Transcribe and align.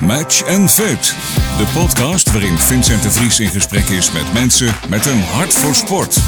Match 0.00 0.46
and 0.46 0.70
Fit. 0.70 1.16
De 1.58 1.72
podcast 1.74 2.32
waarin 2.32 2.58
Vincent 2.58 3.02
de 3.02 3.10
Vries 3.10 3.40
in 3.40 3.48
gesprek 3.48 3.84
is 3.84 4.12
met 4.12 4.32
mensen 4.32 4.74
met 4.88 5.06
een 5.06 5.20
hart 5.20 5.52
voor 5.52 5.74
sport. 5.74 6.18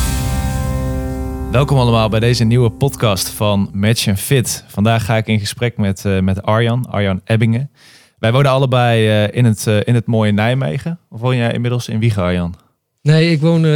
Welkom 1.50 1.78
allemaal 1.78 2.08
bij 2.08 2.20
deze 2.20 2.44
nieuwe 2.44 2.70
podcast 2.70 3.28
van 3.28 3.70
Match 3.72 4.08
and 4.08 4.20
Fit. 4.20 4.64
Vandaag 4.68 5.04
ga 5.04 5.16
ik 5.16 5.26
in 5.26 5.38
gesprek 5.38 5.76
met, 5.76 6.04
uh, 6.04 6.20
met 6.20 6.42
Arjan, 6.42 6.86
Arjan 6.90 7.20
Ebbingen. 7.24 7.70
Wij 8.18 8.32
wonen 8.32 8.50
allebei 8.50 9.08
uh, 9.08 9.36
in, 9.36 9.44
het, 9.44 9.66
uh, 9.66 9.80
in 9.84 9.94
het 9.94 10.06
mooie 10.06 10.32
Nijmegen. 10.32 10.98
Of 11.10 11.20
woon 11.20 11.36
jij 11.36 11.52
inmiddels 11.52 11.88
in 11.88 11.98
Wiegen, 11.98 12.22
Arjan? 12.22 12.54
Nee, 13.02 13.30
ik 13.30 13.40
woon 13.40 13.66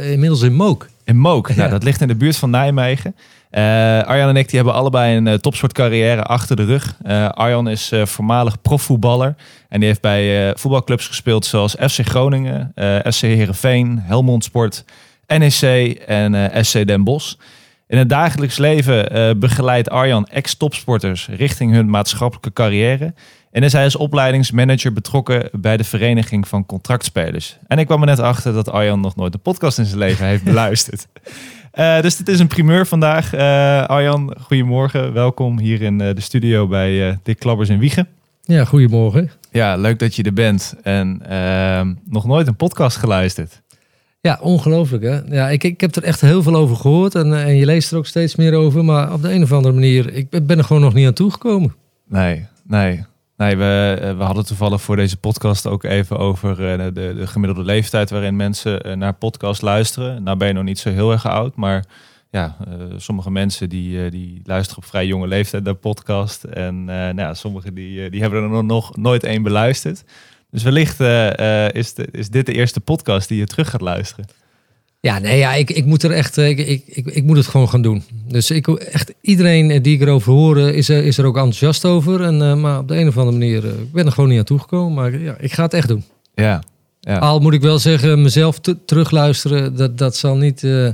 inmiddels 0.00 0.42
in 0.42 0.54
Mook. 0.54 0.88
In 1.04 1.18
Mook, 1.18 1.54
nou, 1.56 1.70
dat 1.70 1.82
ligt 1.82 2.00
in 2.00 2.08
de 2.08 2.16
buurt 2.16 2.36
van 2.36 2.50
Nijmegen. 2.50 3.14
Uh, 3.50 3.60
Arjan 4.02 4.28
en 4.28 4.36
ik 4.36 4.48
die 4.48 4.56
hebben 4.56 4.74
allebei 4.74 5.16
een 5.16 5.26
uh, 5.26 5.34
topsportcarrière 5.34 6.22
achter 6.22 6.56
de 6.56 6.64
rug. 6.64 6.96
Uh, 7.06 7.28
Arjan 7.28 7.68
is 7.68 7.92
voormalig 8.02 8.60
profvoetballer. 8.60 9.34
En 9.68 9.78
die 9.78 9.88
heeft 9.88 10.00
bij 10.00 10.52
voetbalclubs 10.56 11.06
gespeeld 11.06 11.44
zoals 11.44 11.76
FC 11.80 12.06
Groningen, 12.06 12.72
SC 13.02 13.20
Heerenveen, 13.20 13.98
Helmond 13.98 14.44
Sport, 14.44 14.84
NEC 15.26 15.90
en 16.06 16.64
SC 16.64 16.86
Den 16.86 17.04
Bosch. 17.04 17.34
In 17.86 17.98
het 17.98 18.08
dagelijks 18.08 18.58
leven 18.58 19.38
begeleidt 19.38 19.90
Arjan 19.90 20.26
ex-topsporters 20.26 21.28
richting 21.28 21.72
hun 21.72 21.90
maatschappelijke 21.90 22.52
carrière. 22.52 23.14
En 23.50 23.62
is 23.62 23.72
hij 23.72 23.84
als 23.84 23.96
opleidingsmanager 23.96 24.92
betrokken 24.92 25.48
bij 25.52 25.76
de 25.76 25.84
Vereniging 25.84 26.48
van 26.48 26.66
Contractspelers. 26.66 27.58
En 27.66 27.78
ik 27.78 27.86
kwam 27.86 28.00
er 28.00 28.06
net 28.06 28.18
achter 28.18 28.52
dat 28.52 28.70
Arjan 28.70 29.00
nog 29.00 29.16
nooit 29.16 29.34
een 29.34 29.40
podcast 29.40 29.78
in 29.78 29.84
zijn 29.84 29.98
leven 29.98 30.26
heeft 30.26 30.44
beluisterd. 30.44 31.06
Uh, 31.74 32.00
dus 32.00 32.16
dit 32.16 32.28
is 32.28 32.40
een 32.40 32.46
primeur 32.46 32.86
vandaag. 32.86 33.34
Uh, 33.34 33.40
Arjan, 33.86 34.36
goedemorgen. 34.40 35.12
Welkom 35.12 35.58
hier 35.58 35.82
in 35.82 36.00
uh, 36.00 36.14
de 36.14 36.20
studio 36.20 36.66
bij 36.66 37.18
Dick 37.22 37.38
Klabbers 37.38 37.68
in 37.68 37.78
Wiegen. 37.78 38.08
Ja, 38.42 38.64
goedemorgen. 38.64 39.30
Ja, 39.50 39.76
leuk 39.76 39.98
dat 39.98 40.14
je 40.14 40.22
er 40.22 40.32
bent. 40.32 40.74
En 40.82 41.20
ehm, 41.28 41.94
nog 42.04 42.26
nooit 42.26 42.46
een 42.46 42.56
podcast 42.56 42.96
geluisterd. 42.96 43.62
Ja, 44.20 44.38
ongelooflijk 44.40 45.02
hè. 45.02 45.20
Ja, 45.34 45.48
ik, 45.48 45.64
ik 45.64 45.80
heb 45.80 45.96
er 45.96 46.02
echt 46.02 46.20
heel 46.20 46.42
veel 46.42 46.54
over 46.54 46.76
gehoord 46.76 47.14
en, 47.14 47.44
en 47.44 47.56
je 47.56 47.64
leest 47.64 47.90
er 47.90 47.98
ook 47.98 48.06
steeds 48.06 48.36
meer 48.36 48.54
over. 48.54 48.84
Maar 48.84 49.12
op 49.12 49.22
de 49.22 49.32
een 49.32 49.42
of 49.42 49.52
andere 49.52 49.74
manier, 49.74 50.12
ik 50.12 50.46
ben 50.46 50.58
er 50.58 50.64
gewoon 50.64 50.82
nog 50.82 50.94
niet 50.94 51.06
aan 51.06 51.12
toegekomen. 51.12 51.74
Nee, 52.08 52.46
nee. 52.66 53.04
Nee, 53.38 53.56
we, 53.56 54.14
we 54.16 54.22
hadden 54.22 54.46
toevallig 54.46 54.82
voor 54.82 54.96
deze 54.96 55.16
podcast 55.16 55.66
ook 55.66 55.84
even 55.84 56.18
over 56.18 56.56
de, 56.56 56.92
de 56.92 57.26
gemiddelde 57.26 57.64
leeftijd 57.64 58.10
waarin 58.10 58.36
mensen 58.36 58.98
naar 58.98 59.12
podcast 59.12 59.62
luisteren. 59.62 60.22
Nou 60.22 60.36
ben 60.36 60.48
je 60.48 60.54
nog 60.54 60.64
niet 60.64 60.78
zo 60.78 60.90
heel 60.90 61.12
erg 61.12 61.26
oud, 61.26 61.56
maar 61.56 61.84
ja, 62.30 62.56
sommige 62.96 63.30
mensen 63.30 63.68
die, 63.68 64.10
die 64.10 64.40
luisteren 64.44 64.82
op 64.82 64.88
vrij 64.88 65.06
jonge 65.06 65.26
leeftijd 65.26 65.64
naar 65.64 65.74
podcast. 65.74 66.44
En 66.44 66.84
nou 66.84 67.16
ja, 67.16 67.34
sommigen 67.34 67.74
die, 67.74 68.10
die 68.10 68.20
hebben 68.20 68.42
er 68.42 68.48
nog, 68.48 68.62
nog 68.62 68.96
nooit 68.96 69.24
één 69.24 69.42
beluisterd. 69.42 70.04
Dus 70.50 70.62
wellicht 70.62 71.00
is, 71.72 71.94
de, 71.94 72.08
is 72.10 72.30
dit 72.30 72.46
de 72.46 72.52
eerste 72.52 72.80
podcast 72.80 73.28
die 73.28 73.38
je 73.38 73.46
terug 73.46 73.70
gaat 73.70 73.80
luisteren. 73.80 74.26
Ja, 75.00 75.18
nee, 75.18 75.38
ja, 75.38 75.54
ik, 75.54 75.70
ik 75.70 75.84
moet 75.84 76.02
er 76.02 76.10
echt, 76.10 76.36
ik, 76.36 76.58
ik, 76.58 76.82
ik, 76.86 77.06
ik 77.06 77.24
moet 77.24 77.36
het 77.36 77.46
gewoon 77.46 77.68
gaan 77.68 77.82
doen. 77.82 78.02
Dus 78.26 78.50
ik, 78.50 78.68
echt 78.68 79.14
iedereen 79.20 79.82
die 79.82 79.94
ik 79.94 80.00
erover 80.00 80.32
hoor, 80.32 80.58
is 80.58 80.88
er, 80.88 81.04
is 81.04 81.18
er 81.18 81.24
ook 81.24 81.36
enthousiast 81.36 81.84
over. 81.84 82.22
En, 82.22 82.34
uh, 82.34 82.54
maar 82.54 82.78
op 82.78 82.88
de 82.88 82.96
een 82.96 83.08
of 83.08 83.18
andere 83.18 83.38
manier, 83.38 83.64
uh, 83.64 83.70
ik 83.70 83.92
ben 83.92 84.06
er 84.06 84.12
gewoon 84.12 84.30
niet 84.30 84.38
aan 84.38 84.44
toegekomen. 84.44 84.94
Maar 84.94 85.18
ja, 85.18 85.36
ik 85.38 85.52
ga 85.52 85.62
het 85.62 85.74
echt 85.74 85.88
doen. 85.88 86.04
Ja. 86.34 86.62
ja. 87.00 87.18
Al 87.18 87.40
moet 87.40 87.52
ik 87.52 87.60
wel 87.60 87.78
zeggen, 87.78 88.22
mezelf 88.22 88.60
terugluisteren, 88.86 89.76
dat, 89.76 89.98
dat 89.98 90.16
zal 90.16 90.36
niet... 90.36 90.62
Uh, 90.62 90.88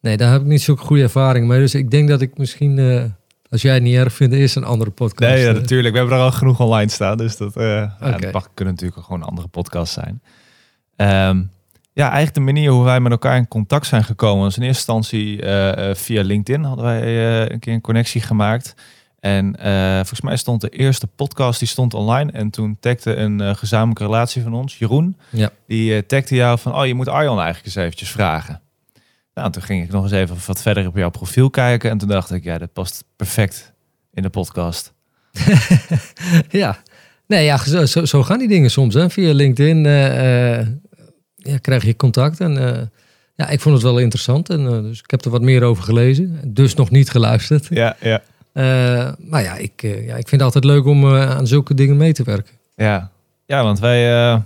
nee, 0.00 0.16
daar 0.16 0.32
heb 0.32 0.40
ik 0.40 0.46
niet 0.46 0.62
zo'n 0.62 0.78
goede 0.78 1.02
ervaring 1.02 1.46
mee. 1.46 1.60
Dus 1.60 1.74
ik 1.74 1.90
denk 1.90 2.08
dat 2.08 2.20
ik 2.20 2.38
misschien, 2.38 2.78
als 3.50 3.62
jij 3.62 3.74
het 3.74 3.82
niet 3.82 3.96
erg 3.96 4.12
vindt, 4.12 4.34
eerst 4.34 4.56
een 4.56 4.64
andere 4.64 4.90
podcast. 4.90 5.34
Nee, 5.34 5.44
ja, 5.44 5.52
natuurlijk. 5.52 5.92
We 5.92 5.98
hebben 5.98 6.18
er 6.18 6.22
al 6.24 6.32
genoeg 6.32 6.60
online 6.60 6.90
staan. 6.90 7.16
Dus 7.16 7.36
dat, 7.36 7.56
okay. 7.56 7.90
ja, 8.00 8.18
dat 8.18 8.48
kunnen 8.54 8.74
natuurlijk 8.74 9.04
gewoon 9.04 9.20
een 9.20 9.28
andere 9.28 9.48
podcast 9.48 9.92
zijn. 9.92 10.22
Um, 11.28 11.50
ja, 12.00 12.06
eigenlijk 12.06 12.34
de 12.34 12.52
manier 12.52 12.70
hoe 12.70 12.84
wij 12.84 13.00
met 13.00 13.12
elkaar 13.12 13.36
in 13.36 13.48
contact 13.48 13.86
zijn 13.86 14.04
gekomen. 14.04 14.44
Dus 14.44 14.56
in 14.56 14.62
eerste 14.62 14.92
instantie 14.92 15.42
uh, 15.42 15.94
via 15.94 16.22
LinkedIn 16.22 16.64
hadden 16.64 16.84
wij 16.84 17.02
uh, 17.02 17.48
een 17.48 17.58
keer 17.58 17.72
een 17.72 17.80
connectie 17.80 18.20
gemaakt. 18.20 18.74
En 19.18 19.54
volgens 19.96 20.20
mij 20.20 20.36
stond 20.36 20.60
de 20.60 20.68
eerste 20.68 21.06
podcast 21.06 21.58
die 21.58 21.68
stond 21.68 21.94
online. 21.94 22.32
En 22.32 22.50
toen 22.50 22.76
tagde 22.80 23.16
een 23.16 23.56
gezamenlijke 23.56 24.04
relatie 24.04 24.42
van 24.42 24.54
ons, 24.54 24.78
Jeroen. 24.78 25.16
Ja. 25.30 25.50
Die 25.66 26.06
tagde 26.06 26.34
jou 26.34 26.58
van, 26.58 26.74
oh 26.74 26.86
je 26.86 26.94
moet 26.94 27.08
Arjan 27.08 27.36
eigenlijk 27.36 27.66
eens 27.66 27.74
eventjes 27.74 28.10
vragen. 28.10 28.60
Nou, 29.34 29.50
toen 29.50 29.62
ging 29.62 29.84
ik 29.84 29.90
nog 29.90 30.02
eens 30.02 30.12
even 30.12 30.36
wat 30.46 30.62
verder 30.62 30.86
op 30.86 30.96
jouw 30.96 31.10
profiel 31.10 31.50
kijken. 31.50 31.90
En 31.90 31.98
toen 31.98 32.08
dacht 32.08 32.30
ik, 32.30 32.44
ja, 32.44 32.58
dat 32.58 32.72
past 32.72 33.04
perfect 33.16 33.72
in 34.12 34.22
de 34.22 34.30
podcast. 34.30 34.92
ja, 36.48 36.78
nee, 37.26 37.44
ja, 37.44 37.86
zo, 37.86 38.04
zo, 38.04 38.22
gaan 38.22 38.38
die 38.38 38.48
dingen 38.48 38.70
soms. 38.70 38.94
Hè? 38.94 39.10
Via 39.10 39.32
LinkedIn 39.32 39.84
ja, 41.42 41.58
krijg 41.58 41.84
je 41.84 41.96
contact. 41.96 42.40
En 42.40 42.56
uh, 42.56 42.78
ja, 43.34 43.48
ik 43.48 43.60
vond 43.60 43.74
het 43.74 43.84
wel 43.84 43.98
interessant. 43.98 44.50
En, 44.50 44.60
uh, 44.60 44.70
dus 44.70 44.98
ik 44.98 45.10
heb 45.10 45.24
er 45.24 45.30
wat 45.30 45.42
meer 45.42 45.62
over 45.62 45.84
gelezen. 45.84 46.40
Dus 46.46 46.74
nog 46.74 46.90
niet 46.90 47.10
geluisterd. 47.10 47.66
Ja, 47.70 47.96
ja. 48.00 48.22
Uh, 48.52 49.12
maar 49.18 49.42
ja 49.42 49.56
ik, 49.56 49.82
ja, 49.82 50.16
ik 50.16 50.28
vind 50.28 50.30
het 50.30 50.42
altijd 50.42 50.64
leuk 50.64 50.84
om 50.84 51.06
aan 51.14 51.46
zulke 51.46 51.74
dingen 51.74 51.96
mee 51.96 52.12
te 52.12 52.22
werken. 52.22 52.54
Ja, 52.74 53.10
ja 53.46 53.62
want 53.62 53.78
wij, 53.78 54.00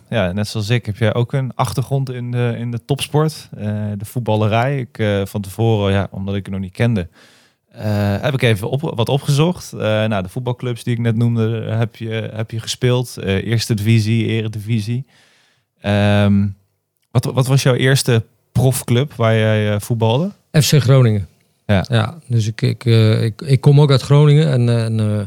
ja, 0.09 0.33
net 0.33 0.49
zoals 0.49 0.71
ik, 0.71 0.87
heb 0.87 0.97
jij 0.97 1.15
ook 1.15 1.33
een 1.33 1.53
achtergrond 1.55 2.11
in 2.11 2.31
de, 2.31 2.55
in 2.59 2.71
de 2.71 2.85
topsport. 2.85 3.49
de 3.99 4.05
voetballerij. 4.05 4.79
Ik, 4.79 5.27
van 5.29 5.41
tevoren, 5.41 5.93
ja, 5.93 6.09
omdat 6.11 6.35
ik 6.35 6.45
het 6.45 6.53
nog 6.53 6.63
niet 6.63 6.73
kende, 6.73 7.09
heb 8.21 8.35
ik 8.35 8.43
even 8.43 8.71
op, 8.71 8.81
wat 8.81 9.09
opgezocht. 9.09 9.73
nou, 9.73 10.23
de 10.23 10.29
voetbalclubs 10.29 10.85
die 10.85 10.95
ik 10.95 11.01
net 11.01 11.17
noemde, 11.17 11.61
heb 11.71 11.97
je, 11.97 12.31
heb 12.35 12.51
je 12.51 12.61
gespeeld. 12.61 13.17
eerste 13.23 13.75
divisie, 13.75 14.27
eredivisie. 14.27 15.07
Um, 15.87 16.57
wat, 17.15 17.25
wat 17.35 17.47
was 17.47 17.63
jouw 17.63 17.75
eerste 17.75 18.25
profclub 18.53 19.13
waar 19.15 19.35
jij 19.35 19.73
uh, 19.73 19.81
voetbalde? 19.81 20.31
FC 20.53 20.75
Groningen. 20.83 21.29
Ja. 21.67 21.85
ja 21.89 22.19
dus 22.27 22.47
ik, 22.47 22.63
ik, 22.63 22.85
uh, 22.85 23.23
ik, 23.23 23.43
ik 23.43 23.61
kom 23.61 23.81
ook 23.81 23.91
uit 23.91 24.03
Groningen. 24.03 24.51
En, 24.51 24.69
en 24.69 24.99
uh, 24.99 25.21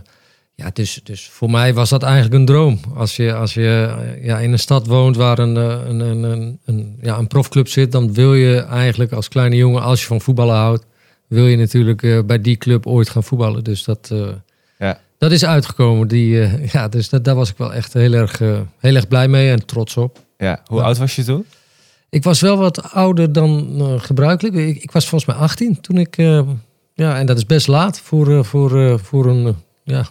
ja, 0.56 0.70
dus, 0.74 1.00
dus 1.04 1.30
voor 1.30 1.50
mij 1.50 1.74
was 1.74 1.90
dat 1.90 2.04
eigenlijk 2.04 2.34
een 2.34 2.46
droom. 2.46 2.80
Als 2.96 3.16
je, 3.16 3.34
als 3.34 3.54
je 3.54 3.96
ja, 4.22 4.40
in 4.40 4.52
een 4.52 4.60
stad 4.60 4.88
woont 4.88 5.16
waar 5.16 5.40
een, 5.40 5.56
een, 5.56 6.00
een, 6.00 6.24
een, 6.24 6.60
een, 6.66 6.98
ja, 7.02 7.18
een 7.18 7.28
profclub 7.28 7.68
zit, 7.68 7.92
dan 7.92 8.14
wil 8.14 8.34
je 8.34 8.60
eigenlijk 8.60 9.12
als 9.12 9.28
kleine 9.28 9.56
jongen, 9.56 9.82
als 9.82 10.02
je 10.02 10.08
van 10.08 10.22
voetballen 10.22 10.56
houdt, 10.56 10.86
wil 11.28 11.48
je 11.48 11.58
natuurlijk 11.58 12.26
bij 12.26 12.42
die 12.42 12.58
club 12.58 12.86
ooit 12.86 13.10
gaan 13.10 13.24
voetballen. 13.24 13.64
Dus 13.64 13.84
dat, 13.84 14.14
ja. 14.80 15.00
dat 15.18 15.32
is 15.32 15.46
uitgekomen. 15.46 16.08
Die, 16.08 16.48
ja, 16.74 16.88
dus 16.88 17.10
dat, 17.10 17.24
daar 17.24 17.36
was 17.36 17.50
ik 17.50 17.58
wel 17.58 17.74
echt 17.74 17.94
heel 17.94 18.14
erg, 18.14 18.40
heel 18.80 18.96
erg 18.96 19.08
blij 19.08 19.28
mee 19.28 19.52
en 19.52 19.66
trots 19.66 19.98
op. 19.98 20.20
Ja. 20.38 20.62
Hoe 20.66 20.82
oud 20.82 20.98
was 20.98 21.16
je 21.16 21.24
toen? 21.24 21.46
Ik 22.10 22.24
was 22.24 22.42
wel 22.42 22.58
wat 22.58 22.92
ouder 22.92 23.32
dan 23.32 23.82
uh, 23.82 23.94
gebruikelijk. 23.98 24.56
Ik, 24.56 24.84
ik, 24.84 24.92
was 24.92 25.08
volgens 25.10 25.32
mij 25.32 25.40
18 25.40 25.82
toen 25.82 25.98
ik. 25.98 26.18
Uh, 26.18 26.42
ja, 26.94 27.18
en 27.18 27.26
dat 27.26 27.38
is 27.38 27.46
best 27.46 27.68
laat 27.68 28.00
voor, 28.00 28.28
uh, 28.28 28.44
voor, 28.44 29.00
voor 29.00 29.26
een. 29.26 29.56
ja, 29.84 30.08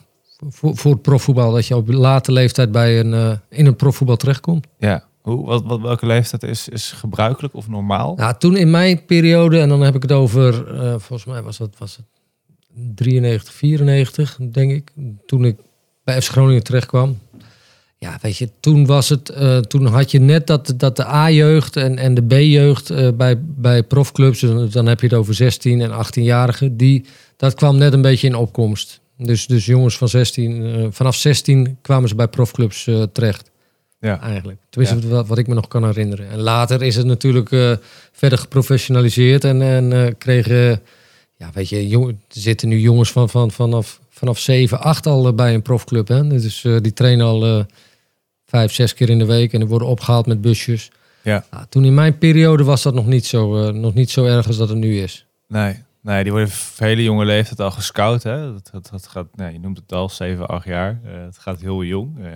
voor, 0.49 0.77
voor 0.77 0.93
het 0.93 1.03
profvoetbal. 1.03 1.53
Dat 1.53 1.67
je 1.67 1.77
op 1.77 1.89
late 1.89 2.33
leeftijd 2.33 2.73
bij 2.73 3.01
een, 3.01 3.41
in 3.49 3.67
een 3.67 3.77
profvoetbal 3.77 4.17
terechtkomt. 4.17 4.67
Ja. 4.79 5.05
Hoe, 5.23 5.47
wat, 5.47 5.62
wat, 5.65 5.81
welke 5.81 6.06
leeftijd 6.06 6.43
is, 6.43 6.69
is 6.69 6.93
gebruikelijk 6.93 7.55
of 7.55 7.69
normaal? 7.69 8.15
Nou, 8.17 8.35
toen 8.39 8.56
in 8.56 8.71
mijn 8.71 9.05
periode, 9.05 9.61
en 9.61 9.69
dan 9.69 9.81
heb 9.81 9.95
ik 9.95 10.03
het 10.03 10.12
over. 10.12 10.55
volgens 11.01 11.25
mij 11.25 11.43
was 11.43 11.56
dat 11.56 11.75
was 11.79 11.97
het 11.97 12.06
93, 12.95 13.53
94, 13.53 14.39
denk 14.51 14.71
ik. 14.71 14.93
Toen 15.27 15.45
ik 15.45 15.56
bij 16.05 16.23
FC 16.23 16.31
Groningen 16.31 16.62
terecht 16.62 16.87
kwam. 16.87 17.19
Ja, 17.99 18.19
weet 18.23 18.37
je, 18.37 18.51
toen 18.61 18.87
was 18.87 19.09
het, 19.09 19.31
uh, 19.31 19.59
toen 19.59 19.87
had 19.87 20.11
je 20.11 20.19
net 20.19 20.47
dat, 20.47 20.75
dat 20.77 20.97
de 20.97 21.07
A-jeugd 21.07 21.77
en, 21.77 21.99
en 21.99 22.15
de 22.15 22.23
B-jeugd 22.23 22.91
uh, 22.91 23.09
bij, 23.12 23.41
bij 23.41 23.83
profclubs, 23.83 24.41
dan 24.71 24.87
heb 24.87 25.01
je 25.01 25.07
het 25.07 25.17
over 25.17 25.34
16 25.34 25.81
en 25.81 25.91
18-jarigen, 25.91 26.77
die, 26.77 27.05
dat 27.37 27.55
kwam 27.55 27.77
net 27.77 27.93
een 27.93 28.03
beetje 28.03 28.27
in 28.27 28.35
opkomst. 28.35 29.01
Dus, 29.19 29.47
dus 29.47 29.67
jongens 29.67 29.97
van 29.97 30.09
16, 30.09 30.51
uh, 30.51 30.85
eh, 30.85 30.89
vanaf 30.91 31.15
16 31.15 31.79
kwamen 31.83 32.09
ze 32.09 32.15
bij 32.15 32.29
profclubs 32.29 32.89
terecht. 33.12 33.50
Ja. 34.00 34.20
Eigenlijk. 34.20 34.59
Tenminste, 34.70 35.09
ja. 35.09 35.15
wat, 35.15 35.26
wat 35.26 35.38
ik 35.38 35.47
me 35.47 35.55
nog 35.55 35.69
kan 35.69 35.85
herinneren. 35.85 36.31
En 36.31 36.38
later 36.38 36.82
is 36.82 36.97
het 36.97 37.06
natuurlijk 37.06 37.49
verder 38.12 38.38
geprofessionaliseerd 38.38 39.44
en, 39.44 39.62
en 39.62 40.19
kregen, 40.19 40.82
ja, 41.37 41.50
weet 41.55 41.69
je, 41.69 41.88
jong, 41.88 42.09
er 42.09 42.17
zitten 42.29 42.69
nu 42.69 42.79
jongens 42.79 43.12
van, 43.12 43.29
van, 43.29 43.50
vanaf, 43.50 44.00
vanaf 44.11 44.38
7, 44.38 44.81
8 44.81 45.06
al 45.06 45.35
bij 45.35 45.55
een 45.55 45.62
profclub. 45.62 46.09
Hè? 46.09 46.26
Dus 46.29 46.67
die 46.81 46.93
trainen 46.93 47.26
al 47.26 47.67
vijf, 48.46 48.72
zes 48.72 48.94
keer 48.94 49.10
in 49.10 49.19
de 49.19 49.26
week 49.26 49.52
en 49.52 49.58
die 49.58 49.69
worden 49.69 49.88
opgehaald 49.88 50.26
met 50.26 50.40
busjes. 50.40 50.90
Ja. 51.22 51.44
Nou, 51.50 51.66
toen 51.69 51.84
in 51.84 51.94
mijn 51.94 52.19
periode 52.19 52.64
was 52.64 52.82
dat 52.82 52.94
nog 52.94 53.06
niet 53.06 53.26
zo, 53.26 53.66
uh, 53.66 53.72
nog 53.72 53.94
niet 53.94 54.10
zo 54.10 54.25
erg 54.25 54.46
als 54.46 54.56
dat 54.56 54.69
het 54.69 54.78
nu 54.78 55.00
is. 55.00 55.26
Nee, 55.48 55.82
nee 56.00 56.22
die 56.22 56.32
worden 56.32 56.50
hele 56.76 57.02
jonge 57.02 57.25
leeftijd 57.25 57.60
al 57.60 57.70
gescout. 57.70 58.22
Hè? 58.22 58.52
Dat, 58.52 58.69
dat, 58.72 58.88
dat 58.90 59.06
gaat, 59.06 59.26
nee, 59.34 59.52
je 59.52 59.58
noemt 59.58 59.78
het 59.78 59.93
al, 59.93 60.08
7, 60.08 60.46
8 60.46 60.66
jaar. 60.66 61.00
Uh, 61.04 61.25
het 61.25 61.38
gaat 61.38 61.60
heel 61.60 61.84
jong. 61.84 62.19
Uh, 62.19 62.26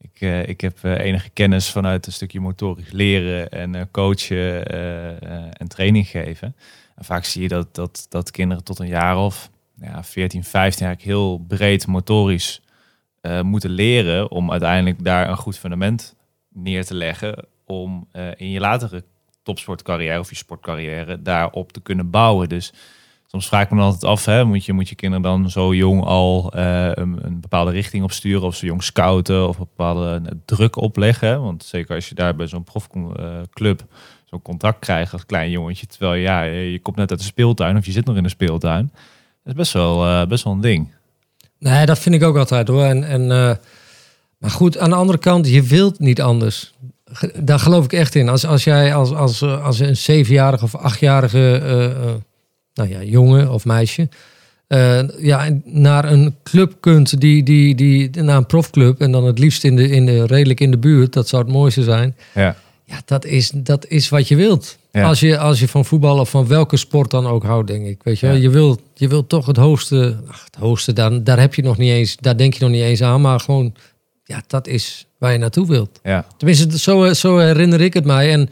ik, 0.00 0.20
uh, 0.20 0.48
ik 0.48 0.60
heb 0.60 0.84
enige 0.84 1.28
kennis 1.28 1.70
vanuit 1.70 2.06
een 2.06 2.12
stukje 2.12 2.40
motorisch 2.40 2.90
leren 2.90 3.50
en 3.50 3.90
coachen 3.90 4.66
en 5.56 5.68
training 5.68 6.08
geven. 6.08 6.56
En 6.96 7.04
vaak 7.04 7.24
zie 7.24 7.42
je 7.42 7.48
dat, 7.48 7.74
dat, 7.74 8.06
dat 8.08 8.30
kinderen 8.30 8.64
tot 8.64 8.78
een 8.78 8.88
jaar 8.88 9.18
of 9.18 9.50
ja, 9.80 10.04
14, 10.04 10.44
15 10.44 10.86
jaar 10.86 10.96
heel 10.98 11.38
breed 11.38 11.86
motorisch 11.86 12.60
eh, 13.26 13.40
moeten 13.40 13.70
leren 13.70 14.30
om 14.30 14.50
uiteindelijk 14.50 15.04
daar 15.04 15.28
een 15.28 15.36
goed 15.36 15.58
fundament 15.58 16.16
neer 16.48 16.84
te 16.84 16.94
leggen 16.94 17.46
om 17.64 18.08
eh, 18.12 18.28
in 18.36 18.50
je 18.50 18.60
latere 18.60 19.04
topsportcarrière 19.42 20.18
of 20.18 20.30
je 20.30 20.36
sportcarrière 20.36 21.22
daarop 21.22 21.72
te 21.72 21.80
kunnen 21.80 22.10
bouwen. 22.10 22.48
Dus 22.48 22.72
soms 23.26 23.48
vraag 23.48 23.62
ik 23.62 23.70
me 23.70 23.76
dan 23.76 23.84
altijd 23.84 24.04
af, 24.04 24.24
hè, 24.24 24.44
moet, 24.44 24.64
je, 24.64 24.72
moet 24.72 24.88
je 24.88 24.94
kinderen 24.94 25.22
dan 25.22 25.50
zo 25.50 25.74
jong 25.74 26.04
al 26.04 26.52
eh, 26.52 26.90
een, 26.94 27.40
bepaalde 27.40 27.70
richting 27.70 28.04
op 28.04 28.12
sturen 28.12 28.46
of 28.46 28.56
zo 28.56 28.66
jong 28.66 28.82
scouten 28.82 29.48
of 29.48 29.58
een 29.58 29.68
bepaalde 29.76 30.20
uh, 30.22 30.30
druk 30.44 30.76
opleggen? 30.76 31.42
Want 31.42 31.64
zeker 31.64 31.94
als 31.94 32.08
je 32.08 32.14
daar 32.14 32.36
bij 32.36 32.46
zo'n 32.46 32.64
profclub 32.64 33.84
zo'n 34.24 34.42
contact 34.42 34.78
krijgt 34.78 35.12
als 35.12 35.26
klein 35.26 35.50
jongetje, 35.50 35.86
terwijl 35.86 36.14
ja, 36.14 36.42
je 36.42 36.78
komt 36.78 36.96
net 36.96 37.10
uit 37.10 37.20
de 37.20 37.26
speeltuin 37.26 37.76
of 37.76 37.86
je 37.86 37.92
zit 37.92 38.04
nog 38.04 38.16
in 38.16 38.22
de 38.22 38.28
speeltuin. 38.28 38.90
Dat 39.42 39.54
is 39.54 39.54
best 39.54 39.72
wel, 39.72 40.26
best 40.26 40.44
wel 40.44 40.52
een 40.52 40.60
ding. 40.60 40.95
Nee, 41.58 41.86
dat 41.86 41.98
vind 41.98 42.14
ik 42.14 42.22
ook 42.22 42.36
altijd 42.36 42.68
hoor. 42.68 42.84
En, 42.84 43.04
en, 43.04 43.26
maar 44.38 44.50
goed, 44.50 44.78
aan 44.78 44.90
de 44.90 44.96
andere 44.96 45.18
kant, 45.18 45.48
je 45.48 45.62
wilt 45.62 45.98
niet 45.98 46.20
anders. 46.20 46.74
Daar 47.38 47.58
geloof 47.58 47.84
ik 47.84 47.92
echt 47.92 48.14
in. 48.14 48.28
Als, 48.28 48.46
als 48.46 48.64
jij 48.64 48.94
als, 48.94 49.12
als, 49.12 49.42
als 49.42 49.78
een 49.78 49.96
zevenjarige 49.96 50.64
of 50.64 50.74
achtjarige 50.74 51.62
uh, 51.64 52.12
nou 52.74 52.88
ja, 52.88 53.02
jongen 53.02 53.50
of 53.50 53.64
meisje 53.64 54.08
uh, 54.68 55.02
ja, 55.18 55.48
naar 55.64 56.12
een 56.12 56.34
club 56.42 56.76
kunt, 56.80 57.20
die, 57.20 57.42
die, 57.42 57.74
die, 57.74 58.10
naar 58.22 58.36
een 58.36 58.46
profclub 58.46 59.00
en 59.00 59.12
dan 59.12 59.24
het 59.24 59.38
liefst 59.38 59.64
in 59.64 59.76
de, 59.76 59.88
in 59.88 60.06
de, 60.06 60.26
redelijk 60.26 60.60
in 60.60 60.70
de 60.70 60.78
buurt, 60.78 61.12
dat 61.12 61.28
zou 61.28 61.42
het 61.42 61.52
mooiste 61.52 61.82
zijn. 61.82 62.16
Ja, 62.34 62.56
ja 62.84 63.00
dat, 63.04 63.24
is, 63.24 63.50
dat 63.54 63.86
is 63.86 64.08
wat 64.08 64.28
je 64.28 64.36
wilt. 64.36 64.78
Ja. 64.96 65.08
Als, 65.08 65.20
je, 65.20 65.38
als 65.38 65.60
je 65.60 65.68
van 65.68 65.84
voetbal 65.84 66.18
of 66.18 66.30
van 66.30 66.46
welke 66.46 66.76
sport 66.76 67.10
dan 67.10 67.26
ook 67.26 67.44
houdt, 67.44 67.68
denk 67.68 67.86
ik. 67.86 68.02
Weet 68.02 68.18
je, 68.18 68.26
ja. 68.26 68.32
je, 68.32 68.50
wilt, 68.50 68.80
je 68.94 69.08
wilt 69.08 69.28
toch 69.28 69.46
het 69.46 69.56
hoogste, 69.56 70.16
ach, 70.28 70.44
het 70.44 70.54
hoogste, 70.54 70.92
daar, 70.92 71.24
daar 71.24 71.40
heb 71.40 71.54
je 71.54 71.62
nog 71.62 71.76
niet 71.76 71.90
eens, 71.90 72.16
daar 72.16 72.36
denk 72.36 72.54
je 72.54 72.60
nog 72.60 72.70
niet 72.70 72.82
eens 72.82 73.02
aan, 73.02 73.20
maar 73.20 73.40
gewoon, 73.40 73.74
ja, 74.24 74.42
dat 74.46 74.66
is 74.66 75.06
waar 75.18 75.32
je 75.32 75.38
naartoe 75.38 75.66
wilt. 75.66 76.00
Ja. 76.02 76.26
Tenminste, 76.36 76.78
zo, 76.78 77.12
zo 77.12 77.38
herinner 77.38 77.80
ik 77.80 77.94
het 77.94 78.04
mij. 78.04 78.32
En 78.32 78.48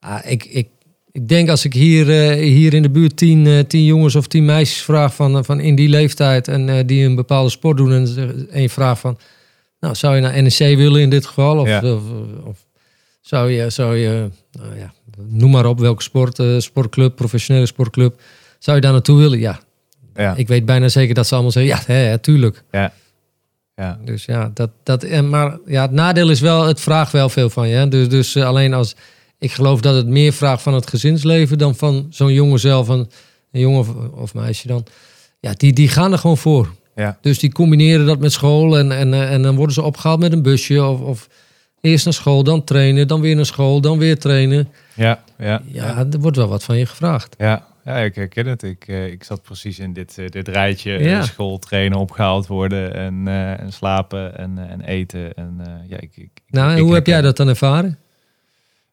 ah, 0.00 0.18
ik, 0.24 0.44
ik, 0.44 0.68
ik 1.12 1.28
denk 1.28 1.48
als 1.48 1.64
ik 1.64 1.72
hier, 1.72 2.06
uh, 2.08 2.42
hier 2.42 2.74
in 2.74 2.82
de 2.82 2.90
buurt 2.90 3.16
tien, 3.16 3.44
uh, 3.44 3.58
tien 3.60 3.84
jongens 3.84 4.14
of 4.14 4.26
tien 4.26 4.44
meisjes 4.44 4.82
vraag 4.82 5.14
van, 5.14 5.44
van 5.44 5.60
in 5.60 5.74
die 5.74 5.88
leeftijd 5.88 6.48
en 6.48 6.86
die 6.86 7.04
een 7.04 7.14
bepaalde 7.14 7.50
sport 7.50 7.76
doen 7.76 7.92
en, 8.50 8.62
je 8.62 8.70
vraagt 8.70 9.00
van, 9.00 9.18
nou 9.80 9.94
zou 9.94 10.14
je 10.14 10.20
naar 10.20 10.42
NEC 10.42 10.76
willen 10.76 11.00
in 11.00 11.10
dit 11.10 11.26
geval? 11.26 11.58
Of, 11.58 11.68
Ja. 11.68 11.92
of, 11.94 12.02
of 12.44 12.66
zou 13.20 13.50
je, 13.50 13.70
zou 13.70 13.96
je 13.96 14.28
nou 14.50 14.78
ja, 14.78 14.92
noem 15.26 15.50
maar 15.50 15.66
op 15.66 15.78
welke 15.78 16.02
sport, 16.02 16.42
sportclub, 16.58 17.16
professionele 17.16 17.66
sportclub, 17.66 18.20
zou 18.58 18.76
je 18.76 18.82
daar 18.82 18.92
naartoe 18.92 19.18
willen? 19.18 19.38
Ja. 19.38 19.60
Ja. 20.14 20.34
Ik 20.36 20.48
weet 20.48 20.64
bijna 20.64 20.88
zeker 20.88 21.14
dat 21.14 21.26
ze 21.26 21.34
allemaal 21.34 21.52
zeggen, 21.52 21.76
ja, 21.76 21.82
hè, 21.86 21.94
hè, 21.94 22.18
tuurlijk. 22.18 22.62
Ja. 22.70 22.92
Ja. 23.76 23.98
Dus 24.04 24.24
ja, 24.24 24.50
dat, 24.54 24.70
dat, 24.82 25.02
en 25.02 25.28
maar 25.28 25.58
ja, 25.66 25.82
het 25.82 25.90
nadeel 25.90 26.30
is 26.30 26.40
wel, 26.40 26.66
het 26.66 26.80
vraagt 26.80 27.12
wel 27.12 27.28
veel 27.28 27.50
van 27.50 27.68
je. 27.68 27.74
Hè? 27.74 27.88
Dus, 27.88 28.08
dus 28.08 28.36
uh, 28.36 28.46
alleen 28.46 28.74
als, 28.74 28.96
ik 29.38 29.52
geloof 29.52 29.80
dat 29.80 29.94
het 29.94 30.06
meer 30.06 30.32
vraagt 30.32 30.62
van 30.62 30.74
het 30.74 30.88
gezinsleven 30.88 31.58
dan 31.58 31.74
van 31.74 32.06
zo'n 32.10 32.32
jongen 32.32 32.60
zelf, 32.60 32.88
een, 32.88 33.10
een 33.52 33.60
jongen 33.60 33.78
of, 33.80 33.88
of 34.12 34.34
meisje 34.34 34.66
dan. 34.66 34.86
Ja, 35.40 35.52
die, 35.56 35.72
die 35.72 35.88
gaan 35.88 36.12
er 36.12 36.18
gewoon 36.18 36.38
voor. 36.38 36.68
Ja. 36.94 37.18
Dus 37.20 37.38
die 37.38 37.52
combineren 37.52 38.06
dat 38.06 38.18
met 38.18 38.32
school 38.32 38.78
en, 38.78 38.92
en, 38.92 39.14
en 39.14 39.42
dan 39.42 39.56
worden 39.56 39.74
ze 39.74 39.82
opgehaald 39.82 40.20
met 40.20 40.32
een 40.32 40.42
busje 40.42 40.84
of, 40.84 41.00
of 41.00 41.28
eerst 41.80 42.04
naar 42.04 42.14
school, 42.14 42.42
dan 42.42 42.64
trainen, 42.64 43.08
dan 43.08 43.20
weer 43.20 43.36
naar 43.36 43.46
school, 43.46 43.80
dan 43.80 43.98
weer 43.98 44.18
trainen. 44.18 44.68
Ja, 44.94 45.22
ja, 45.38 45.62
ja, 45.66 46.06
er 46.12 46.20
wordt 46.20 46.36
wel 46.36 46.48
wat 46.48 46.64
van 46.64 46.76
je 46.76 46.86
gevraagd. 46.86 47.34
Ja, 47.38 47.66
ja 47.84 47.96
ik 47.96 48.14
herken 48.14 48.46
het. 48.46 48.62
Ik, 48.62 48.88
uh, 48.88 49.06
ik 49.06 49.24
zat 49.24 49.42
precies 49.42 49.78
in 49.78 49.92
dit, 49.92 50.16
uh, 50.18 50.28
dit 50.28 50.48
rijtje. 50.48 50.92
Ja. 50.92 51.18
Uh, 51.18 51.22
school, 51.22 51.58
trainen, 51.58 51.98
opgehaald 51.98 52.46
worden 52.46 52.94
en, 52.94 53.26
uh, 53.26 53.60
en 53.60 53.72
slapen 53.72 54.38
en, 54.38 54.68
en 54.68 54.80
eten. 54.80 55.34
En, 55.34 55.60
ja, 55.88 55.96
ik, 56.00 56.16
ik, 56.16 56.30
nou, 56.48 56.72
ik 56.72 56.82
hoe 56.82 56.94
heb 56.94 57.06
jij 57.06 57.20
dat 57.20 57.36
dan 57.36 57.48
ervaren? 57.48 57.98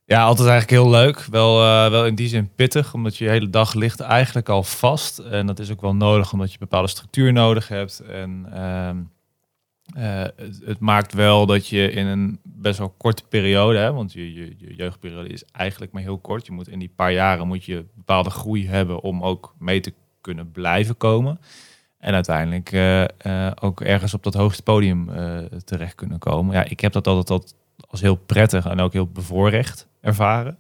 Ja, 0.06 0.24
altijd 0.24 0.48
eigenlijk 0.48 0.82
heel 0.82 0.92
leuk. 0.92 1.26
Wel, 1.32 1.60
wel 1.90 2.06
in 2.06 2.16
die 2.16 2.28
zin 2.28 2.50
pittig, 2.56 2.94
omdat 2.94 3.18
je, 3.18 3.30
hele 3.30 3.50
dag 3.50 3.74
ligt 3.74 4.00
eigenlijk 4.00 4.50
al 4.50 4.64
vast. 4.64 5.18
En 5.18 5.46
dat 5.46 5.60
is 5.60 5.72
ook 5.72 5.82
wel 5.82 5.96
nodig, 5.96 6.34
omdat 6.34 6.52
je 6.52 6.58
bepaalde 6.58 6.88
structuur 6.88 7.34
nodig 7.34 7.68
hebt. 7.68 8.00
En 8.00 8.46
ehm, 9.94 10.30
het, 10.66 10.80
maakt 10.80 11.14
wel 11.14 11.46
dat 11.46 11.68
je 11.68 11.92
in 11.92 12.06
een 12.06 12.40
best 12.44 12.78
wel 12.78 12.94
korte 12.98 13.24
periode, 13.30 13.78
hè, 13.78 13.94
want 13.94 14.14
je, 14.14 14.34
je, 14.34 14.56
je, 14.58 14.76
jeugdperiode 14.76 15.30
is 15.30 15.44
eigenlijk 15.52 15.92
maar 15.92 16.02
heel 16.02 16.18
kort. 16.18 16.46
Je 16.46 16.52
moet 16.52 16.68
in 16.68 16.80
die 16.80 16.92
paar 16.96 17.12
jaren 17.12 17.48
moet 17.48 17.66
je 17.66 17.86
bepaalde 17.94 18.30
groei 18.30 18.68
hebben 18.68 19.02
om 19.02 19.24
ook 19.24 19.56
mee 19.60 19.80
te 19.80 19.94
kunnen 20.22 20.52
blijven 20.52 20.98
komen. 20.98 21.40
En 21.98 22.14
uiteindelijk 22.14 22.72
uh, 22.72 23.02
uh, 23.02 23.52
ook 23.62 23.82
ergens 23.82 24.14
op 24.14 24.24
dat 24.24 24.34
hoogste 24.34 24.64
podium 24.64 25.10
terecht 25.66 25.96
kunnen 25.96 26.20
komen. 26.20 26.56
Ja, 26.56 26.64
ik 26.64 26.80
heb 26.80 26.92
dat 26.92 27.08
altijd, 27.08 27.56
als 27.90 28.02
heel 28.02 28.16
prettig 28.16 28.66
en 28.66 28.80
ook 28.80 28.94
heel 28.94 29.08
bevoorrecht 29.08 29.88
ervaren. 30.02 30.58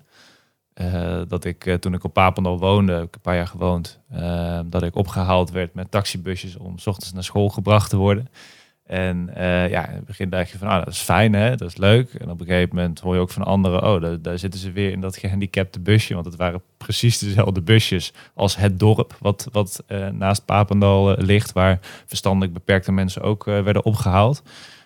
dat 1.27 1.45
ik 1.45 1.77
toen 1.79 1.93
ik 1.93 2.03
op 2.03 2.13
Papendal 2.13 2.59
woonde, 2.59 3.01
ik 3.01 3.15
een 3.15 3.21
paar 3.21 3.35
jaar 3.35 3.47
gewoond, 3.47 3.99
dat 4.65 4.83
ik 4.83 4.95
opgehaald 4.95 5.51
werd 5.51 5.73
met 5.73 5.91
taxibusjes 5.91 6.55
om 6.55 6.77
s 6.77 6.87
ochtends 6.87 7.13
naar 7.13 7.23
school 7.23 7.49
gebracht 7.49 7.89
te 7.89 7.97
worden. 7.97 8.27
En 8.85 9.29
uh, 9.37 9.69
ja, 9.69 9.87
in 9.87 9.95
het 9.95 10.05
begin 10.05 10.29
dacht 10.29 10.49
je 10.49 10.57
van, 10.57 10.67
ah, 10.67 10.85
dat 10.85 10.93
is 10.93 10.99
fijn, 10.99 11.33
hè? 11.33 11.55
dat 11.55 11.67
is 11.67 11.77
leuk. 11.77 12.13
En 12.13 12.29
op 12.29 12.39
een 12.39 12.45
gegeven 12.45 12.75
moment 12.75 12.99
hoor 12.99 13.15
je 13.15 13.21
ook 13.21 13.31
van 13.31 13.43
anderen, 13.43 13.83
oh, 13.83 14.01
daar, 14.01 14.21
daar 14.21 14.39
zitten 14.39 14.59
ze 14.59 14.71
weer 14.71 14.91
in 14.91 15.01
dat 15.01 15.17
gehandicapte 15.17 15.79
busje. 15.79 16.13
Want 16.13 16.25
het 16.25 16.35
waren 16.35 16.61
precies 16.77 17.17
dezelfde 17.17 17.61
busjes 17.61 18.13
als 18.33 18.55
het 18.55 18.79
dorp, 18.79 19.17
wat, 19.19 19.47
wat 19.51 19.83
uh, 19.87 20.07
naast 20.07 20.45
Papendal 20.45 21.11
uh, 21.11 21.25
ligt, 21.25 21.53
waar 21.53 21.79
verstandelijk 22.05 22.53
beperkte 22.53 22.91
mensen 22.91 23.21
ook 23.21 23.43
werden 23.43 23.85
opgehaald. 23.85 24.43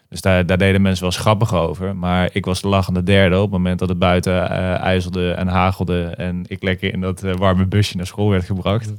Dus 0.09 0.21
daar, 0.21 0.45
daar 0.45 0.57
deden 0.57 0.81
mensen 0.81 1.03
wel 1.03 1.11
grappig 1.11 1.53
over. 1.53 1.95
Maar 1.95 2.29
ik 2.33 2.45
was 2.45 2.61
de 2.61 2.67
lachende 2.67 3.03
derde 3.03 3.35
op 3.35 3.41
het 3.41 3.51
moment 3.51 3.79
dat 3.79 3.89
het 3.89 3.99
buiten 3.99 4.49
ijzelde 4.79 5.31
en 5.31 5.47
hagelde. 5.47 6.03
En 6.03 6.43
ik 6.47 6.63
lekker 6.63 6.93
in 6.93 7.01
dat 7.01 7.21
warme 7.21 7.65
busje 7.65 7.97
naar 7.97 8.07
school 8.07 8.29
werd 8.29 8.45
gebracht. 8.45 8.93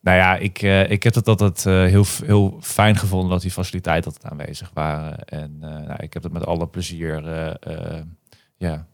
Nou 0.00 0.16
ja, 0.16 0.36
ik, 0.36 0.62
uh, 0.62 0.90
ik 0.90 1.02
heb 1.02 1.14
het 1.14 1.28
altijd 1.28 1.64
uh, 1.66 1.84
heel, 1.84 2.04
heel 2.24 2.58
fijn 2.60 2.96
gevonden 2.96 3.30
dat 3.30 3.42
die 3.42 3.50
faciliteiten 3.50 4.12
altijd 4.12 4.32
aanwezig 4.32 4.70
waren. 4.74 5.24
En 5.24 5.52
uh, 5.54 5.68
nou, 5.68 5.96
ik 5.98 6.12
heb 6.12 6.22
het 6.22 6.32
met 6.32 6.46
alle 6.46 6.66
plezier 6.66 7.22
ja, 8.56 8.86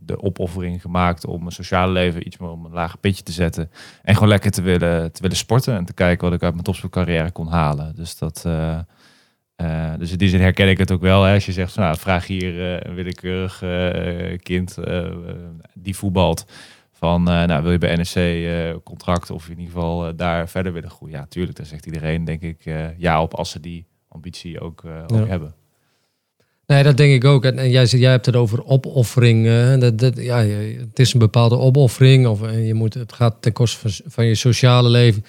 de 0.00 0.22
opoffering 0.22 0.80
gemaakt 0.80 1.26
om 1.26 1.38
mijn 1.38 1.52
sociale 1.52 1.92
leven 1.92 2.26
iets 2.26 2.38
meer 2.38 2.50
op 2.50 2.64
een 2.64 2.72
lager 2.72 2.98
pitje 2.98 3.22
te 3.22 3.32
zetten. 3.32 3.70
En 4.02 4.14
gewoon 4.14 4.28
lekker 4.28 4.50
te 4.50 4.62
willen, 4.62 5.12
te 5.12 5.22
willen 5.22 5.36
sporten 5.36 5.76
en 5.76 5.84
te 5.84 5.92
kijken 5.92 6.24
wat 6.24 6.36
ik 6.36 6.42
uit 6.42 6.52
mijn 6.52 6.64
topsportcarrière 6.64 7.30
kon 7.30 7.48
halen. 7.48 7.94
Dus 7.96 8.18
dat. 8.18 8.42
dus 9.98 10.10
in 10.10 10.18
die 10.18 10.28
zin 10.28 10.40
herken 10.40 10.68
ik 10.68 10.78
het 10.78 10.90
ook 10.90 11.00
wel. 11.00 11.22
Hè. 11.22 11.34
Als 11.34 11.46
je 11.46 11.52
zegt, 11.52 11.76
nou, 11.76 11.98
vraag 11.98 12.26
hier 12.26 12.86
een 12.86 12.94
willekeurig 12.94 13.62
kind 14.42 14.76
die 15.74 15.96
voetbalt 15.96 16.46
van, 17.04 17.20
uh, 17.30 17.44
nou, 17.44 17.62
wil 17.62 17.72
je 17.72 17.78
bij 17.78 17.96
NEC 17.96 18.14
uh, 18.16 18.74
contract 18.84 19.30
of 19.30 19.44
in 19.48 19.58
ieder 19.58 19.72
geval 19.74 20.06
uh, 20.08 20.12
daar 20.16 20.48
verder 20.48 20.72
willen 20.72 20.90
groeien? 20.90 21.16
Ja, 21.16 21.26
tuurlijk, 21.28 21.56
daar 21.56 21.66
zegt 21.66 21.86
iedereen, 21.86 22.24
denk 22.24 22.42
ik, 22.42 22.58
ja 22.96 23.22
op 23.22 23.34
als 23.34 23.50
ze 23.50 23.60
die 23.60 23.86
ambitie 24.08 24.60
ook, 24.60 24.82
ook 25.06 25.26
hebben. 25.28 25.54
Nee, 26.66 26.82
dat 26.82 26.96
denk 26.96 27.12
ik 27.12 27.24
ook. 27.24 27.44
En, 27.44 27.58
en 27.58 27.70
jij, 27.70 27.86
zegt- 27.86 28.02
jij 28.02 28.10
hebt 28.10 28.26
het 28.26 28.36
over 28.36 28.64
opoffering. 28.64 29.46
eh, 29.46 29.78
dat, 29.78 29.98
dat, 29.98 30.16
ja, 30.16 30.38
het 30.78 30.98
is 30.98 31.12
een 31.12 31.18
bepaalde 31.18 31.58
opoffering. 31.58 32.26
Of 32.26 32.42
eh, 32.42 32.66
je 32.66 32.74
moet, 32.74 32.94
het 32.94 33.12
gaat 33.12 33.34
ten 33.42 33.52
koste 33.52 33.78
van, 33.78 34.10
van 34.12 34.24
je 34.26 34.34
sociale 34.34 34.88
leven. 34.88 35.24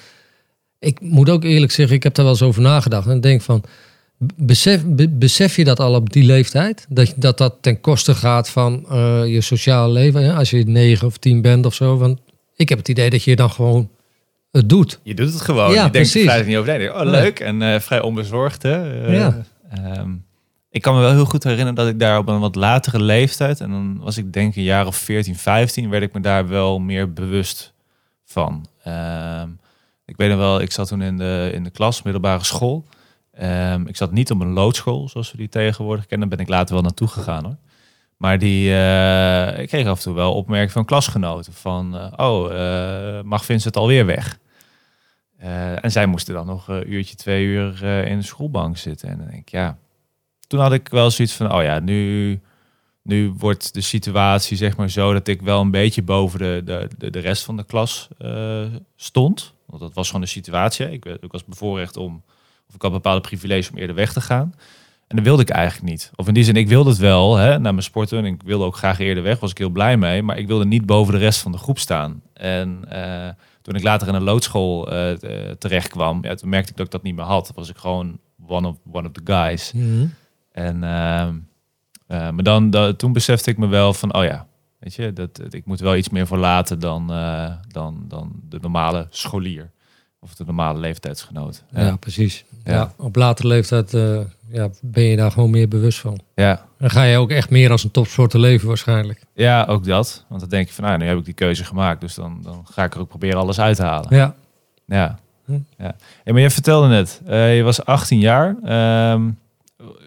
Ik 0.79 1.01
moet 1.01 1.29
ook 1.29 1.43
eerlijk 1.43 1.71
zeggen, 1.71 1.95
ik 1.95 2.03
heb 2.03 2.13
daar 2.13 2.25
wel 2.25 2.33
eens 2.33 2.43
over 2.43 2.61
nagedacht. 2.61 3.07
En 3.07 3.21
denk 3.21 3.41
van, 3.41 3.63
besef, 4.35 4.85
be- 4.85 5.09
besef 5.09 5.55
je 5.55 5.63
dat 5.63 5.79
al 5.79 5.95
op 5.95 6.13
die 6.13 6.23
leeftijd? 6.23 6.85
Dat 6.89 7.13
dat, 7.15 7.37
dat 7.37 7.55
ten 7.61 7.81
koste 7.81 8.15
gaat 8.15 8.49
van 8.49 8.85
eh, 8.89 9.27
je 9.27 9.41
sociale 9.41 9.93
leven? 9.93 10.23
Hè? 10.23 10.33
Als 10.33 10.49
je 10.49 10.63
negen 10.67 11.07
of 11.07 11.17
tien 11.17 11.41
bent 11.41 11.65
of 11.65 11.73
zo. 11.73 11.97
Want 11.97 12.19
ik 12.55 12.69
heb 12.69 12.77
het 12.77 12.87
idee 12.89 13.09
dat 13.09 13.23
je 13.23 13.35
dan 13.35 13.51
gewoon 13.51 13.89
het 14.51 14.69
doet. 14.69 14.99
Je 15.03 15.13
doet 15.13 15.33
het 15.33 15.41
gewoon. 15.41 15.71
Ja, 15.73 15.85
je 15.85 15.91
denkt 15.91 16.13
er 16.13 16.21
precies. 16.25 16.45
niet 16.45 16.57
over. 16.57 16.93
Oh, 16.93 17.01
Nee. 17.01 17.11
leuk. 17.11 17.39
En 17.39 17.61
eh, 17.61 17.79
vrij 17.79 18.01
onbezorgd. 18.01 18.63
Hè? 18.63 19.03
Eh, 19.05 19.13
Ja. 19.13 19.43
ehm, 19.69 20.09
ik 20.69 20.81
kan 20.81 20.95
me 20.95 21.01
wel 21.01 21.11
heel 21.11 21.25
goed 21.25 21.43
herinneren 21.43 21.75
dat 21.75 21.87
ik 21.87 21.99
daar 21.99 22.17
op 22.17 22.27
een 22.27 22.39
wat 22.39 22.55
latere 22.55 23.01
leeftijd, 23.01 23.59
en 23.61 23.69
dan 23.69 23.97
was 24.01 24.17
ik 24.17 24.33
denk 24.33 24.55
een 24.55 24.63
jaar 24.63 24.87
of 24.87 24.95
14, 24.95 25.35
15, 25.35 25.89
werd 25.89 26.03
ik 26.03 26.13
me 26.13 26.19
daar 26.19 26.47
wel 26.47 26.79
meer 26.79 27.13
bewust 27.13 27.73
van. 28.25 28.65
Ehm, 28.83 29.47
ik 30.05 30.17
weet 30.17 30.29
nog 30.29 30.37
wel, 30.37 30.61
ik 30.61 30.71
zat 30.71 30.87
toen 30.87 31.01
in 31.01 31.17
de, 31.17 31.51
in 31.53 31.63
de 31.63 31.69
klas, 31.69 32.01
middelbare 32.01 32.43
school. 32.43 32.85
Ehm, 33.35 33.87
ik 33.87 33.95
zat 33.95 34.11
niet 34.11 34.31
op 34.31 34.39
een 34.41 34.53
loodschool, 34.53 35.09
zoals 35.09 35.31
we 35.31 35.37
die 35.37 35.49
tegenwoordig 35.49 36.05
kennen. 36.05 36.29
Daar 36.29 36.37
ben 36.37 36.47
ik 36.47 36.53
later 36.53 36.73
wel 36.73 36.83
naartoe 36.83 37.07
gegaan 37.07 37.43
hoor. 37.43 37.57
Maar 38.17 38.39
die, 38.39 38.73
eh, 38.73 39.59
ik 39.59 39.67
kreeg 39.67 39.87
af 39.87 39.97
en 39.97 40.03
toe 40.03 40.13
wel 40.13 40.33
opmerkingen 40.33 40.73
van 40.73 40.85
klasgenoten. 40.85 41.53
Van, 41.53 41.97
eh, 41.97 42.11
oh, 42.15 42.53
eh, 42.53 43.23
mag 43.23 43.45
Vincent 43.45 43.77
alweer 43.77 44.05
weg? 44.05 44.39
En 45.81 45.91
zij 45.91 46.05
moesten 46.05 46.33
dan 46.33 46.45
nog 46.45 46.67
een 46.67 46.93
uurtje, 46.93 47.15
twee 47.15 47.45
uur 47.45 47.83
in 47.83 48.17
de 48.17 48.25
schoolbank 48.25 48.77
zitten. 48.77 49.09
En 49.09 49.17
dan 49.17 49.27
denk 49.27 49.39
ik, 49.39 49.49
ja. 49.49 49.77
Toen 50.47 50.59
had 50.59 50.73
ik 50.73 50.87
wel 50.87 51.11
zoiets 51.11 51.33
van, 51.33 51.53
oh 51.53 51.63
ja, 51.63 51.79
nu, 51.79 52.39
nu 53.01 53.33
wordt 53.37 53.73
de 53.73 53.81
situatie 53.81 54.57
zeg 54.57 54.77
maar 54.77 54.89
zo 54.89 55.13
dat 55.13 55.27
ik 55.27 55.41
wel 55.41 55.61
een 55.61 55.71
beetje 55.71 56.01
boven 56.01 56.39
de, 56.39 56.61
de, 56.97 57.09
de, 57.09 57.19
rest 57.19 57.43
van 57.43 57.57
de 57.57 57.63
klas 57.63 58.07
stond. 58.95 59.53
Want 59.65 59.81
dat 59.81 59.93
was 59.93 60.07
gewoon 60.07 60.21
de 60.21 60.27
situatie. 60.27 60.91
Ik, 60.91 61.05
ik 61.05 61.31
was 61.31 61.45
bevoorrecht 61.45 61.97
om 61.97 62.23
Of 62.67 62.75
ik 62.75 62.81
had 62.81 62.91
bepaalde 62.91 63.21
privileges 63.21 63.69
om 63.69 63.77
eerder 63.77 63.95
weg 63.95 64.13
te 64.13 64.21
gaan. 64.21 64.53
En 65.07 65.15
dat 65.15 65.25
wilde 65.25 65.41
ik 65.41 65.49
eigenlijk 65.49 65.89
niet. 65.89 66.11
Of 66.15 66.27
in 66.27 66.33
die 66.33 66.43
zin, 66.43 66.55
ik 66.55 66.67
wilde 66.67 66.89
het 66.89 66.99
wel 66.99 67.35
hè, 67.35 67.59
naar 67.59 67.73
mijn 67.73 67.83
sporten. 67.83 68.17
En 68.17 68.25
ik 68.25 68.41
wilde 68.45 68.65
ook 68.65 68.75
graag 68.75 68.99
eerder 68.99 69.23
weg. 69.23 69.39
Was 69.39 69.51
ik 69.51 69.57
heel 69.57 69.69
blij 69.69 69.97
mee. 69.97 70.23
Maar 70.23 70.37
ik 70.37 70.47
wilde 70.47 70.65
niet 70.65 70.85
boven 70.85 71.13
de 71.13 71.19
rest 71.19 71.39
van 71.39 71.51
de 71.51 71.57
groep 71.57 71.79
staan. 71.79 72.21
En 72.33 72.85
eh, 72.89 73.29
toen 73.61 73.75
ik 73.75 73.83
later 73.83 74.07
in 74.07 74.13
een 74.13 74.23
loodschool 74.23 74.93
uh, 74.93 75.11
terecht 75.57 75.87
kwam, 75.87 76.23
ja, 76.23 76.35
toen 76.35 76.49
merkte 76.49 76.71
ik 76.71 76.77
dat 76.77 76.85
ik 76.85 76.91
dat 76.91 77.03
niet 77.03 77.15
meer 77.15 77.25
had. 77.25 77.51
was 77.55 77.69
ik 77.69 77.77
gewoon 77.77 78.19
one 78.47 78.67
of, 78.67 78.75
one 78.91 79.07
of 79.07 79.13
the 79.13 79.21
guys. 79.33 79.71
Mhm. 79.71 80.07
En 80.51 80.83
ehm, 80.83 81.35
eh, 82.07 82.29
maar 82.29 82.43
dan, 82.43 82.69
dat, 82.69 82.99
toen 82.99 83.13
besefte 83.13 83.49
ik 83.49 83.57
me 83.57 83.67
wel 83.67 83.93
van, 83.93 84.13
oh 84.15 84.23
ja, 84.23 84.47
weet 84.79 84.95
je, 84.95 85.13
dat, 85.13 85.53
ik 85.53 85.65
moet 85.65 85.79
wel 85.79 85.95
iets 85.95 86.09
meer 86.09 86.27
voor 86.27 86.37
laten 86.37 86.79
dan, 86.79 87.07
dan, 87.67 88.05
dan 88.07 88.31
de 88.49 88.59
normale 88.61 89.07
scholier. 89.09 89.71
Of 90.19 90.35
de 90.35 90.45
normale 90.45 90.79
leeftijdsgenoot. 90.79 91.63
Ja, 91.71 91.95
precies. 91.95 92.45
Ja. 92.65 92.93
op 92.97 93.15
latere 93.15 93.47
leeftijd 93.47 93.91
ja, 94.55 94.69
ben 94.81 95.03
je 95.03 95.15
daar 95.15 95.31
gewoon 95.31 95.49
meer 95.49 95.67
bewust 95.67 95.99
van. 95.99 96.19
Ja. 96.35 96.65
Dan 96.77 96.89
ga 96.89 97.03
je 97.03 97.17
ook 97.17 97.29
echt 97.31 97.49
meer 97.49 97.71
als 97.71 97.83
een 97.83 97.91
topsoorten 97.91 98.39
leven 98.39 98.67
waarschijnlijk. 98.67 99.21
Ja, 99.33 99.65
ook 99.65 99.85
dat. 99.85 100.25
Want 100.29 100.41
dan 100.41 100.49
denk 100.49 100.67
je 100.67 100.73
van, 100.73 100.83
nou, 100.83 100.97
nu 100.97 101.05
heb 101.05 101.17
ik 101.17 101.25
die 101.25 101.33
keuze 101.33 101.63
gemaakt. 101.63 102.01
Dus 102.01 102.15
dan, 102.15 102.39
dan 102.43 102.65
ga 102.71 102.83
ik 102.83 102.93
er 102.93 102.99
ook 102.99 103.07
proberen 103.07 103.39
alles 103.39 103.59
uit 103.59 103.75
te 103.75 103.83
halen. 103.83 104.15
Ja. 104.15 104.35
Ja. 104.85 105.19
Hm. 105.45 105.59
ja. 105.77 105.95
Hey, 106.23 106.33
maar 106.33 106.41
je 106.41 106.49
vertelde 106.49 106.87
net, 106.87 107.21
uh, 107.27 107.55
je 107.55 107.63
was 107.63 107.85
18 107.85 108.19
jaar. 108.19 108.55
Um, 109.13 109.37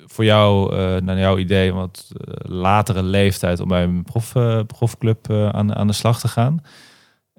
voor 0.07 0.25
jou, 0.25 0.77
uh, 0.77 0.97
naar 0.97 1.19
jouw 1.19 1.39
idee, 1.39 1.73
wat 1.73 2.09
latere 2.43 3.03
leeftijd 3.03 3.61
om 3.61 3.69
bij 3.69 3.83
een 3.83 4.03
prof, 4.03 4.33
profclub 4.67 5.31
aan, 5.31 5.75
aan 5.75 5.87
de 5.87 5.93
slag 5.93 6.21
te 6.21 6.29
gaan. 6.29 6.63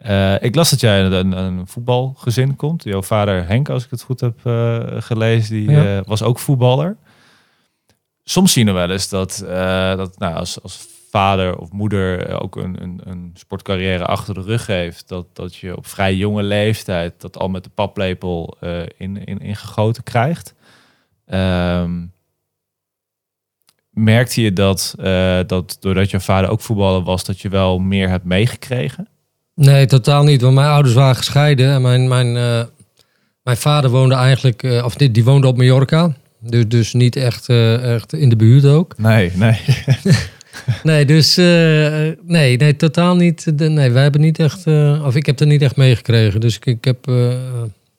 Uh, 0.06 0.42
ik 0.42 0.56
las 0.56 0.70
dat 0.70 0.80
jij 0.80 1.04
uit 1.04 1.12
een, 1.12 1.32
een, 1.32 1.68
voetbalgezin 1.68 2.56
komt. 2.56 2.84
Jouw 2.84 3.02
vader 3.02 3.48
Henk, 3.48 3.70
als 3.70 3.84
ik 3.84 3.90
het 3.90 4.02
goed 4.02 4.20
heb 4.20 4.40
uh, 4.44 4.80
gelezen, 5.00 5.56
die 5.56 5.72
ja. 5.72 5.98
uh, 5.98 6.02
was 6.06 6.24
ook 6.24 6.40
voetballer. 6.40 6.98
Soms 8.24 8.54
zien 8.54 8.66
we 8.66 8.72
wel 8.72 8.90
eens 8.90 9.10
dat, 9.10 9.44
dat 9.98 10.18
nou, 10.18 10.36
als, 10.36 10.62
als 10.62 10.88
vader 11.10 11.58
of 11.58 11.72
moeder 11.72 12.40
ook 12.42 12.56
een, 12.56 12.82
een, 12.84 13.02
een, 13.04 13.32
sportcarrière 13.34 14.06
achter 14.06 14.34
de 14.34 14.42
rug 14.42 14.68
heeft. 14.68 15.08
Dat, 15.08 15.26
dat 15.34 15.56
je 15.56 15.78
op 15.78 15.88
vrij 15.88 16.16
jonge 16.16 16.44
leeftijd 16.44 17.22
dat 17.22 17.38
al 17.38 17.50
met 17.50 17.64
de 17.64 17.70
paplepel 17.70 18.58
in, 18.98 19.26
in, 19.26 19.40
ingegoten 19.40 20.04
krijgt. 20.04 20.54
Um, 21.26 22.14
merkte 23.90 24.42
je 24.42 24.54
dat, 24.54 24.94
dat 25.48 25.78
doordat 25.80 26.10
je 26.10 26.20
vader 26.20 26.50
ook 26.50 26.62
voetballer 26.62 27.04
was, 27.04 27.24
dat 27.24 27.40
je 27.40 27.50
wel 27.50 27.80
meer 27.80 28.10
hebt 28.10 28.26
meegekregen? 28.26 29.08
Nee, 29.60 29.86
totaal 29.86 30.24
niet. 30.24 30.42
Want 30.42 30.56
mijn 30.56 30.68
ouders 30.68 30.96
waren 30.96 31.16
gescheiden. 31.16 31.72
En 31.72 31.82
mijn, 31.82 32.08
mijn, 32.08 32.36
uh, 32.36 32.64
mijn 33.44 33.58
vader 33.58 33.90
woonde 33.90 34.16
eigenlijk, 34.16 34.64
uh, 34.64 34.86
of 34.86 34.96
die, 34.96 35.12
die 35.12 35.24
woonde 35.24 35.48
op 35.48 35.58
Mallorca. 35.58 36.16
Dus, 36.40 36.68
dus 36.68 36.94
niet 36.94 37.16
echt, 37.16 37.50
uh, 37.50 37.94
echt 37.94 38.14
in 38.14 38.30
de 38.30 38.36
buurt 38.36 38.66
ook. 38.66 38.98
Nee, 38.98 39.32
nee. 39.36 39.60
nee, 40.84 41.06
dus 41.06 41.36
nee, 41.36 42.58
nee, 42.58 42.76
totaal 42.76 43.16
niet. 43.16 43.46
Nee, 43.56 43.92
wij 43.92 44.02
hebben 44.02 44.22
niet 44.22 44.40
echt, 44.40 44.68
of 45.04 45.16
ik 45.16 45.26
heb 45.26 45.40
er 45.40 45.48
niet 45.48 45.62
echt 45.62 45.76
meegekregen. 45.76 46.40
Dus 46.40 46.56
ik, 46.56 46.66
ik 46.66 46.86
heb, 46.86 46.98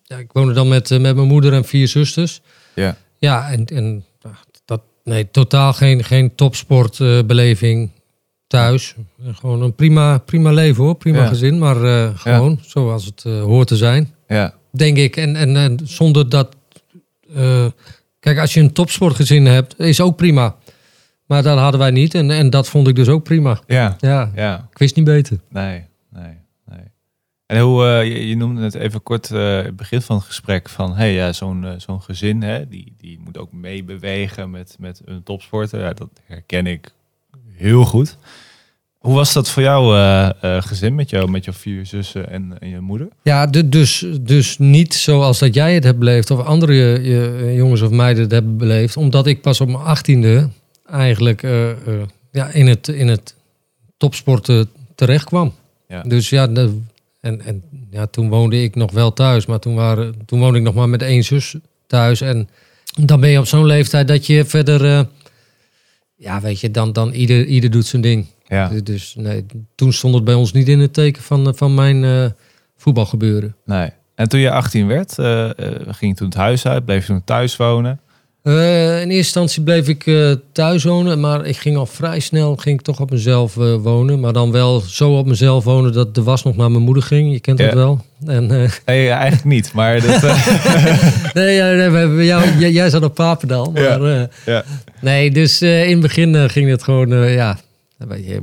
ja, 0.02 0.16
ik 0.16 0.32
woonde 0.32 0.52
dan 0.52 0.68
met, 0.68 0.90
met 0.90 1.14
mijn 1.14 1.28
moeder 1.28 1.52
en 1.52 1.64
vier 1.64 1.88
zusters. 1.88 2.40
Ja. 2.74 2.96
Ja, 3.18 3.50
en, 3.50 3.64
en 3.64 4.04
dat, 4.64 4.80
nee, 5.04 5.30
totaal 5.30 5.72
geen, 5.72 6.04
geen 6.04 6.34
topsportbeleving 6.34 7.90
thuis. 8.50 8.94
Gewoon 9.22 9.62
een 9.62 9.74
prima, 9.74 10.18
prima 10.18 10.50
leven 10.50 10.84
hoor, 10.84 10.94
prima 10.94 11.26
gezin, 11.26 11.58
maar 11.58 11.76
uh, 11.76 12.10
gewoon 12.14 12.50
ja. 12.50 12.68
zoals 12.68 13.04
het 13.04 13.24
uh, 13.26 13.42
hoort 13.42 13.68
te 13.68 13.76
zijn. 13.76 14.14
Ja. 14.28 14.54
Denk 14.70 14.96
ik. 14.96 15.16
En, 15.16 15.36
en, 15.36 15.56
en 15.56 15.78
zonder 15.84 16.28
dat. 16.28 16.56
Uh, 17.36 17.66
kijk, 18.20 18.38
als 18.38 18.54
je 18.54 18.60
een 18.60 18.72
topsportgezin 18.72 19.46
hebt, 19.46 19.78
is 19.78 20.00
ook 20.00 20.16
prima. 20.16 20.56
Maar 21.26 21.42
dat 21.42 21.58
hadden 21.58 21.80
wij 21.80 21.90
niet 21.90 22.14
en, 22.14 22.30
en 22.30 22.50
dat 22.50 22.68
vond 22.68 22.88
ik 22.88 22.94
dus 22.94 23.08
ook 23.08 23.24
prima. 23.24 23.60
Ja. 23.66 23.96
Ja. 23.98 24.30
ja. 24.34 24.68
Ik 24.70 24.78
wist 24.78 24.96
niet 24.96 25.04
beter. 25.04 25.40
Nee, 25.48 25.84
nee, 26.10 26.38
nee. 26.66 26.84
En 27.46 27.60
hoe, 27.60 27.84
je, 27.84 28.28
je, 28.28 28.36
noemde 28.36 28.62
het 28.62 28.74
even 28.74 29.02
kort 29.02 29.28
het 29.28 29.76
begin 29.76 30.02
van 30.02 30.16
het 30.16 30.24
gesprek 30.24 30.68
van, 30.68 30.96
hey, 30.96 31.12
ja, 31.12 31.32
zo'n 31.32 31.74
zo'n 31.76 32.02
gezin, 32.02 32.42
hè, 32.42 32.68
die, 32.68 32.94
die 32.96 33.20
moet 33.24 33.38
ook 33.38 33.52
meebewegen 33.52 34.50
met, 34.50 34.76
met 34.78 35.02
een 35.04 35.22
topsporter. 35.22 35.80
Ja, 35.80 35.92
dat 35.92 36.08
herken 36.26 36.66
ik 36.66 36.92
heel 37.60 37.84
goed. 37.84 38.16
Hoe 38.98 39.14
was 39.14 39.32
dat 39.32 39.50
voor 39.50 39.62
jou 39.62 39.96
uh, 39.96 40.30
uh, 40.44 40.62
gezin 40.62 40.94
met 40.94 41.10
jou, 41.10 41.30
met 41.30 41.44
jouw 41.44 41.54
vier 41.54 41.86
zussen 41.86 42.30
en, 42.30 42.58
en 42.58 42.68
je 42.68 42.80
moeder? 42.80 43.08
Ja, 43.22 43.46
dus, 43.46 44.06
dus 44.20 44.58
niet 44.58 44.94
zoals 44.94 45.38
dat 45.38 45.54
jij 45.54 45.74
het 45.74 45.84
hebt 45.84 45.98
beleefd 45.98 46.30
of 46.30 46.44
andere 46.44 46.72
je, 47.02 47.52
jongens 47.54 47.80
of 47.80 47.90
meiden 47.90 48.22
het 48.22 48.32
hebben 48.32 48.56
beleefd. 48.56 48.96
Omdat 48.96 49.26
ik 49.26 49.40
pas 49.40 49.60
op 49.60 49.68
mijn 49.68 49.84
achttiende 49.84 50.48
eigenlijk 50.86 51.42
uh, 51.42 51.70
ja, 52.32 52.48
in, 52.48 52.66
het, 52.66 52.88
in 52.88 53.08
het 53.08 53.34
topsporten 53.96 54.68
terecht 54.94 55.24
kwam. 55.24 55.52
Ja. 55.88 56.02
Dus 56.02 56.28
ja, 56.28 56.46
de, 56.46 56.78
en, 57.20 57.40
en 57.44 57.62
ja, 57.90 58.06
toen 58.06 58.28
woonde 58.28 58.62
ik 58.62 58.74
nog 58.74 58.92
wel 58.92 59.12
thuis, 59.12 59.46
maar 59.46 59.58
toen, 59.58 59.74
waren, 59.74 60.14
toen 60.26 60.40
woonde 60.40 60.58
ik 60.58 60.64
nog 60.64 60.74
maar 60.74 60.88
met 60.88 61.02
één 61.02 61.24
zus 61.24 61.54
thuis. 61.86 62.20
En 62.20 62.48
dan 63.00 63.20
ben 63.20 63.30
je 63.30 63.38
op 63.38 63.46
zo'n 63.46 63.66
leeftijd 63.66 64.08
dat 64.08 64.26
je 64.26 64.44
verder 64.44 65.06
ja, 66.20 66.40
weet 66.40 66.60
je, 66.60 66.70
dan, 66.70 66.92
dan 66.92 67.12
ieder, 67.12 67.46
ieder 67.46 67.70
doet 67.70 67.86
zijn 67.86 68.02
ding. 68.02 68.26
Ja. 68.46 68.68
Dus, 68.68 68.82
dus 68.82 69.14
nee, 69.18 69.46
toen 69.74 69.92
stond 69.92 70.14
het 70.14 70.24
bij 70.24 70.34
ons 70.34 70.52
niet 70.52 70.68
in 70.68 70.80
het 70.80 70.92
teken 70.92 71.22
van, 71.22 71.54
van 71.56 71.74
mijn 71.74 72.02
uh, 72.02 72.26
voetbalgebeuren. 72.76 73.56
Nee. 73.64 73.90
En 74.14 74.28
toen 74.28 74.40
je 74.40 74.50
18 74.50 74.86
werd, 74.86 75.18
uh, 75.18 75.50
ging 75.86 76.12
je 76.12 76.14
toen 76.14 76.26
het 76.26 76.36
huis 76.36 76.66
uit, 76.66 76.84
bleef 76.84 77.06
je 77.06 77.12
toen 77.12 77.24
thuis 77.24 77.56
wonen? 77.56 78.00
In 78.42 78.50
eerste 78.52 79.16
instantie 79.16 79.62
bleef 79.62 79.88
ik 79.88 80.10
thuis 80.52 80.84
wonen, 80.84 81.20
maar 81.20 81.46
ik 81.46 81.56
ging 81.56 81.76
al 81.76 81.86
vrij 81.86 82.20
snel 82.20 82.56
ging 82.56 82.78
ik 82.78 82.84
toch 82.84 83.00
op 83.00 83.10
mezelf 83.10 83.54
wonen. 83.54 84.20
Maar 84.20 84.32
dan 84.32 84.52
wel 84.52 84.80
zo 84.80 85.18
op 85.18 85.26
mezelf 85.26 85.64
wonen 85.64 85.92
dat 85.92 86.14
de 86.14 86.22
was 86.22 86.42
nog 86.42 86.56
naar 86.56 86.70
mijn 86.70 86.82
moeder 86.82 87.02
ging. 87.02 87.32
Je 87.32 87.40
kent 87.40 87.58
ja. 87.58 87.64
dat 87.64 87.74
wel. 87.74 88.04
En, 88.26 88.46
nee, 88.86 89.08
eigenlijk 89.08 89.44
niet, 89.44 89.72
maar... 89.72 90.00
Dat, 90.00 90.22
nee, 91.34 91.54
ja, 91.54 91.72
nee, 91.72 92.06
we, 92.06 92.24
jou, 92.24 92.58
jij, 92.58 92.70
jij 92.70 92.90
zat 92.90 93.02
op 93.02 93.14
Papendal. 93.14 93.70
Maar, 93.72 94.02
ja. 94.02 94.28
ja. 94.46 94.64
Nee, 95.00 95.30
dus 95.30 95.62
in 95.62 95.90
het 95.90 96.00
begin 96.00 96.50
ging 96.50 96.70
het 96.70 96.82
gewoon, 96.82 97.30
ja. 97.30 97.58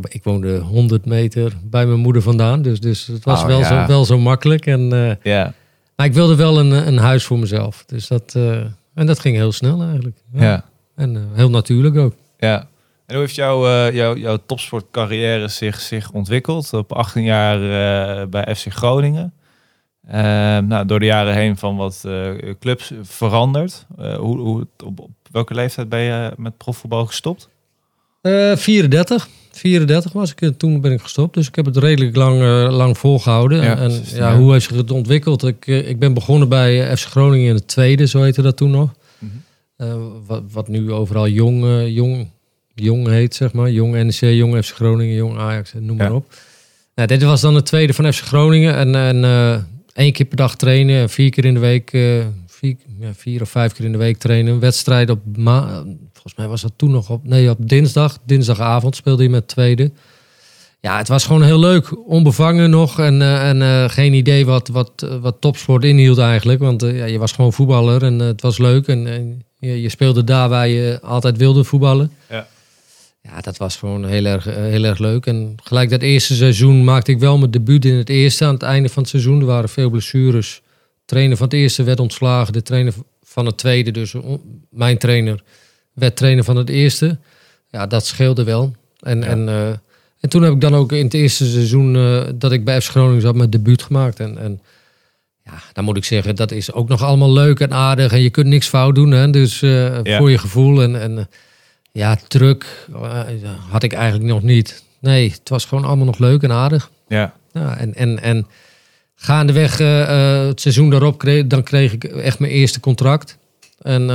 Ik 0.07 0.23
woonde 0.23 0.57
100 0.57 1.05
meter 1.05 1.53
bij 1.63 1.85
mijn 1.85 1.99
moeder 1.99 2.21
vandaan. 2.21 2.61
Dus, 2.61 2.79
dus 2.79 3.07
het 3.07 3.23
was 3.23 3.41
Oh, 3.41 3.47
wel, 3.47 3.63
zo, 3.63 3.85
wel 3.87 4.05
zo 4.05 4.17
makkelijk. 4.17 4.65
En, 4.65 5.17
ja. 5.23 5.53
Maar 5.95 6.05
ik 6.05 6.13
wilde 6.13 6.35
wel 6.35 6.59
een, 6.59 6.71
een 6.87 6.97
huis 6.97 7.23
voor 7.23 7.39
mezelf. 7.39 7.83
Dus 7.87 8.07
dat, 8.07 8.35
en 8.97 9.05
dat 9.05 9.19
ging 9.19 9.35
heel 9.35 9.51
snel 9.51 9.81
eigenlijk. 9.81 10.17
Ja. 10.31 10.65
En 10.95 11.29
heel 11.33 11.49
natuurlijk 11.49 11.97
ook. 11.97 12.13
Ja. 12.37 12.67
En 13.05 13.15
hoe 13.15 13.23
heeft 13.23 13.35
jouw, 13.35 13.91
jouw, 13.91 14.15
jouw 14.15 14.37
topsportcarrière 14.45 15.47
zich, 15.47 15.79
zich 15.79 16.11
ontwikkeld? 16.11 16.73
Op 16.73 16.91
18 16.93 17.23
jaar 17.23 17.59
bij 18.29 18.55
FC 18.55 18.65
Groningen. 18.73 19.33
nou, 20.67 20.85
door 20.85 20.99
de 20.99 21.05
jaren 21.05 21.33
heen 21.33 21.57
van 21.57 21.75
wat 21.77 22.05
clubs 22.59 22.91
veranderd. 23.01 23.85
hoe, 23.97 24.37
hoe, 24.37 24.67
op, 24.83 24.99
op 24.99 25.09
welke 25.31 25.53
leeftijd 25.53 25.89
ben 25.89 25.99
je 25.99 26.33
met 26.37 26.57
profvoetbal 26.57 27.05
gestopt? 27.05 27.49
Uh, 28.21 28.55
34. 28.55 29.27
34 29.57 30.11
was 30.13 30.33
ik, 30.35 30.57
toen 30.57 30.81
ben 30.81 30.91
ik 30.91 31.01
gestopt. 31.01 31.33
Dus 31.33 31.47
ik 31.47 31.55
heb 31.55 31.65
het 31.65 31.77
redelijk 31.77 32.15
lang, 32.15 32.41
uh, 32.41 32.67
lang 32.71 32.97
volgehouden. 32.97 33.63
Ja, 33.63 33.77
en 33.77 33.91
ja, 33.91 34.01
ja. 34.15 34.37
hoe 34.37 34.51
heeft 34.51 34.65
zich 34.65 34.75
het 34.75 34.91
ontwikkeld? 34.91 35.43
Ik, 35.43 35.67
uh, 35.67 35.89
ik 35.89 35.99
ben 35.99 36.13
begonnen 36.13 36.49
bij 36.49 36.97
FC 36.97 37.05
Groningen 37.05 37.47
in 37.47 37.55
het 37.55 37.67
tweede, 37.67 38.07
zo 38.07 38.21
heette 38.21 38.41
dat 38.41 38.57
toen 38.57 38.71
nog. 38.71 38.93
Mhm. 39.19 39.31
Uh, 39.77 39.95
wat, 40.25 40.43
wat 40.51 40.67
nu 40.67 40.91
overal 40.91 41.27
jong, 41.27 41.85
jong, 41.87 42.29
jong 42.73 43.07
heet, 43.07 43.35
zeg 43.35 43.53
maar. 43.53 43.71
Jong 43.71 43.93
NEC, 43.93 44.19
jong 44.19 44.65
FC 44.65 44.73
Groningen, 44.73 45.15
jong 45.15 45.37
Ajax, 45.37 45.73
noem 45.79 45.97
maar 45.97 46.13
op. 46.13 46.25
Nou, 46.97 47.09
dit 47.09 47.23
was 47.23 47.41
dan 47.41 47.55
het 47.55 47.65
tweede 47.65 47.93
van 47.93 48.13
FC 48.13 48.23
Groningen. 48.23 48.75
En, 48.75 48.95
en 48.95 49.23
eh, 49.23 49.57
één 49.93 50.13
keer 50.13 50.25
per 50.25 50.37
dag 50.37 50.55
trainen, 50.55 51.09
vier 51.09 51.29
keer 51.29 51.45
in 51.45 51.53
de 51.53 51.59
week, 51.59 51.93
eh, 51.93 52.25
vier, 52.47 52.75
vier 53.13 53.41
of 53.41 53.49
vijf 53.49 53.73
keer 53.73 53.85
in 53.85 53.91
de 53.91 53.97
week 53.97 54.17
trainen. 54.17 54.53
Een 54.53 54.59
wedstrijd 54.59 55.09
op, 55.09 55.19
volgens 56.27 56.45
mij 56.45 56.47
was 56.47 56.61
dat 56.61 56.73
toen 56.75 56.91
nog 56.91 57.09
op, 57.09 57.27
nee, 57.27 57.49
op 57.49 57.69
dinsdag. 57.69 58.17
Dinsdagavond 58.25 58.95
speelde 58.95 59.23
hij 59.23 59.31
met 59.31 59.47
tweede. 59.47 59.91
Ja, 60.79 60.97
het 60.97 61.07
was 61.07 61.25
gewoon 61.25 61.43
heel 61.43 61.59
leuk. 61.59 62.07
Onbevangen 62.07 62.69
nog 62.69 62.99
en, 62.99 63.21
eh, 63.21 63.49
en 63.49 63.61
eh, 63.61 63.89
geen 63.89 64.13
idee 64.13 64.45
wat, 64.45 64.67
wat, 64.67 64.91
eh, 64.95 65.17
wat 65.21 65.35
topsport 65.39 65.83
inhield 65.83 66.17
eigenlijk. 66.17 66.59
Want 66.59 66.81
ja, 66.81 67.05
je 67.05 67.17
was 67.17 67.31
gewoon 67.31 67.53
voetballer 67.53 68.03
en 68.03 68.19
het 68.19 68.41
was 68.41 68.57
leuk. 68.57 68.87
En, 68.87 69.07
en 69.07 69.41
je, 69.59 69.81
je 69.81 69.89
speelde 69.89 70.23
daar 70.23 70.49
waar 70.49 70.67
je 70.67 70.99
altijd 71.01 71.37
wilde 71.37 71.63
voetballen. 71.63 72.11
Ja. 72.29 72.47
Ja, 73.21 73.41
dat 73.41 73.57
was 73.57 73.75
gewoon 73.75 74.05
heel 74.05 74.25
erg, 74.25 74.43
heel 74.43 74.83
erg 74.83 74.99
leuk. 74.99 75.25
En 75.25 75.55
gelijk 75.63 75.89
dat 75.89 76.01
eerste 76.01 76.35
seizoen 76.35 76.83
maakte 76.83 77.11
ik 77.11 77.19
wel 77.19 77.37
mijn 77.37 77.51
debuut 77.51 77.85
in 77.85 77.95
het 77.95 78.09
eerste. 78.09 78.45
Aan 78.45 78.53
het 78.53 78.63
einde 78.63 78.89
van 78.89 79.01
het 79.01 79.11
seizoen 79.11 79.39
er 79.39 79.45
waren 79.45 79.69
veel 79.69 79.89
blessures. 79.89 80.61
De 80.63 81.05
trainer 81.05 81.37
van 81.37 81.45
het 81.45 81.55
eerste 81.55 81.83
werd 81.83 81.99
ontslagen. 81.99 82.53
De 82.53 82.61
trainer 82.61 82.93
van 83.23 83.45
het 83.45 83.57
tweede, 83.57 83.91
dus 83.91 84.13
mijn 84.69 84.97
trainer, 84.97 85.43
werd 85.97 86.15
trainer 86.15 86.43
van 86.43 86.55
het 86.55 86.69
eerste. 86.69 87.17
Ja, 87.69 87.87
dat 87.87 88.05
scheelde 88.05 88.43
wel. 88.43 88.75
En, 88.99 89.19
Ja. 89.19 89.25
en, 89.25 89.49
eh, 89.49 89.67
en 90.19 90.29
toen 90.29 90.41
heb 90.43 90.53
ik 90.53 90.61
dan 90.61 90.75
ook 90.75 90.91
in 90.91 91.03
het 91.03 91.13
eerste 91.13 91.45
seizoen 91.45 91.95
eh, 91.95 92.21
dat 92.35 92.51
ik 92.51 92.63
bij 92.65 92.81
FC 92.81 92.89
Groningen 92.89 93.21
zat 93.21 93.35
mijn 93.35 93.49
debuut 93.49 93.81
gemaakt. 93.83 94.19
En, 94.19 94.37
en 94.37 94.61
ja, 95.45 95.53
dan 95.73 95.83
moet 95.83 95.97
ik 95.97 96.05
zeggen, 96.05 96.35
dat 96.35 96.51
is 96.51 96.71
ook 96.73 96.87
nog 96.87 97.03
allemaal 97.03 97.33
leuk 97.33 97.59
en 97.59 97.73
aardig. 97.73 98.11
En 98.11 98.21
je 98.21 98.29
kunt 98.29 98.47
niks 98.47 98.67
fout 98.67 98.95
doen, 98.95 99.11
hè? 99.11 99.29
dus 99.29 99.61
eh, 99.61 100.03
Ja. 100.03 100.17
voor 100.17 100.31
je 100.31 100.37
gevoel. 100.37 100.81
En, 100.81 101.01
en 101.01 101.29
ja, 101.91 102.17
druk 102.27 102.87
had 103.69 103.83
ik 103.83 103.93
eigenlijk 103.93 104.29
nog 104.31 104.41
niet. 104.41 104.83
Nee, 104.99 105.29
het 105.31 105.49
was 105.49 105.65
gewoon 105.65 105.83
allemaal 105.85 106.05
nog 106.05 106.17
leuk 106.19 106.41
en 106.43 106.51
aardig. 106.51 106.89
Ja, 107.07 107.33
Ja, 107.53 107.77
en, 107.77 107.95
en, 107.95 108.19
en 108.21 108.47
gaandeweg 109.15 109.77
het 109.77 110.61
seizoen 110.61 110.89
daarop, 110.89 111.17
kreeg, 111.17 111.47
dan 111.47 111.63
kreeg 111.63 111.93
ik 111.93 112.03
echt 112.03 112.39
mijn 112.39 112.51
eerste 112.51 112.79
contract. 112.79 113.37
En 113.81 114.09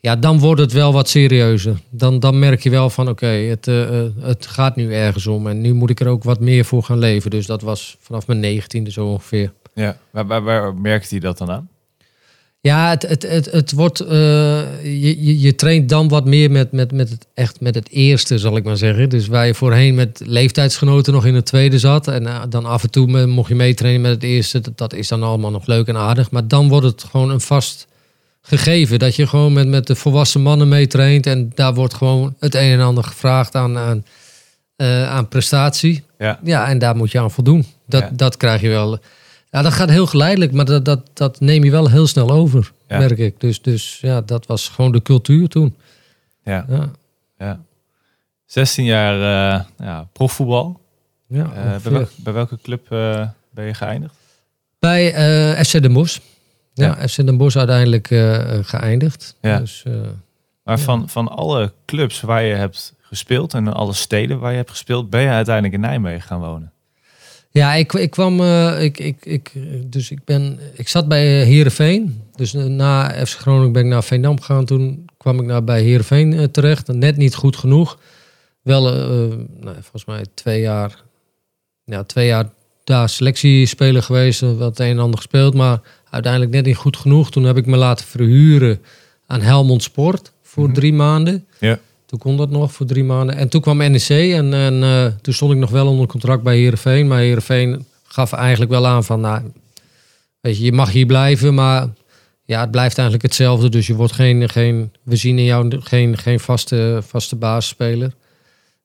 ja, 0.00 0.16
dan 0.16 0.38
wordt 0.38 0.60
het 0.60 0.72
wel 0.72 0.92
wat 0.92 1.08
serieuzer. 1.08 1.76
Dan, 1.90 2.20
dan 2.20 2.38
merk 2.38 2.62
je 2.62 2.70
wel 2.70 2.90
van 2.90 3.08
oké, 3.08 3.26
het, 3.26 3.68
eh, 3.68 4.00
eh, 4.00 4.10
het 4.20 4.46
gaat 4.46 4.76
nu 4.76 4.94
ergens 4.94 5.26
om. 5.26 5.46
En 5.46 5.60
nu 5.60 5.72
moet 5.72 5.90
ik 5.90 6.00
er 6.00 6.06
ook 6.08 6.24
wat 6.24 6.40
meer 6.40 6.64
voor 6.64 6.82
gaan 6.82 6.98
leven. 6.98 7.30
Dus 7.30 7.46
dat 7.46 7.62
was 7.62 7.96
vanaf 8.00 8.26
mijn 8.26 8.40
negentiende 8.40 8.90
zo 8.90 9.06
ongeveer. 9.06 9.52
ja. 9.74 9.96
Waar, 10.10 10.26
waar, 10.26 10.42
waar 10.42 10.74
merkte 10.74 11.08
hij 11.10 11.18
dat 11.20 11.38
dan 11.38 11.50
aan? 11.50 11.68
Ja, 12.60 12.88
het, 12.90 13.02
het, 13.02 13.22
het, 13.22 13.50
het 13.52 13.72
wordt. 13.72 14.00
eh, 14.00 14.08
je, 14.82 15.24
je, 15.24 15.40
je 15.40 15.54
traint 15.54 15.88
dan 15.88 16.08
wat 16.08 16.24
meer 16.24 16.50
met, 16.50 16.72
met, 16.72 16.92
met 16.92 17.10
het 17.10 17.26
echt 17.34 17.60
met 17.60 17.74
het 17.74 17.90
eerste, 17.90 18.38
zal 18.38 18.56
ik 18.56 18.64
maar 18.64 18.76
zeggen. 18.76 19.08
Dus 19.08 19.26
waar 19.26 19.46
je 19.46 19.54
voorheen 19.54 19.94
met 19.94 20.20
leeftijdsgenoten 20.24 21.12
nog 21.12 21.26
in 21.26 21.34
het 21.34 21.46
tweede 21.46 21.78
zat. 21.78 22.08
En 22.08 22.48
dan 22.48 22.64
af 22.66 22.82
en 22.82 22.90
toe 22.90 23.26
mocht 23.26 23.48
je 23.48 23.54
meetrainen 23.54 24.00
met 24.00 24.10
het 24.10 24.22
eerste. 24.22 24.60
Dat, 24.60 24.78
dat 24.78 24.92
is 24.94 25.08
dan 25.08 25.22
allemaal 25.22 25.50
nog 25.50 25.66
leuk 25.66 25.86
en 25.86 25.96
aardig. 25.96 26.30
Maar 26.30 26.48
dan 26.48 26.68
wordt 26.68 26.86
het 26.86 27.04
gewoon 27.10 27.30
een 27.30 27.40
vast 27.40 27.86
gegeven. 28.48 28.98
Dat 28.98 29.16
je 29.16 29.26
gewoon 29.26 29.52
met, 29.52 29.68
met 29.68 29.86
de 29.86 29.94
volwassen 29.94 30.40
mannen 30.42 30.68
meetraint. 30.68 31.26
En 31.26 31.52
daar 31.54 31.74
wordt 31.74 31.94
gewoon 31.94 32.34
het 32.38 32.54
een 32.54 32.70
en 32.72 32.80
ander 32.80 33.04
gevraagd 33.04 33.54
aan, 33.54 33.78
aan, 33.78 34.04
eh, 34.76 35.08
aan 35.10 35.28
prestatie. 35.28 36.04
Ja, 36.18 36.38
Ja, 36.44 36.68
en 36.68 36.78
daar 36.78 36.96
moet 36.96 37.10
je 37.10 37.20
aan 37.20 37.30
voldoen. 37.30 37.66
Dat, 37.86 38.02
Ja. 38.02 38.10
dat 38.12 38.36
krijg 38.36 38.60
je 38.60 38.68
wel. 38.68 38.98
Ja, 39.50 39.62
dat 39.62 39.72
gaat 39.72 39.90
heel 39.90 40.06
geleidelijk, 40.06 40.52
maar 40.52 40.64
dat, 40.64 40.84
dat, 40.84 41.00
dat 41.14 41.40
neem 41.40 41.64
je 41.64 41.70
wel 41.70 41.90
heel 41.90 42.06
snel 42.06 42.30
over, 42.30 42.72
Ja. 42.88 42.98
merk 42.98 43.18
ik. 43.18 43.40
Dus, 43.40 43.62
dus 43.62 43.98
ja, 44.00 44.20
dat 44.20 44.46
was 44.46 44.68
gewoon 44.68 44.92
de 44.92 45.02
cultuur 45.02 45.48
toen. 45.48 45.76
ja, 46.44 46.64
Ja, 46.68 46.90
ja. 47.38 47.60
16 48.46 48.84
jaar 48.84 49.14
eh, 49.14 49.64
ja, 49.86 50.08
profvoetbal. 50.12 50.80
ja, 51.28 51.44
Eh, 51.44 51.52
bij, 51.54 51.64
ongeveer. 51.64 51.92
welk- 51.92 52.10
bij 52.16 52.32
welke 52.32 52.58
club 52.62 52.88
ben 53.50 53.64
je 53.64 53.74
geëindigd? 53.74 54.14
Bij 54.78 55.12
FC 55.64 55.82
Den 55.82 55.92
Bosch. 55.92 56.18
Ja, 56.78 57.08
FC 57.08 57.16
Den 57.16 57.36
Bosch 57.36 57.56
uiteindelijk 57.56 58.10
eh, 58.10 58.58
eh, 58.58 58.64
geëindigd. 58.64 59.36
Ja. 59.40 59.58
Dus, 59.58 59.82
eh, 59.86 59.92
Maar 60.64 60.78
van, 60.78 61.08
van 61.08 61.28
alle 61.28 61.72
clubs 61.86 62.20
waar 62.20 62.42
je 62.42 62.54
hebt 62.54 62.94
gespeeld 63.00 63.54
en 63.54 63.72
alle 63.72 63.92
steden 63.92 64.38
waar 64.38 64.50
je 64.50 64.56
hebt 64.56 64.70
gespeeld, 64.70 65.10
ben 65.10 65.20
je 65.20 65.28
uiteindelijk 65.28 65.74
in 65.74 65.80
Nijmegen 65.80 66.22
gaan 66.22 66.40
wonen. 66.40 66.72
ja, 67.50 67.74
ik, 67.74 67.92
ik 67.92 68.10
kwam, 68.10 68.42
ik, 68.78 68.98
ik, 68.98 69.16
ik, 69.24 69.52
dus 69.86 70.10
ik 70.10 70.24
ben, 70.24 70.58
ik 70.74 70.88
zat 70.88 71.08
bij 71.08 71.44
Herenveen. 71.44 72.22
Dus 72.34 72.52
na 72.52 73.26
FC 73.26 73.38
Groningen 73.38 73.72
ben 73.72 73.84
ik 73.84 73.88
naar 73.88 74.04
Veendam 74.04 74.40
gegaan. 74.40 74.64
Toen 74.64 75.04
kwam 75.16 75.40
ik 75.40 75.46
naar 75.46 75.64
bij 75.64 75.82
Herenveen 75.82 76.32
uh, 76.32 76.44
terecht. 76.44 76.86
Net 76.86 77.16
niet 77.16 77.34
goed 77.34 77.56
genoeg. 77.56 77.98
Wel, 78.62 78.82
nou, 78.82 79.76
volgens 79.80 80.04
mij 80.04 80.24
twee 80.34 80.60
jaar, 80.60 81.02
ja, 81.84 82.02
twee 82.02 82.26
jaar 82.26 82.46
daar 82.84 83.08
selectiespeler 83.08 84.02
geweest. 84.02 84.40
Wat 84.40 84.78
een 84.78 84.86
en 84.86 84.98
ander 84.98 85.16
gespeeld, 85.16 85.54
maar 85.54 85.80
uiteindelijk 86.10 86.52
net 86.52 86.64
niet 86.64 86.76
goed 86.76 86.96
genoeg. 86.96 87.30
Toen 87.30 87.44
heb 87.44 87.56
ik 87.56 87.66
me 87.66 87.76
laten 87.76 88.06
verhuren 88.06 88.80
aan 89.26 89.40
Helmond 89.40 89.82
Sport 89.82 90.32
voor 90.42 90.64
Mhm. 90.64 90.72
drie 90.74 90.92
maanden. 90.92 91.46
Ja. 91.60 91.78
Toen 92.06 92.18
kon 92.18 92.36
dat 92.36 92.50
nog 92.50 92.72
voor 92.72 92.86
drie 92.86 93.04
maanden. 93.04 93.36
En 93.36 93.48
toen 93.48 93.60
kwam 93.60 93.76
NEC 93.76 94.08
en, 94.08 94.54
en 94.54 94.82
eh, 94.82 95.06
toen 95.22 95.34
stond 95.34 95.52
ik 95.52 95.58
nog 95.58 95.70
wel 95.70 95.86
onder 95.86 96.06
contract 96.06 96.42
bij 96.42 96.58
Herenveen. 96.58 97.06
Maar 97.06 97.18
Herenveen 97.18 97.84
gaf 98.06 98.32
eigenlijk 98.32 98.70
wel 98.70 98.86
aan 98.86 99.04
van, 99.04 99.20
nou, 99.20 99.42
weet 100.40 100.58
je, 100.58 100.64
je 100.64 100.72
mag 100.72 100.90
hier 100.92 101.06
blijven, 101.06 101.54
maar 101.54 101.88
ja, 102.44 102.60
het 102.60 102.70
blijft 102.70 102.98
eigenlijk 102.98 103.26
hetzelfde. 103.28 103.68
Dus 103.68 103.86
je 103.86 103.94
wordt 103.94 104.12
geen, 104.12 104.48
geen 104.48 104.92
we 105.02 105.16
zien 105.16 105.38
in 105.38 105.44
jou 105.44 105.80
geen, 105.80 106.18
geen 106.18 106.40
vaste, 106.40 107.00
vaste 107.06 107.36
basisspeler. 107.36 108.12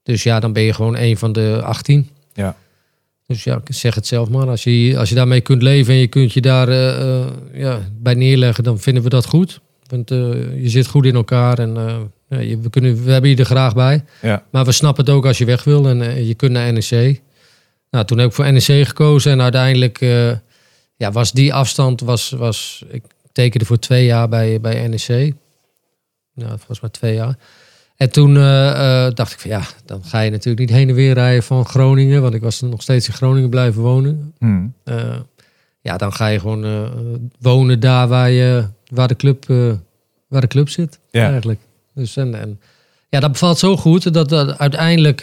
Dus 0.04 0.24
ja, 0.24 0.40
dan 0.40 0.54
ben 0.54 0.64
je 0.64 0.74
gewoon 0.74 0.98
een 0.98 1.18
van 1.18 1.32
de 1.34 1.62
18. 1.64 2.10
Ja. 2.34 2.56
Dus 3.28 3.44
ja, 3.44 3.56
ik 3.66 3.74
zeg 3.76 3.96
het 3.96 4.08
zelf 4.08 4.30
maar. 4.30 4.48
Als 4.48 4.64
je, 4.64 4.96
als 4.98 5.10
je 5.10 5.16
daarmee 5.16 5.42
kunt 5.42 5.62
leven 5.62 5.94
en 5.94 6.00
je 6.00 6.08
kunt 6.08 6.34
je 6.34 6.42
daar 6.42 6.70
eh, 6.70 7.20
eh, 7.22 7.26
ja, 7.54 7.80
bij 8.00 8.14
neerleggen, 8.14 8.64
dan 8.64 8.80
vinden 8.80 9.04
we 9.04 9.10
dat 9.10 9.26
goed. 9.26 9.60
Want 9.88 10.12
eh, 10.12 10.18
je 10.62 10.70
zit 10.70 10.88
goed 10.88 11.06
in 11.06 11.16
elkaar 11.16 11.60
en 11.60 11.74
ja, 12.30 12.40
je- 12.40 12.60
we, 12.60 12.70
kunnen, 12.70 13.04
we 13.04 13.12
hebben 13.12 13.30
je 13.30 13.36
er 13.36 13.46
graag 13.46 13.74
bij. 13.76 14.04
Ja. 14.22 14.44
Maar 14.52 14.66
we 14.66 14.72
snappen 14.72 15.06
het 15.06 15.14
ook 15.14 15.26
als 15.26 15.38
je 15.38 15.46
weg 15.46 15.64
wil 15.64 15.88
en 15.88 16.26
je 16.26 16.34
kunt 16.34 16.52
naar 16.52 16.74
NEC. 16.74 17.22
Nou, 17.92 18.06
toen 18.06 18.18
heb 18.18 18.28
ik 18.28 18.34
voor 18.34 18.52
NEC 18.52 18.88
gekozen 18.88 19.32
en 19.32 19.42
uiteindelijk 19.42 20.00
ja, 20.96 21.12
was 21.12 21.32
die 21.32 21.54
afstand, 21.54 22.02
was, 22.02 22.30
was, 22.30 22.84
ik 22.90 23.04
tekende 23.32 23.66
voor 23.66 23.80
twee 23.80 24.06
jaar 24.06 24.30
bij, 24.30 24.62
bij 24.62 24.88
NEC. 24.88 25.34
Ja, 26.36 26.48
volgens 26.48 26.80
mij 26.80 26.90
twee 26.90 27.14
jaar. 27.14 27.38
En 27.96 28.12
toen 28.12 28.38
eh, 28.38 29.06
eh, 29.06 29.14
dacht 29.14 29.34
ik 29.34 29.40
van 29.40 29.50
ja, 29.50 29.62
dan 29.86 30.04
ga 30.04 30.20
je 30.20 30.32
natuurlijk 30.32 30.60
niet 30.60 30.78
heen 30.78 30.90
en 30.90 30.96
weer 30.96 31.14
rijden 31.14 31.44
van 31.44 31.66
Groningen, 31.66 32.22
want 32.22 32.34
ik 32.34 32.42
was 32.42 32.62
nog 32.62 32.82
steeds 32.82 33.08
in 33.08 33.14
Groningen 33.14 33.50
blijven 33.50 33.82
wonen. 33.82 34.34
Hm. 34.40 34.68
Eh, 34.84 35.20
ja, 35.82 35.98
dan 35.98 36.14
ga 36.14 36.28
je 36.28 36.40
gewoon 36.40 36.90
wonen 37.40 37.80
daar 37.80 38.08
waar, 38.08 38.30
je, 38.30 38.68
waar, 38.88 39.08
de 39.08 39.16
club, 39.16 39.46
waar 40.28 40.42
de 40.42 40.48
club 40.48 40.70
zit. 40.70 41.00
Ja. 41.12 41.32
Eigenlijk. 41.32 41.60
Dus 41.94 42.18
en, 42.18 42.40
en 42.40 42.60
ja, 43.10 43.20
dat 43.20 43.32
bevalt 43.32 43.60
zo 43.60 43.78
goed 43.78 44.14
dat, 44.14 44.30
dat 44.30 44.58
uiteindelijk 44.58 45.22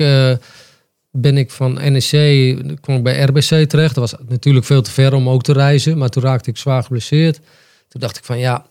ben 1.10 1.36
ik 1.36 1.50
van 1.50 1.72
NEC 1.72 2.10
kwam 2.80 2.96
ik 2.96 3.02
bij 3.02 3.22
RBC 3.22 3.68
terecht. 3.68 3.94
Dat 3.94 4.10
was 4.10 4.14
natuurlijk 4.28 4.66
veel 4.66 4.82
te 4.82 4.90
ver 4.90 5.14
om 5.14 5.28
ook 5.28 5.42
te 5.42 5.52
reizen, 5.52 5.98
maar 5.98 6.08
toen 6.08 6.22
raakte 6.22 6.50
ik 6.50 6.56
zwaar 6.56 6.82
geblesseerd. 6.82 7.40
Toen 7.88 8.00
dacht 8.00 8.16
ik 8.16 8.24
van 8.24 8.38
ja, 8.38 8.66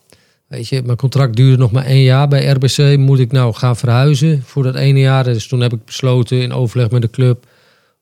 weet 0.50 0.68
je, 0.68 0.82
mijn 0.86 0.98
contract 0.98 1.36
duurde 1.36 1.58
nog 1.58 1.72
maar 1.72 1.86
één 1.86 2.04
jaar 2.04 2.28
bij 2.28 2.46
RBC. 2.46 2.98
Moet 2.98 3.20
ik 3.20 3.32
nou 3.32 3.54
gaan 3.54 3.76
verhuizen 3.78 4.44
voor 4.46 4.64
dat 4.64 4.76
ene 4.76 5.00
jaar? 5.00 5.24
Dus 5.24 5.48
toen 5.48 5.60
heb 5.60 5.74
ik 5.74 5.86
besloten 5.86 6.42
in 6.42 6.54
overleg 6.54 6.90
met 6.90 7.02
de 7.02 7.10
club 7.10 7.46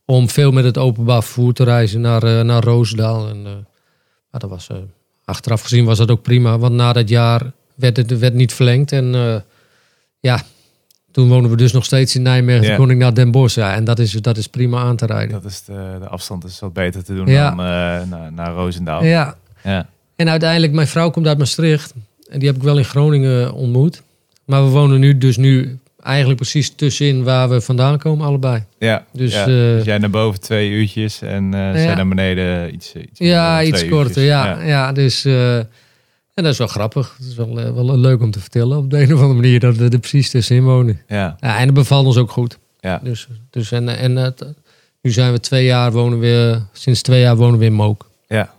om 0.05 0.29
veel 0.29 0.51
met 0.51 0.63
het 0.63 0.77
openbaar 0.77 1.23
vervoer 1.23 1.53
te 1.53 1.63
reizen 1.63 2.01
naar, 2.01 2.23
eh, 2.23 2.41
naar 2.41 2.63
Roosendaal. 2.63 3.29
En, 3.29 3.37
eh, 3.45 3.51
maar 4.31 4.39
dat 4.41 4.49
was, 4.49 4.67
eh, 4.69 4.77
achteraf 5.25 5.61
gezien 5.61 5.85
was 5.85 5.97
dat 5.97 6.11
ook 6.11 6.21
prima, 6.21 6.57
want 6.57 6.73
na 6.73 6.93
dat 6.93 7.09
jaar 7.09 7.51
werd 7.75 7.97
het 7.97 8.19
werd 8.19 8.33
niet 8.33 8.53
verlengd. 8.53 8.91
En 8.91 9.43
ja, 10.19 10.41
toen 11.11 11.27
wonen 11.27 11.49
we 11.49 11.55
dus 11.57 11.71
nog 11.71 11.85
steeds 11.85 12.15
in 12.15 12.21
Nijmegen. 12.21 12.65
Toen 12.65 12.75
kon 12.75 12.89
ik 12.89 12.97
naar 12.97 13.13
Den 13.13 13.31
Bosch. 13.31 13.55
Ja, 13.55 13.75
en 13.75 13.83
dat 13.83 13.99
is, 13.99 14.11
dat 14.11 14.37
is 14.37 14.47
prima 14.47 14.79
aan 14.81 14.95
te 14.95 15.05
rijden. 15.05 15.31
Dat 15.41 15.45
is 15.51 15.63
de, 15.63 15.95
de 15.99 16.07
afstand 16.07 16.43
is 16.45 16.59
wat 16.59 16.73
beter 16.73 17.03
te 17.03 17.13
doen 17.15 17.27
Ja. 17.27 17.47
dan 17.47 17.57
naar, 17.57 18.31
naar 18.31 18.53
Roosendaal. 18.53 19.03
Ja, 19.03 19.35
Ja. 19.63 19.87
en 20.15 20.29
uiteindelijk, 20.29 20.73
mijn 20.73 20.87
vrouw 20.87 21.09
komt 21.09 21.27
uit 21.27 21.37
Maastricht. 21.37 21.93
En 22.29 22.39
die 22.39 22.47
heb 22.47 22.57
ik 22.57 22.63
wel 22.63 22.77
in 22.77 22.85
Groningen 22.85 23.53
ontmoet. 23.53 24.01
Maar 24.45 24.63
we 24.63 24.69
wonen 24.69 24.99
nu 24.99 25.17
dus 25.17 25.37
nu 25.37 25.77
eigenlijk 26.03 26.39
precies 26.39 26.69
tussenin 26.75 27.23
waar 27.23 27.49
we 27.49 27.61
vandaan 27.61 27.97
komen, 27.97 28.25
allebei. 28.25 28.63
Ja. 28.79 29.05
Dus, 29.13 29.33
ja. 29.33 29.39
eh, 29.41 29.45
Dus 29.47 29.83
jij 29.83 29.97
naar 29.97 30.09
boven 30.09 30.39
twee 30.41 30.69
uurtjes 30.69 31.21
en 31.21 31.53
eh 31.53 31.71
zij 31.71 31.95
naar 31.95 32.07
beneden 32.07 32.73
iets, 32.73 32.93
iets 32.95 33.19
Ja, 33.19 33.63
iets 33.63 33.87
korter. 33.87 34.23
Ja, 34.23 34.61
ja. 34.63 34.91
dus. 34.91 35.25
eh, 35.25 35.57
en 35.57 36.43
dat 36.43 36.51
is 36.51 36.57
wel 36.57 36.67
grappig. 36.67 37.15
Het 37.17 37.27
is 37.27 37.35
wel, 37.35 37.59
eh, 37.59 37.73
wel 37.73 37.97
leuk 37.97 38.21
om 38.21 38.31
te 38.31 38.39
vertellen 38.39 38.77
op 38.77 38.89
de 38.89 38.97
een 39.01 39.13
of 39.13 39.21
andere 39.21 39.39
manier 39.41 39.59
dat 39.59 39.75
we 39.75 39.89
er 39.89 39.99
precies 39.99 40.29
tussenin 40.29 40.63
wonen. 40.63 41.01
Ja. 41.07 41.35
Ja, 41.39 41.57
en 41.59 41.65
dat 41.65 41.73
bevalt 41.75 42.05
ons 42.05 42.17
ook 42.17 42.31
goed. 42.31 42.57
Ja. 42.79 42.99
Dus, 43.03 43.27
dus 43.49 43.71
en, 43.71 43.87
en 43.97 44.15
het, 44.15 44.45
nu 45.01 45.11
zijn 45.11 45.31
we 45.31 45.39
twee 45.39 45.65
jaar 45.65 45.91
wonen 45.91 46.19
we, 46.19 46.61
sinds 46.71 47.01
twee 47.01 47.21
jaar 47.21 47.35
wonen 47.35 47.59
we 47.59 47.65
in 47.65 47.73
Mook. 47.73 48.09
Ja. 48.27 48.53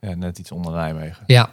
ja, 0.00 0.14
net 0.14 0.38
iets 0.38 0.52
onder 0.52 0.72
Nijmegen. 0.72 1.22
Ja, 1.26 1.50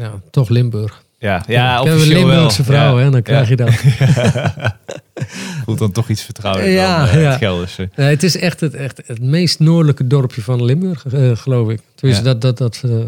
ja 0.00 0.20
toch 0.30 0.48
Limburg. 0.48 1.02
Ja, 1.18 1.44
ja 1.46 1.82
officieel 1.82 2.26
Limburgse 2.26 2.62
wel. 2.62 2.76
vrouw, 2.76 2.98
ja. 2.98 3.04
hè, 3.04 3.10
dan 3.10 3.22
krijg 3.22 3.48
je 3.48 3.56
dat. 3.56 3.70
Voelt 5.64 5.78
dan 5.78 5.92
toch 5.92 6.08
iets 6.08 6.22
vertrouwelijker 6.22 6.76
Ja, 6.76 6.98
dan 6.98 7.14
eh, 7.14 7.22
ja. 7.22 7.30
het 7.30 7.38
Gelderse. 7.38 7.88
Nee, 7.96 8.08
het 8.08 8.22
is 8.22 8.36
echt 8.36 8.60
het, 8.60 8.74
echt 8.74 9.02
het 9.06 9.22
meest 9.22 9.58
noordelijke 9.58 10.06
dorpje 10.06 10.42
van 10.42 10.64
Limburg, 10.64 11.06
eh, 11.06 11.36
geloof 11.36 11.70
ik. 11.70 11.80
Tenminste, 11.94 12.24
Ja. 12.28 12.34
dat, 12.34 12.40
dat, 12.40 12.58
dat, 12.58 12.90
eh, 12.90 13.04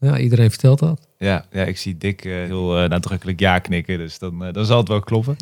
ja, 0.00 0.18
iedereen 0.18 0.50
vertelt 0.50 0.78
dat. 0.78 1.00
Ja, 1.18 1.44
ja, 1.52 1.64
ik 1.64 1.78
zie 1.78 1.98
Dick 1.98 2.24
eh, 2.24 2.32
heel 2.32 2.78
eh, 2.78 2.88
nadrukkelijk 2.88 3.40
ja 3.40 3.58
knikken, 3.58 3.98
dus 3.98 4.18
dan, 4.18 4.44
eh, 4.44 4.52
dan 4.52 4.64
zal 4.64 4.78
het 4.78 4.88
wel 4.88 5.00
kloppen. 5.00 5.36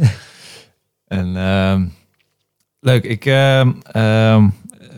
en 1.06 1.36
ehm, 1.36 1.84
leuk, 2.80 3.04
ik, 3.04 3.24
ehm, 3.26 3.72
ehm, 3.92 4.48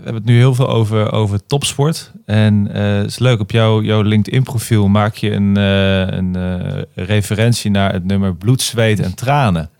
hebben 0.07 0.23
het 0.23 0.33
nu 0.33 0.39
heel 0.39 0.55
veel 0.55 0.69
over, 0.69 1.13
over 1.13 1.47
topsport. 1.47 2.13
En 2.25 2.69
eh, 2.73 2.97
het 2.97 3.07
is 3.07 3.19
leuk, 3.19 3.41
op 3.41 3.51
jouw, 3.51 3.83
jouw 3.83 4.03
LinkedIn 4.03 4.43
profiel 4.43 4.89
maak 4.89 5.15
je 5.15 5.31
een, 5.31 5.57
eh, 5.57 6.17
een 6.19 6.37
eh, 6.37 6.83
referentie 7.07 7.71
naar 7.71 7.93
het 7.93 8.05
nummer 8.05 8.35
bloed, 8.35 8.63
zweet 8.63 9.01
en 9.01 9.15
tranen. 9.15 9.71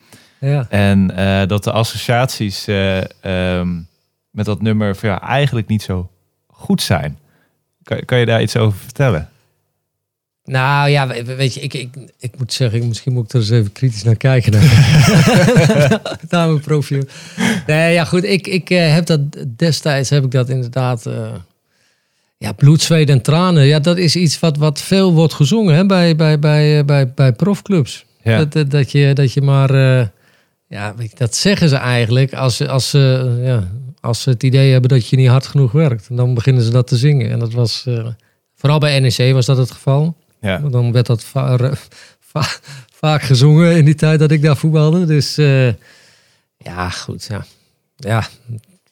Ja. 0.41 0.67
En 0.69 1.17
eh, 1.17 1.49
dat 1.49 1.65
de 1.65 1.73
associaties 1.73 2.67
eh, 2.67 2.99
ehm, 3.21 3.69
met 4.31 4.45
dat 4.45 4.63
nummer 4.63 4.97
jou 5.01 5.21
eigenlijk 5.23 5.67
niet 5.67 5.83
zo 5.83 6.11
goed 6.47 6.83
zijn. 6.83 7.19
Kan, 7.83 8.05
kan 8.05 8.19
je 8.19 8.27
daar 8.27 8.43
iets 8.43 8.57
over 8.57 8.79
vertellen? 8.79 9.29
Nou 10.47 10.89
ja, 10.91 11.07
we- 11.07 11.35
weet 11.35 11.55
je, 11.55 11.61
ik, 11.61 11.75
ik, 11.75 11.89
ik 12.19 12.39
moet 12.39 12.53
zeggen, 12.53 12.89
misschien 12.89 13.13
moet 13.13 13.25
ik 13.25 13.33
er 13.33 13.39
eens 13.41 13.51
even 13.51 13.73
kritisch 13.73 14.03
naar 14.03 14.17
kijken. 14.17 14.53
Naar, 14.53 14.63
naar 16.31 16.49
mijn 16.49 16.61
profiel. 16.61 17.03
Nee, 17.67 17.93
ja 17.93 18.05
goed, 18.05 18.25
ik, 18.25 18.47
ik 18.47 18.71
eh, 18.71 18.93
heb 18.93 19.07
dat 19.07 19.21
destijds, 19.57 20.11
heb 20.11 20.25
ik 20.25 20.31
dat 20.31 20.49
inderdaad... 20.49 21.07
eh, 21.07 21.33
ja, 22.39 22.53
bloed, 22.53 22.83
zweet 22.83 23.09
en 23.11 23.23
tranen. 23.23 23.65
Ja, 23.67 23.79
dat 23.79 23.97
is 23.97 24.17
iets 24.17 24.41
wat, 24.41 24.57
wat 24.57 24.81
veel 24.81 25.13
wordt 25.13 25.35
gezongen 25.35 25.75
hè, 25.75 25.87
bij, 25.87 26.17
bij, 26.17 26.39
bij, 26.39 26.85
bij, 26.85 27.13
bij 27.15 27.33
profclubs. 27.33 28.05
Ja. 28.23 28.39
Dat, 28.39 28.53
dat, 28.53 28.71
dat 28.71 28.93
je, 28.93 29.13
dat 29.15 29.33
je 29.33 29.41
maar, 29.43 29.71
eh, 29.71 30.07
ja, 30.69 30.95
weet 30.97 31.11
je, 31.11 31.17
dat 31.17 31.35
zeggen 31.35 31.69
ze 31.69 31.77
eigenlijk 31.77 32.35
als, 32.35 32.67
als, 32.67 32.91
ze 32.91 33.37
ja, 33.45 33.69
als 34.01 34.23
ze 34.23 34.31
het 34.31 34.43
idee 34.43 34.73
hebben 34.73 34.91
dat 34.91 35.09
je 35.09 35.17
niet 35.17 35.29
hard 35.29 35.47
genoeg 35.47 35.73
werkt. 35.73 36.07
En 36.09 36.17
dan 36.17 36.35
beginnen 36.35 36.63
ze 36.63 36.71
dat 36.71 36.87
te 36.87 36.97
zingen. 36.97 37.31
En 37.31 37.39
dat 37.39 37.53
was, 37.53 37.85
eh, 37.87 38.07
vooral 38.57 38.79
bij 38.79 39.01
NEC 39.01 39.33
was 39.33 39.47
dat 39.47 39.57
het 39.57 39.71
geval. 39.71 40.17
Ja. 40.47 40.59
Dan 40.59 40.93
werd 40.93 41.07
dat 41.07 41.25
va- 41.25 41.55
re- 41.57 41.73
va- 42.21 42.57
vaak 42.93 43.23
gezongen 43.23 43.77
in 43.77 43.85
die 43.85 43.95
tijd 43.95 44.19
dat 44.19 44.31
ik 44.31 44.43
daar 44.43 44.57
voetbalde. 44.57 45.05
Dus 45.05 45.39
eh, 45.39 45.67
ja, 46.57 46.91
goed. 46.91 47.27
Ja, 47.31 47.45
ja 47.97 48.27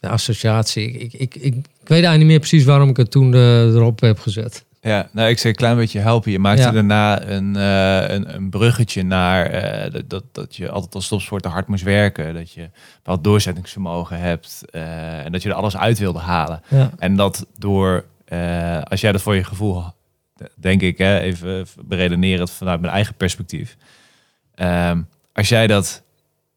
de 0.01 0.09
associatie. 0.09 0.91
Ik, 0.91 1.13
ik, 1.13 1.35
ik, 1.35 1.35
ik 1.35 1.55
weet 1.85 2.05
eigenlijk 2.05 2.19
niet 2.19 2.27
meer 2.27 2.39
precies 2.39 2.65
waarom 2.65 2.89
ik 2.89 2.97
het 2.97 3.11
toen 3.11 3.35
eh, 3.35 3.61
erop 3.75 4.01
heb 4.01 4.19
gezet. 4.19 4.65
Ja, 4.81 5.09
nou, 5.13 5.29
ik 5.29 5.39
zei 5.39 5.53
een 5.53 5.59
klein 5.59 5.77
beetje 5.77 5.99
helpen. 6.01 6.33
Je 6.33 6.39
maakte 6.39 6.63
Ja. 6.63 6.71
daarna 6.71 7.23
een, 7.27 7.57
eh, 7.57 8.15
een, 8.15 8.35
een 8.35 8.51
bruggetje 8.51 9.03
naar 9.03 9.51
dat, 10.07 10.23
dat, 10.33 10.57
je 10.57 10.71
altijd 10.71 10.95
als 10.95 11.09
topsporter 11.09 11.51
hard 11.51 11.69
moest 11.69 11.83
werken. 11.83 12.35
Dat 12.35 12.51
je 12.53 12.69
wat 13.03 13.25
doorzettingsvermogen 13.25 14.19
hebt. 14.19 14.61
en 15.25 15.33
dat 15.33 15.43
je 15.43 15.49
er 15.49 15.55
alles 15.55 15.77
uit 15.77 15.99
wilde 15.99 16.19
halen. 16.19 16.63
Ja. 16.69 16.91
En 16.99 17.17
dat 17.17 17.47
door, 17.59 18.05
als 18.85 19.01
jij 19.01 19.13
dat 19.13 19.23
voor 19.23 19.35
je 19.35 19.45
gevoel, 19.45 19.85
denk 20.57 20.83
ik, 20.83 20.99
hè, 20.99 21.19
even 21.19 21.67
beredenerend 21.85 22.51
vanuit 22.51 22.81
mijn 22.81 22.93
eigen 22.93 23.15
perspectief. 23.15 23.77
Ehm, 24.55 25.03
als 25.33 25.49
jij 25.49 25.67
dat 25.67 26.03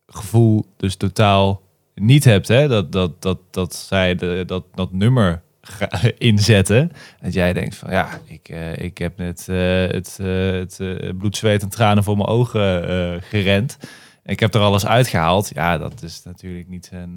gevoel 0.08 0.66
dus 0.78 0.96
totaal 0.96 1.62
niet 1.96 2.24
hebt, 2.24 2.48
hè, 2.48 2.68
dat, 2.68 2.92
dat, 2.92 3.22
dat, 3.22 3.40
dat 3.52 3.76
zij 3.76 4.16
de, 4.16 4.44
dat, 4.46 4.64
dat 4.74 4.92
nummer 4.92 5.42
inzetten. 6.18 6.92
Dat 7.22 7.34
jij 7.34 7.54
denkt 7.54 7.76
van 7.76 7.92
ja, 7.92 8.20
ik, 8.26 8.50
eh, 8.50 8.78
ik 8.78 8.98
heb 8.98 9.18
net 9.18 9.48
eh, 9.50 9.58
het, 9.88 10.18
eh, 10.22 10.52
het 10.52 11.18
bloed, 11.18 11.38
zweet 11.38 11.62
en 11.62 11.70
tranen 11.70 12.04
voor 12.04 12.18
mijn 12.18 12.30
ogen 12.30 13.24
gerend. 13.24 13.78
Ik 14.24 14.40
heb 14.40 14.54
er 14.54 14.62
alles 14.62 14.86
uitgehaald. 14.86 15.52
Ja, 15.54 15.78
dat 15.78 16.04
is 16.04 16.24
natuurlijk 16.24 16.68
niet 16.68 16.90
een, 16.94 17.16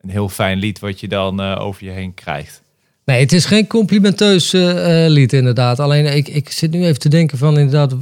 een 0.00 0.10
heel 0.10 0.28
fijn 0.28 0.58
lied 0.58 0.78
wat 0.78 1.00
je 1.00 1.08
dan 1.08 1.40
over 1.40 1.84
je 1.84 1.90
heen 1.90 2.14
krijgt. 2.14 2.62
Nee, 3.04 3.20
het 3.20 3.32
is 3.32 3.44
geen 3.44 3.66
complimenteus 3.66 4.52
eh, 4.52 5.04
lied 5.08 5.32
inderdaad. 5.32 5.80
Alleen 5.80 6.16
ik, 6.16 6.28
ik 6.28 6.50
zit 6.50 6.70
nu 6.70 6.84
even 6.84 6.98
te 7.00 7.08
denken 7.08 7.38
van 7.38 7.58
inderdaad, 7.58 7.92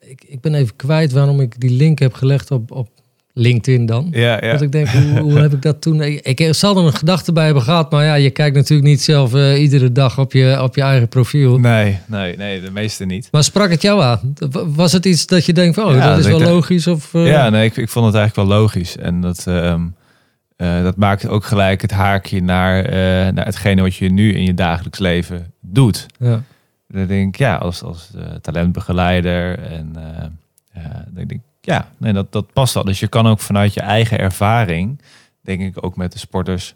ik, 0.00 0.22
ik 0.26 0.40
ben 0.40 0.54
even 0.54 0.76
kwijt 0.76 1.12
waarom 1.12 1.40
ik 1.40 1.60
die 1.60 1.70
link 1.70 1.98
heb 1.98 2.12
gelegd 2.14 2.50
op, 2.50 2.70
op 2.70 2.88
LinkedIn 3.34 3.86
dan. 3.86 4.08
Ja, 4.10 4.38
ja. 4.44 4.48
Want 4.48 4.60
ik 4.60 4.72
denk, 4.72 4.88
hoe, 4.88 5.20
hoe 5.20 5.38
heb 5.38 5.52
ik 5.52 5.62
dat 5.62 5.80
toen... 5.82 6.00
Ik, 6.02 6.20
ik 6.40 6.54
zal 6.54 6.76
er 6.76 6.84
een 6.84 6.92
gedachte 6.94 7.32
bij 7.32 7.44
hebben 7.44 7.62
gehad, 7.62 7.90
maar 7.90 8.04
ja, 8.04 8.14
je 8.14 8.30
kijkt 8.30 8.56
natuurlijk 8.56 8.88
niet 8.88 9.02
zelf 9.02 9.34
eh, 9.34 9.60
iedere 9.62 9.92
dag 9.92 10.18
op 10.18 10.32
je, 10.32 10.62
op 10.62 10.74
je 10.74 10.82
eigen 10.82 11.08
profiel. 11.08 11.58
Nee, 11.58 11.98
nee, 12.06 12.36
nee, 12.36 12.60
de 12.60 12.70
meeste 12.70 13.04
niet. 13.04 13.28
Maar 13.30 13.44
sprak 13.44 13.70
het 13.70 13.82
jou 13.82 14.02
aan? 14.02 14.34
Was 14.66 14.92
het 14.92 15.06
iets 15.06 15.26
dat 15.26 15.46
je 15.46 15.52
denkt 15.52 15.74
van, 15.74 15.84
oh, 15.84 15.94
Ja, 15.94 16.08
dat 16.10 16.18
is 16.18 16.26
wel 16.26 16.40
ik- 16.40 16.46
logisch? 16.46 16.86
Of, 16.86 17.14
eh, 17.14 17.26
Ja, 17.26 17.50
nee, 17.50 17.64
ik, 17.64 17.76
ik 17.76 17.88
vond 17.88 18.06
het 18.06 18.14
eigenlijk 18.14 18.48
wel 18.48 18.58
logisch. 18.58 18.96
En 18.96 19.20
dat, 19.20 19.44
ehm, 19.46 19.80
eh, 20.60 20.82
dat 20.82 20.96
maakt 20.96 21.26
ook 21.28 21.44
gelijk 21.44 21.82
het 21.82 21.90
haakje 21.90 22.42
naar, 22.42 22.84
eh, 22.84 23.32
naar 23.32 23.44
hetgene 23.44 23.82
wat 23.82 23.94
je 23.96 24.08
nu 24.10 24.34
in 24.34 24.42
je 24.42 24.54
dagelijks 24.54 24.98
leven 24.98 25.52
doet. 25.60 26.06
ja. 26.18 26.42
Dan 26.88 27.06
denk 27.06 27.34
ik, 27.34 27.40
ja, 27.40 27.56
als, 27.56 27.82
als 27.82 28.10
eh, 28.16 28.24
talentbegeleider. 28.34 29.58
En 29.58 29.92
dan 29.92 31.14
denk 31.14 31.30
ik, 31.30 31.40
ja, 31.60 31.88
nee, 31.96 32.12
dat, 32.12 32.32
dat 32.32 32.52
past 32.52 32.76
al. 32.76 32.84
Dus 32.84 33.00
je 33.00 33.08
kan 33.08 33.26
ook 33.26 33.40
vanuit 33.40 33.74
je 33.74 33.80
eigen 33.80 34.18
ervaring, 34.18 35.00
denk 35.40 35.60
ik, 35.60 35.84
ook 35.84 35.96
met 35.96 36.12
de 36.12 36.18
sporters 36.18 36.74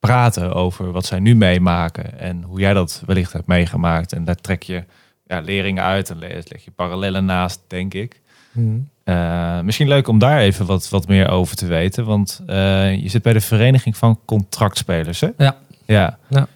praten 0.00 0.54
over 0.54 0.92
wat 0.92 1.06
zij 1.06 1.18
nu 1.18 1.36
meemaken. 1.36 2.18
En 2.18 2.42
hoe 2.42 2.60
jij 2.60 2.74
dat 2.74 3.02
wellicht 3.06 3.32
hebt 3.32 3.46
meegemaakt. 3.46 4.12
En 4.12 4.24
daar 4.24 4.36
trek 4.36 4.62
je 4.62 4.84
ja, 5.26 5.40
leringen 5.40 5.82
uit 5.84 6.10
en 6.10 6.18
le- 6.18 6.26
leg 6.48 6.64
je 6.64 6.70
parallellen 6.70 7.24
naast, 7.24 7.60
denk 7.66 7.94
ik. 7.94 8.20
Mhm. 8.52 8.78
Eh, 9.08 9.60
misschien 9.60 9.88
leuk 9.88 10.08
om 10.08 10.18
daar 10.18 10.40
even 10.40 10.66
wat, 10.66 10.88
wat 10.88 11.08
meer 11.08 11.28
over 11.28 11.56
te 11.56 11.66
weten. 11.66 12.04
Want 12.04 12.40
eh, 12.46 13.02
je 13.02 13.08
zit 13.08 13.22
bij 13.22 13.32
de 13.32 13.40
Vereniging 13.40 13.96
van 13.96 14.20
Contractspelers, 14.24 15.20
hè? 15.20 15.28
Ja. 15.36 15.56
Ja. 15.86 16.18
Ja. 16.28 16.46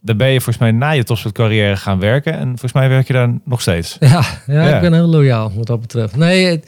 Daar 0.00 0.16
ben 0.16 0.28
je 0.28 0.40
volgens 0.40 0.58
mij 0.58 0.70
na 0.70 0.90
je 0.90 1.04
topsportcarrière 1.04 1.76
gaan 1.76 1.98
werken. 1.98 2.32
En 2.32 2.48
volgens 2.48 2.72
mij 2.72 2.88
werk 2.88 3.06
je 3.06 3.12
daar 3.12 3.34
nog 3.44 3.60
steeds. 3.60 3.96
Ja, 4.00 4.24
ja, 4.46 4.68
Ja. 4.68 4.74
ik 4.74 4.80
ben 4.80 4.92
heel 4.92 5.06
loyaal 5.06 5.52
wat 5.54 5.66
dat 5.66 5.80
betreft. 5.80 6.16
Nee, 6.16 6.62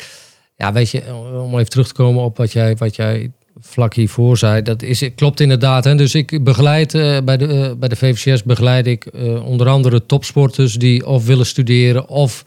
ja, 0.57 0.73
weet 0.73 0.91
je, 0.91 1.03
om 1.43 1.55
even 1.55 1.71
terug 1.71 1.89
te 1.89 1.95
komen 1.95 2.23
op 2.25 2.37
wat 2.37 2.53
jij, 2.53 2.77
wat 2.77 2.97
jij 2.97 3.31
vlak 3.61 3.95
hiervoor 3.95 4.39
zei, 4.39 4.63
dat 4.63 4.83
is, 4.83 5.11
klopt 5.15 5.41
inderdaad. 5.41 5.85
Hè? 5.85 5.95
Dus 5.95 6.15
ik 6.15 6.45
begeleid 6.45 6.95
eh, 6.95 7.19
bij, 7.25 7.37
de, 7.37 7.77
bij 7.79 7.89
de 7.89 7.97
VVCS 7.97 8.43
begeleid 8.43 8.87
ik 8.87 9.07
onder 9.45 9.69
andere 9.69 10.07
topsporters 10.07 10.75
die 10.75 11.07
of 11.07 11.27
willen 11.27 11.47
studeren 11.47 12.09
of 12.09 12.45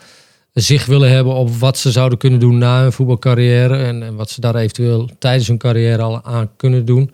zich 0.53 0.85
willen 0.85 1.11
hebben 1.11 1.33
op 1.33 1.49
wat 1.55 1.77
ze 1.77 1.91
zouden 1.91 2.17
kunnen 2.17 2.39
doen 2.39 2.57
na 2.57 2.81
hun 2.81 2.91
voetbalcarrière 2.91 3.77
en, 3.77 4.03
en 4.03 4.15
wat 4.15 4.29
ze 4.29 4.41
daar 4.41 4.55
eventueel 4.55 5.09
tijdens 5.19 5.47
hun 5.47 5.57
carrière 5.57 6.01
al 6.01 6.23
aan 6.23 6.49
kunnen 6.55 6.85
doen. 6.85 7.11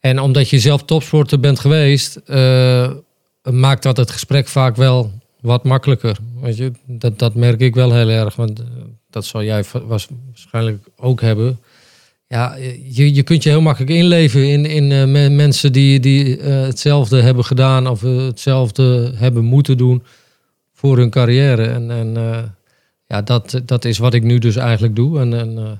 En 0.00 0.20
omdat 0.20 0.48
je 0.48 0.58
zelf 0.58 0.82
topsporter 0.82 1.40
bent 1.40 1.58
geweest, 1.58 2.16
eh, 2.16 2.90
maakt 3.50 3.82
dat 3.82 3.96
het 3.96 4.10
gesprek 4.10 4.48
vaak 4.48 4.76
wel 4.76 5.12
wat 5.40 5.64
makkelijker. 5.64 6.16
Weet 6.40 6.56
je, 6.56 6.72
dat, 6.86 7.18
dat 7.18 7.34
merk 7.34 7.60
ik 7.60 7.74
wel 7.74 7.94
heel 7.94 8.08
erg. 8.08 8.36
Want 8.36 8.60
eh, 8.60 8.66
dat 9.10 9.24
zal 9.24 9.42
jij 9.42 9.64
was, 9.86 10.08
waarschijnlijk 10.26 10.86
ook 10.96 11.20
hebben. 11.20 11.58
Ja, 12.28 12.56
je, 12.90 13.14
je 13.14 13.22
kunt 13.22 13.42
je 13.42 13.48
heel 13.48 13.60
makkelijk 13.60 13.92
inleven 13.92 14.48
in, 14.48 14.66
in 14.66 15.10
me- 15.10 15.28
mensen 15.28 15.72
die, 15.72 16.00
die 16.00 16.36
hetzelfde 16.40 17.22
hebben 17.22 17.44
gedaan 17.44 17.86
of 17.86 18.00
hetzelfde 18.00 19.12
hebben 19.14 19.44
moeten 19.44 19.76
doen 19.76 20.02
voor 20.78 20.96
hun 20.96 21.10
carrière. 21.10 21.66
En, 21.66 21.90
en 21.90 22.16
eh, 22.16 22.42
ja, 23.06 23.22
dat, 23.22 23.60
dat 23.64 23.84
is 23.84 23.98
wat 23.98 24.14
ik 24.14 24.22
nu 24.22 24.38
dus 24.38 24.56
eigenlijk 24.56 24.96
doe. 24.96 25.20
En, 25.20 25.34
en 25.34 25.58
eh, 25.58 25.70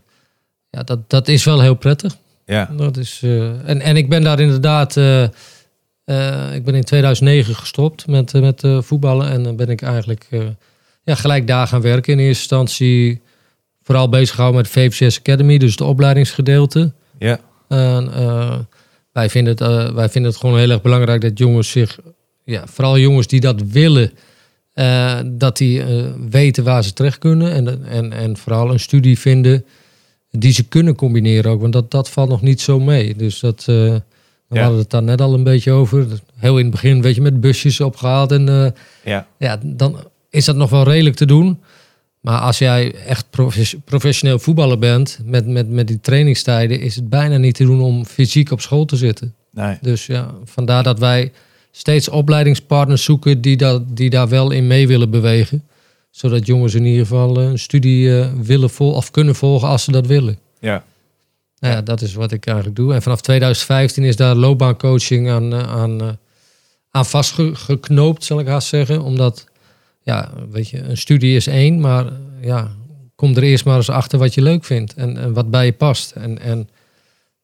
ja, 0.71 0.83
dat, 0.83 1.11
dat 1.11 1.29
is 1.29 1.45
wel 1.45 1.61
heel 1.61 1.75
prettig. 1.75 2.17
Ja. 2.45 2.71
Dat 2.77 2.97
is, 2.97 3.21
eh, 3.23 3.69
en, 3.69 3.81
en 3.81 3.97
ik 3.97 4.09
ben 4.09 4.23
daar 4.23 4.41
inderdaad. 4.41 4.97
ik 6.55 6.65
ben 6.65 6.75
in 6.75 6.85
2009 6.85 7.55
gestopt 7.55 8.07
met, 8.07 8.33
met 8.33 8.63
voetballen. 8.81 9.31
En 9.31 9.43
dan 9.43 9.57
ben 9.57 9.69
ik 9.69 9.83
eigenlijk 9.83 10.29
ja, 11.03 11.15
gelijk 11.15 11.47
daar 11.47 11.67
gaan 11.67 11.81
werken. 11.81 12.13
In 12.13 12.19
eerste 12.19 12.41
instantie 12.41 13.23
vooral 13.83 14.09
bezig 14.09 14.35
gehouden 14.35 14.63
met 14.63 14.71
VVCS 14.71 15.19
Academy, 15.19 15.59
dus 15.59 15.77
de 15.77 15.85
opleidingsgedeelte. 15.85 16.93
Ja. 17.19 17.41
En, 17.69 18.11
wij, 19.13 19.31
vinden 19.31 19.55
het, 19.57 19.95
wij 19.95 20.09
vinden 20.09 20.31
het 20.31 20.41
gewoon 20.41 20.59
heel 20.59 20.71
erg 20.71 20.83
belangrijk 20.83 21.21
dat 21.21 21.39
jongens 21.39 21.71
zich, 21.71 21.99
ja, 22.45 22.67
vooral 22.67 22.99
jongens 22.99 23.27
die 23.27 23.41
dat 23.41 23.63
willen, 23.63 24.13
eh, 24.79 25.19
dat 25.25 25.57
die 25.57 25.83
eh, 25.83 26.05
weten 26.31 26.65
waar 26.65 26.85
ze 26.85 26.93
terecht 26.93 27.19
kunnen. 27.19 27.53
En, 27.53 27.85
en, 27.87 28.13
en 28.13 28.37
vooral 28.37 28.71
een 28.73 28.81
studie 28.81 29.19
vinden 29.19 29.65
die 30.31 30.53
ze 30.53 30.65
kunnen 30.69 30.95
combineren 30.95 31.51
ook. 31.51 31.61
Want 31.61 31.73
dat, 31.73 31.91
dat 31.91 32.11
valt 32.11 32.29
nog 32.29 32.43
niet 32.43 32.61
zo 32.61 32.81
mee. 32.81 33.17
Dus 33.17 33.41
dat, 33.41 33.59
eh, 33.61 33.67
we 33.67 34.01
Ja. 34.57 34.61
hadden 34.63 34.79
het 34.81 34.91
daar 34.91 35.03
net 35.03 35.21
al 35.21 35.35
een 35.35 35.43
beetje 35.45 35.73
over. 35.73 36.07
Heel 36.37 36.57
in 36.59 36.63
het 36.65 36.73
begin, 36.73 37.03
weet 37.03 37.15
je, 37.15 37.21
met 37.21 37.41
busjes 37.41 37.81
opgehaald. 37.81 38.33
En 38.33 38.75
Ja. 39.05 39.27
ja, 39.39 39.59
dan 39.65 39.97
is 40.31 40.45
dat 40.45 40.57
nog 40.57 40.71
wel 40.71 40.83
redelijk 40.85 41.17
te 41.17 41.27
doen. 41.27 41.59
Maar 42.21 42.41
als 42.41 42.59
jij 42.59 42.95
echt 42.95 43.31
profes- 43.31 43.77
professioneel 43.85 44.39
voetballer 44.39 44.79
bent, 44.79 45.19
met, 45.25 45.47
met, 45.47 45.69
met 45.71 45.87
die 45.89 46.01
trainingstijden, 46.01 46.81
is 46.81 46.97
het 46.97 47.09
bijna 47.09 47.37
niet 47.37 47.55
te 47.55 47.65
doen 47.65 47.81
om 47.81 48.05
fysiek 48.05 48.51
op 48.51 48.61
school 48.61 48.85
te 48.85 48.97
zitten. 48.97 49.35
Nee. 49.53 49.79
Dus 49.81 50.07
ja, 50.07 50.35
vandaar 50.45 50.83
dat 50.83 50.99
wij 50.99 51.33
steeds 51.79 52.09
opleidingspartners 52.09 53.05
zoeken 53.05 53.41
die, 53.41 53.57
dat, 53.57 53.97
die 53.97 54.11
daar 54.11 54.29
wel 54.29 54.51
in 54.51 54.67
mee 54.67 54.87
willen 54.87 55.11
bewegen. 55.11 55.65
Zodat 56.11 56.47
jongens 56.47 56.75
in 56.75 56.85
ieder 56.85 57.07
geval 57.07 57.41
eh, 57.41 57.47
een 57.47 57.59
studie 57.59 58.21
eh, 58.21 58.33
willen 58.43 58.71
vol 58.71 58.93
of 58.93 59.11
kunnen 59.11 59.35
volgen 59.35 59.69
als 59.69 59.85
ze 59.85 59.93
dat 59.93 60.07
willen. 60.07 60.39
Ja. 60.61 60.85
Nou 61.59 61.75
ja, 61.75 61.83
dat 61.83 62.01
is 62.01 62.15
wat 62.15 62.33
ik 62.33 62.47
eigenlijk 62.47 62.77
doe. 62.77 62.95
En 62.95 63.03
vanaf 63.03 63.21
2015 63.21 64.05
is 64.05 64.17
daar 64.17 64.35
loopbaancoaching 64.35 65.31
aan, 65.31 65.53
eh, 65.53 65.77
aan, 65.77 66.19
aan 66.91 67.07
vastgeknoopt, 67.07 68.25
zal 68.25 68.41
ik 68.41 68.47
haast 68.47 68.69
zeggen. 68.69 69.03
Omdat, 69.03 69.47
ja, 70.03 70.33
weet 70.51 70.69
je, 70.69 70.83
een 70.83 70.97
studie 70.97 71.37
is 71.37 71.47
één, 71.47 71.81
maar 71.81 72.07
ja, 72.41 72.71
kom 73.15 73.37
er 73.37 73.43
eerst 73.43 73.65
maar 73.65 73.77
eens 73.77 73.91
achter 73.91 74.19
wat 74.19 74.35
je 74.35 74.43
leuk 74.43 74.65
vindt 74.65 74.95
en, 74.95 75.17
en 75.17 75.33
wat 75.33 75.51
bij 75.51 75.65
je 75.65 75.73
past. 75.73 76.11
En, 76.11 76.39
en 76.39 76.69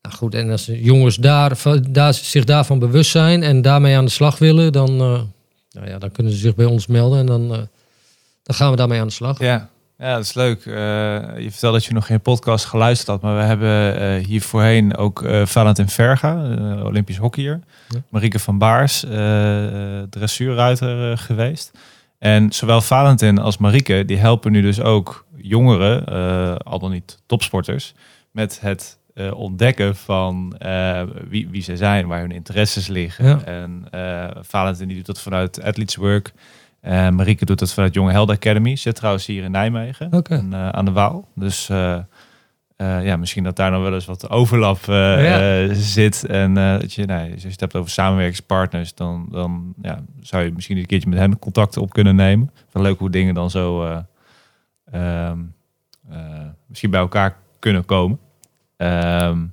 nou 0.05 0.17
goed, 0.17 0.35
en 0.35 0.51
als 0.51 0.71
jongens 0.73 1.17
daar, 1.17 1.57
daar, 1.91 2.15
zich 2.15 2.45
daarvan 2.45 2.79
bewust 2.79 3.11
zijn 3.11 3.43
en 3.43 3.63
daarmee 3.63 3.97
aan 3.97 4.05
de 4.05 4.11
slag 4.11 4.39
willen, 4.39 4.73
dan, 4.73 4.91
eh, 4.91 5.21
nou 5.71 5.89
ja, 5.89 5.99
dan 5.99 6.13
kunnen 6.13 6.33
ze 6.33 6.39
zich 6.39 6.55
bij 6.55 6.65
ons 6.65 6.87
melden 6.87 7.19
en 7.19 7.27
dan, 7.27 7.53
eh, 7.53 7.59
dan 8.43 8.57
gaan 8.57 8.71
we 8.71 8.77
daarmee 8.77 9.01
aan 9.01 9.07
de 9.07 9.13
slag. 9.13 9.39
Ja. 9.39 9.73
Ja, 9.99 10.15
dat 10.15 10.25
is 10.25 10.35
leuk. 10.35 10.67
Eh, 10.67 10.75
je 11.39 11.49
vertelde 11.51 11.77
dat 11.77 11.85
je 11.85 11.93
nog 11.93 12.07
geen 12.07 12.21
podcast 12.21 12.65
geluisterd 12.65 13.09
had, 13.09 13.21
maar 13.21 13.37
we 13.37 13.43
hebben 13.43 14.19
hier 14.25 14.43
voorheen 14.43 14.97
ook 14.97 15.25
Valentin 15.45 15.89
Verga, 15.89 16.35
Olympisch 16.83 17.17
hockeyer. 17.17 17.61
Ja. 17.89 18.03
Marieke 18.09 18.39
van 18.39 18.59
Baars, 18.59 19.05
dressuurruiter 20.11 21.19
geweest. 21.19 21.71
En 22.19 22.53
zowel 22.53 22.81
Valentin 22.81 23.39
als 23.39 23.59
Marieke, 23.59 24.05
die 24.05 24.17
helpen 24.17 24.53
nu 24.53 24.63
dus 24.63 24.81
ook 24.81 25.25
jongeren, 25.37 26.07
al 26.65 26.79
dan 26.79 26.91
niet 26.91 27.19
topsporters, 27.27 27.95
met 28.31 28.61
het 28.61 28.99
eh, 29.15 29.35
ontdekken 29.35 29.97
van 29.97 30.55
eh, 30.59 31.03
wie, 31.29 31.49
wie 31.49 31.63
ze 31.63 31.77
zijn, 31.77 32.07
waar 32.07 32.21
hun 32.21 32.33
interesses 32.33 32.87
liggen. 32.87 33.25
Ja. 33.25 33.43
En 33.45 33.85
Valentin 34.41 34.89
die 34.89 34.97
doet 34.97 35.07
dat 35.07 35.21
vanuit 35.21 35.63
Athletes 35.63 35.97
Work. 35.97 36.33
Uh, 36.83 37.09
Marieke 37.09 37.45
doet 37.45 37.59
dat 37.59 37.73
vanuit 37.73 37.95
Jonge 37.95 38.13
Helden 38.13 38.37
Academy. 38.37 38.77
Zit 38.77 38.95
trouwens 38.95 39.27
hier 39.27 39.45
in 39.45 39.51
Nijmegen 39.51 40.11
en, 40.11 40.55
aan 40.75 40.85
de 40.85 40.93
Waal. 40.93 41.29
Dus 41.35 41.67
ja, 42.77 43.17
misschien 43.17 43.45
dat 43.45 43.57
daar 43.57 43.71
nog 43.71 43.83
wel 43.83 43.95
eens 43.95 44.05
wat 44.05 44.31
overlap 44.31 44.79
Ja. 44.85 45.75
zit. 45.75 46.27
En 46.27 46.55
dat 46.55 46.93
je, 46.93 47.07
nou, 47.07 47.33
als 47.33 47.43
je 47.43 47.49
het 47.49 47.61
hebt 47.61 47.77
over 47.77 47.91
samenwerkingspartners, 47.91 48.95
dan, 48.95 49.27
dan 49.31 49.75
ja, 49.83 50.05
zou 50.21 50.45
je 50.45 50.53
misschien 50.53 50.77
een 50.77 50.87
keertje 50.87 51.09
met 51.09 51.19
hen 51.19 51.39
contact 51.39 51.77
op 51.77 51.93
kunnen 51.93 52.17
nemen. 52.17 52.51
Van 52.69 52.83
leuk 52.83 52.99
hoe 52.99 53.11
dingen 53.11 53.35
dan 53.35 53.51
zo 53.51 53.85
eh, 53.85 55.27
ehm, 55.27 55.39
eh, 56.11 56.19
misschien 56.67 56.91
bij 56.91 57.01
elkaar 57.01 57.37
kunnen 57.59 57.85
komen. 57.85 58.19
Ehm, 58.77 59.45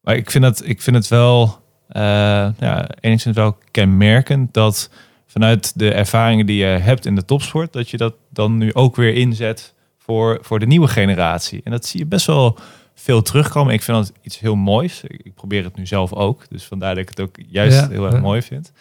maar 0.00 0.16
ik 0.16 0.30
vind 0.30 0.44
het, 0.44 0.68
ik 0.68 0.82
vind 0.82 0.96
het 0.96 1.08
wel 1.08 1.60
eh, 1.88 2.48
ja, 2.58 2.88
enigszins 3.00 3.36
wel 3.36 3.58
kenmerkend 3.70 4.54
dat 4.54 4.90
vanuit 5.26 5.78
de 5.78 5.92
ervaringen 5.92 6.46
die 6.46 6.56
je 6.56 6.64
hebt 6.64 7.06
in 7.06 7.14
de 7.14 7.24
topsport, 7.24 7.72
dat 7.72 7.90
je 7.90 7.96
dat 7.96 8.14
dan 8.28 8.56
nu 8.56 8.74
ook 8.74 8.96
weer 8.96 9.14
inzet 9.14 9.74
voor, 9.98 10.38
voor 10.42 10.58
de 10.58 10.66
nieuwe 10.66 10.88
generatie. 10.88 11.60
En 11.64 11.70
dat 11.70 11.86
zie 11.86 12.00
je 12.00 12.06
best 12.06 12.26
wel 12.26 12.58
veel 12.94 13.22
terugkomen. 13.22 13.74
Ik 13.74 13.82
vind 13.82 13.96
dat 13.96 14.12
iets 14.22 14.38
heel 14.38 14.56
moois. 14.56 15.02
Ik, 15.06 15.34
probeer 15.34 15.64
het 15.64 15.76
nu 15.76 15.86
zelf 15.86 16.12
ook. 16.12 16.48
Dus 16.48 16.64
vandaar 16.64 16.94
dat 16.94 17.02
ik 17.02 17.08
het 17.08 17.20
ook 17.20 17.36
juist 17.48 17.80
Ja, 17.80 17.88
heel 17.88 18.04
erg 18.04 18.14
ja. 18.14 18.20
mooi 18.20 18.42
vind. 18.42 18.72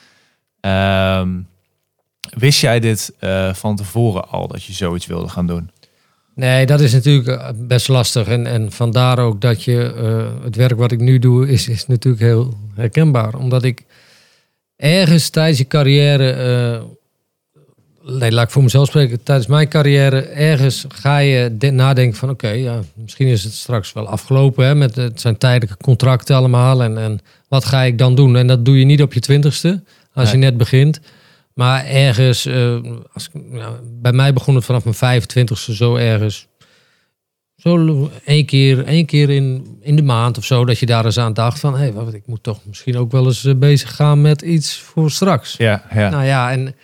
Ehm, 0.59 1.39
wist 2.37 2.61
jij 2.61 2.79
dit 2.79 3.15
eh, 3.19 3.53
van 3.53 3.75
tevoren 3.75 4.29
al, 4.29 4.47
dat 4.47 4.63
je 4.63 4.73
zoiets 4.73 5.05
wilde 5.05 5.29
gaan 5.29 5.47
doen? 5.47 5.71
Nee, 6.39 6.65
dat 6.65 6.79
is 6.79 6.93
natuurlijk 6.93 7.27
eh, 7.27 7.49
best 7.55 7.87
lastig. 7.87 8.27
En, 8.27 8.45
en 8.45 8.71
vandaar 8.71 9.19
ook 9.19 9.41
dat 9.41 9.63
je 9.63 9.93
eh, 9.97 10.43
het 10.43 10.55
werk 10.55 10.77
wat 10.77 10.91
ik 10.91 10.99
nu 10.99 11.19
doe, 11.19 11.49
is, 11.49 11.67
is 11.67 11.87
natuurlijk 11.87 12.23
heel 12.23 12.53
herkenbaar. 12.75 13.35
Omdat 13.35 13.63
ik 13.63 13.83
ergens 14.75 15.29
tijdens 15.29 15.57
je 15.57 15.67
carrière. 15.67 16.29
eh, 16.31 16.81
nee, 18.17 18.31
laat 18.31 18.45
ik 18.45 18.51
voor 18.51 18.63
mezelf 18.63 18.87
spreken. 18.87 19.23
Tijdens 19.23 19.47
mijn 19.47 19.67
carrière, 19.67 20.19
ergens 20.21 20.85
ga 20.87 21.17
je 21.17 21.57
de- 21.57 21.71
nadenken 21.71 22.17
van 22.17 22.29
oké, 22.29 22.49
ja, 22.49 22.79
misschien 22.93 23.27
is 23.27 23.43
het 23.43 23.53
straks 23.53 23.93
wel 23.93 24.07
afgelopen. 24.07 24.65
Hè, 24.65 24.75
met, 24.75 24.95
het 24.95 25.21
zijn 25.21 25.37
tijdelijke 25.37 25.83
contracten 25.83 26.35
allemaal. 26.35 26.83
En, 26.83 26.97
en 26.97 27.19
wat 27.47 27.65
ga 27.65 27.81
ik 27.83 27.97
dan 27.97 28.15
doen? 28.15 28.35
En 28.35 28.47
dat 28.47 28.65
doe 28.65 28.79
je 28.79 28.85
niet 28.85 29.01
op 29.01 29.13
je 29.13 29.19
twintigste, 29.19 29.83
als 30.13 30.31
je 30.31 30.37
net 30.37 30.57
begint. 30.57 30.99
Maar 31.59 31.85
ergens, 31.85 32.45
eh, 32.45 32.75
als, 33.13 33.29
ik- 33.33 33.41
ja, 33.51 33.79
bij 34.01 34.11
mij 34.11 34.33
begon 34.33 34.55
het 34.55 34.65
vanaf 34.65 34.83
mijn 34.83 35.21
25ste 35.21 35.73
zo 35.73 35.95
ergens. 35.95 36.47
Zo 37.55 38.09
één 38.25 38.45
keer, 38.45 38.85
één 38.85 39.05
keer 39.05 39.29
in, 39.29 39.77
in 39.81 39.95
de 39.95 40.01
maand 40.01 40.37
of 40.37 40.45
zo, 40.45 40.65
dat 40.65 40.79
je 40.79 40.85
daar 40.85 41.05
eens 41.05 41.17
aan 41.19 41.33
dacht 41.33 41.59
van... 41.59 41.73
hé, 41.73 41.79
hey, 41.79 41.93
wat, 41.93 42.13
ik 42.13 42.23
moet 42.25 42.43
toch 42.43 42.59
misschien 42.65 42.97
ook 42.97 43.11
wel 43.11 43.25
eens 43.25 43.45
eh, 43.45 43.55
bezig 43.55 43.95
gaan 43.95 44.21
met 44.21 44.41
iets 44.41 44.77
voor 44.77 45.11
straks. 45.11 45.55
Ja, 45.57 45.83
ja. 45.93 46.09
Nou 46.09 46.25
ja, 46.25 46.51
en 46.51 46.75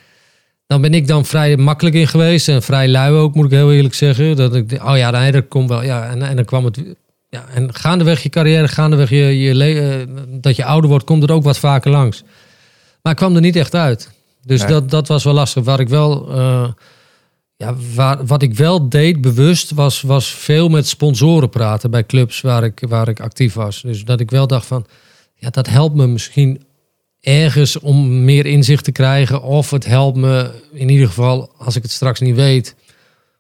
dan 0.68 0.82
ben 0.82 0.94
ik 0.94 1.08
dan 1.08 1.26
vrij 1.26 1.58
makkelijk 1.58 1.96
in 1.96 2.08
geweest 2.08 2.48
en 2.48 2.64
vrij 2.64 2.88
lui 2.88 3.14
ook, 3.14 3.36
moet 3.36 3.46
ik 3.46 3.52
heel 3.52 3.74
eerlijk 3.74 3.94
zeggen. 3.94 4.36
Dat 4.36 4.56
ik, 4.56 4.72
oh 4.84 4.98
ja, 4.98 5.10
nee, 5.12 5.32
dat 5.32 5.48
komt 5.48 5.70
wel. 5.70 5.84
Ja, 5.84 6.10
en, 6.10 6.22
en 6.22 6.36
dan 6.36 6.46
kwam 6.46 6.66
het... 6.66 6.82
Ja, 7.30 7.46
en 7.54 7.74
gaandeweg 7.76 8.24
je 8.24 8.30
carrière, 8.30 8.68
gaandeweg 8.68 9.10
je, 9.10 9.40
je 9.40 9.64
eh, 9.64 10.08
dat 10.42 10.56
je 10.56 10.66
ouder 10.66 10.90
wordt, 10.90 11.06
komt 11.06 11.24
er 11.24 11.32
ook 11.32 11.44
wat 11.44 11.58
vaker 11.60 11.92
langs. 11.92 12.24
Maar 13.02 13.12
ik 13.12 13.18
kwam 13.20 13.36
er 13.36 13.42
niet 13.42 13.56
echt 13.56 13.76
uit. 13.76 14.14
Dus 14.46 14.60
Nee. 14.62 14.70
dat, 14.70 14.90
dat 14.90 15.08
was 15.08 15.24
wel 15.24 15.34
lastig. 15.34 15.64
Waar 15.64 15.80
ik 15.80 15.90
wel, 15.90 16.30
eh, 16.32 16.68
ja, 17.56 17.76
waar, 17.96 18.26
wat 18.26 18.42
ik 18.42 18.54
wel 18.54 18.90
deed 18.90 19.22
bewust, 19.22 19.72
was, 19.72 20.02
was 20.02 20.30
veel 20.30 20.70
met 20.70 20.88
sponsoren 20.88 21.50
praten 21.50 21.92
bij 21.92 22.06
clubs 22.06 22.42
waar 22.42 22.64
ik, 22.64 22.84
waar 22.88 23.08
ik 23.08 23.20
actief 23.20 23.54
was. 23.54 23.82
Dus 23.82 24.04
dat 24.04 24.20
ik 24.20 24.32
wel 24.32 24.48
dacht 24.48 24.66
van, 24.66 24.86
ja, 25.36 25.50
dat 25.50 25.68
helpt 25.68 25.96
me 25.96 26.08
misschien 26.08 26.64
ergens 27.22 27.80
om 27.80 28.24
meer 28.26 28.46
inzicht 28.46 28.84
te 28.84 28.92
krijgen. 28.92 29.42
Of 29.42 29.70
het 29.70 29.86
helpt 29.86 30.18
me 30.18 30.52
in 30.74 30.90
ieder 30.90 31.08
geval, 31.08 31.52
als 31.58 31.76
ik 31.76 31.84
het 31.84 31.92
straks 31.92 32.20
niet 32.20 32.36
weet, 32.36 32.76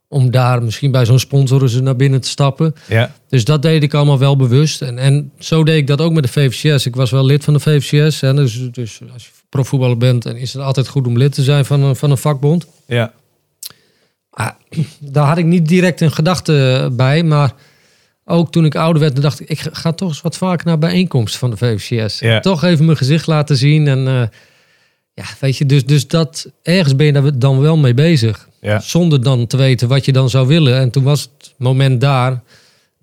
om 0.07 0.31
daar 0.31 0.63
misschien 0.63 0.91
bij 0.91 1.05
zo'n 1.05 1.19
sponsor 1.19 1.61
eens 1.61 1.81
naar 1.81 1.95
binnen 1.95 2.21
te 2.21 2.29
stappen. 2.29 2.75
ja. 2.87 3.11
Dus 3.29 3.45
dat 3.45 3.61
deed 3.61 3.83
ik 3.83 3.93
allemaal 3.93 4.19
wel 4.19 4.35
bewust. 4.35 4.81
En, 4.81 4.97
en 4.97 5.31
zo 5.39 5.63
deed 5.63 5.77
ik 5.77 5.87
dat 5.87 6.01
ook 6.01 6.13
met 6.13 6.23
de 6.23 6.29
VVCS. 6.29 6.85
Ik 6.85 6.95
was 6.95 7.11
wel 7.11 7.25
lid 7.25 7.43
van 7.43 7.53
de 7.53 7.59
VVCS. 7.59 8.21
Hè, 8.21 8.33
dus, 8.33 8.69
dus 8.71 8.99
als 9.13 9.25
je 9.25 9.31
profvoetballer 9.49 9.97
bent, 9.97 10.23
dan 10.23 10.35
is 10.35 10.53
het 10.53 10.61
altijd 10.61 10.87
goed 10.87 11.07
om 11.07 11.17
lid 11.17 11.33
te 11.33 11.43
zijn 11.43 11.65
van 11.65 11.81
een, 11.81 11.95
van 11.95 12.11
een 12.11 12.17
vakbond. 12.17 12.67
ja. 12.85 13.13
Ah, 14.29 14.49
daar 14.99 15.27
had 15.27 15.37
ik 15.37 15.45
niet 15.45 15.67
direct 15.67 16.01
een 16.01 16.11
gedachte 16.11 16.89
bij. 16.93 17.23
Maar 17.23 17.53
ook 18.25 18.51
toen 18.51 18.65
ik 18.65 18.75
ouder 18.75 19.01
werd, 19.01 19.21
dacht 19.21 19.39
ik, 19.39 19.49
ik 19.49 19.59
ga 19.71 19.91
toch 19.91 20.09
eens 20.09 20.21
wat 20.21 20.37
vaker 20.37 20.65
naar 20.65 20.77
bijeenkomsten 20.77 21.39
van 21.39 21.49
de 21.49 21.57
VVCS. 21.57 22.19
Ja. 22.19 22.39
Toch 22.39 22.63
even 22.63 22.85
mijn 22.85 22.97
gezicht 22.97 23.27
laten 23.27 23.57
zien. 23.57 23.87
En 23.87 24.07
eh, 24.07 24.27
ja, 25.13 25.25
weet 25.39 25.57
je, 25.57 25.65
dus, 25.65 25.85
dus 25.85 26.07
dat 26.07 26.51
ergens 26.63 26.95
ben 26.95 27.05
je 27.05 27.11
daar 27.11 27.39
dan 27.39 27.59
wel 27.59 27.77
mee 27.77 27.93
bezig. 27.93 28.47
Zonder 28.82 29.23
dan 29.23 29.47
te 29.47 29.58
weten 29.58 29.88
wat 29.88 30.06
je 30.06 30.12
dan 30.12 30.30
zou 30.30 30.47
willen. 30.47 30.75
En 30.75 30.91
toen 30.91 31.04
was 31.04 31.21
het 31.21 31.54
moment 31.58 32.01
daar. 32.01 32.41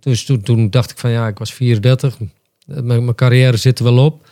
Dus 0.00 0.24
toen, 0.42 0.70
dacht 0.70 0.90
ik 0.90 0.98
van 0.98 1.10
ja, 1.10 1.26
ik 1.26 1.38
was 1.38 1.52
34. 1.52 2.16
Mijn, 2.64 3.14
carrière 3.14 3.56
zit 3.56 3.78
er 3.78 3.84
wel 3.84 4.04
op. 4.04 4.26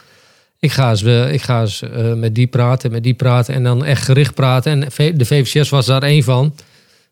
Ik 0.59 0.73
ga 0.73 0.90
eens, 0.90 1.03
eh, 1.03 1.33
ik 1.33 1.43
ga 1.43 1.61
eens 1.61 1.83
eh, 1.83 2.12
met 2.12 2.35
die 2.35 2.47
praten, 2.47 2.90
met 2.90 3.03
die 3.03 3.14
praten. 3.14 3.55
En 3.55 3.62
dan 3.62 3.85
echt 3.85 4.05
gericht 4.05 4.35
praten. 4.35 4.73
En 4.73 4.81
de 5.16 5.25
VVCS 5.25 5.69
was 5.69 5.87
daar 5.87 6.03
één 6.03 6.23
van. 6.23 6.55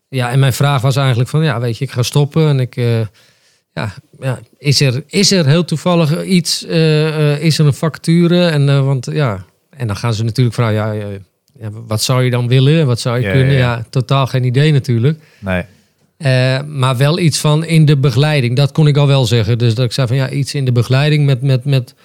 Ja, 0.09 0.31
en 0.31 0.39
mijn 0.39 0.53
vraag 0.53 0.81
was 0.81 0.95
eigenlijk 0.95 1.29
van 1.29 1.43
ja, 1.43 1.59
weet 1.59 1.77
je, 1.77 1.85
ik 1.85 1.91
ga 1.91 2.03
stoppen. 2.03 2.47
En 2.47 2.59
ik... 2.59 2.75
eh, 2.75 2.99
ja, 3.73 3.93
ja, 4.19 4.39
is, 4.57 4.81
er, 4.81 5.03
is 5.07 5.31
er 5.31 5.45
heel 5.45 5.65
toevallig 5.65 6.23
iets? 6.23 6.63
is 6.63 7.59
er 7.59 7.65
een 7.65 7.73
vacature? 7.73 8.47
En, 8.47 8.85
want, 8.85 9.07
ja, 9.11 9.45
en 9.69 9.87
dan 9.87 9.95
gaan 9.95 10.13
ze 10.13 10.23
natuurlijk 10.23 10.55
vragen: 10.55 10.93
ja, 10.93 11.19
ja, 11.59 11.69
wat 11.71 12.01
zou 12.01 12.23
je 12.23 12.29
dan 12.29 12.47
willen? 12.47 12.85
Wat 12.85 12.99
zou 12.99 13.19
je 13.19 13.25
Ja, 13.25 13.31
kunnen? 13.31 13.53
ja, 13.53 13.85
totaal 13.89 14.27
geen 14.27 14.43
idee 14.43 14.71
natuurlijk. 14.71 15.19
Nee. 15.39 15.63
Eh, 16.17 16.61
maar 16.61 16.97
wel 16.97 17.19
iets 17.19 17.39
van 17.39 17.65
in 17.65 17.85
de 17.85 17.97
begeleiding. 17.97 18.55
Dat 18.55 18.71
kon 18.71 18.87
ik 18.87 18.97
al 18.97 19.07
wel 19.07 19.25
zeggen. 19.25 19.57
Dus 19.57 19.75
dat 19.75 19.85
ik 19.85 19.91
zei 19.91 20.07
van 20.07 20.15
ja, 20.15 20.29
iets 20.29 20.53
in 20.53 20.65
de 20.65 20.71
begeleiding 20.71 21.25
met, 21.25 21.41
met, 21.41 21.65
met 21.65 21.95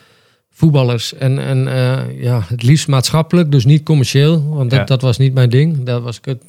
voetballers. 0.51 1.15
En, 1.15 1.39
en 1.39 1.69
eh, 1.69 2.23
ja, 2.23 2.43
het 2.47 2.63
liefst 2.63 2.89
maatschappelijk, 2.89 3.51
dus 3.51 3.65
niet 3.65 3.83
commercieel. 3.83 4.49
Want 4.49 4.71
dat, 4.71 4.89
dat 4.89 5.03
was 5.03 5.19
niet 5.19 5.35
mijn 5.35 5.51
ding. 5.51 5.85
Daar 5.85 6.01
was, 6.01 6.17
ik 6.17 6.25
het, 6.25 6.43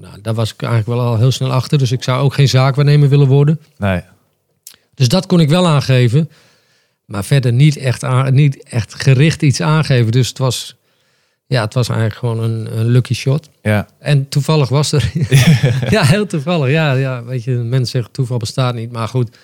nou, 0.00 0.20
daar 0.22 0.34
was 0.34 0.52
ik 0.52 0.62
eigenlijk 0.62 1.00
wel 1.00 1.06
al 1.08 1.18
heel 1.18 1.30
snel 1.30 1.52
achter. 1.52 1.78
Dus 1.78 1.92
ik 1.92 2.02
zou 2.02 2.22
ook 2.22 2.34
geen 2.34 2.48
zaakwaarnemer 2.48 3.08
willen 3.08 3.26
worden. 3.28 3.60
Nee. 3.78 4.00
Dus 4.94 5.08
dat 5.08 5.26
kon 5.26 5.40
ik 5.40 5.48
wel 5.48 5.66
aangeven. 5.66 6.30
Maar 7.04 7.24
verder 7.24 7.52
niet 7.52 7.76
echt, 7.76 8.04
aan, 8.04 8.34
niet 8.34 8.62
echt 8.62 8.94
gericht 8.94 9.42
iets 9.42 9.60
aangeven. 9.60 10.12
Dus 10.12 10.28
het 10.28 10.38
was, 10.38 10.76
ja, 11.50 11.64
het 11.64 11.74
was 11.74 11.88
eigenlijk 11.88 12.18
gewoon 12.18 12.42
een, 12.42 12.78
een 12.78 12.86
lucky 12.86 13.14
shot. 13.14 13.48
Ja. 13.62 13.88
En 13.98 14.28
toevallig 14.28 14.68
was 14.68 14.92
er. 14.92 15.12
ja, 15.96 16.04
heel 16.04 16.26
toevallig. 16.26 16.70
Ja, 16.70 16.92
ja, 16.92 17.24
weet 17.24 17.44
je, 17.44 17.50
mensen 17.50 17.86
zeggen 17.86 18.12
toeval 18.12 18.36
bestaat 18.38 18.74
niet. 18.74 18.92
Maar 18.92 19.08
goed, 19.08 19.36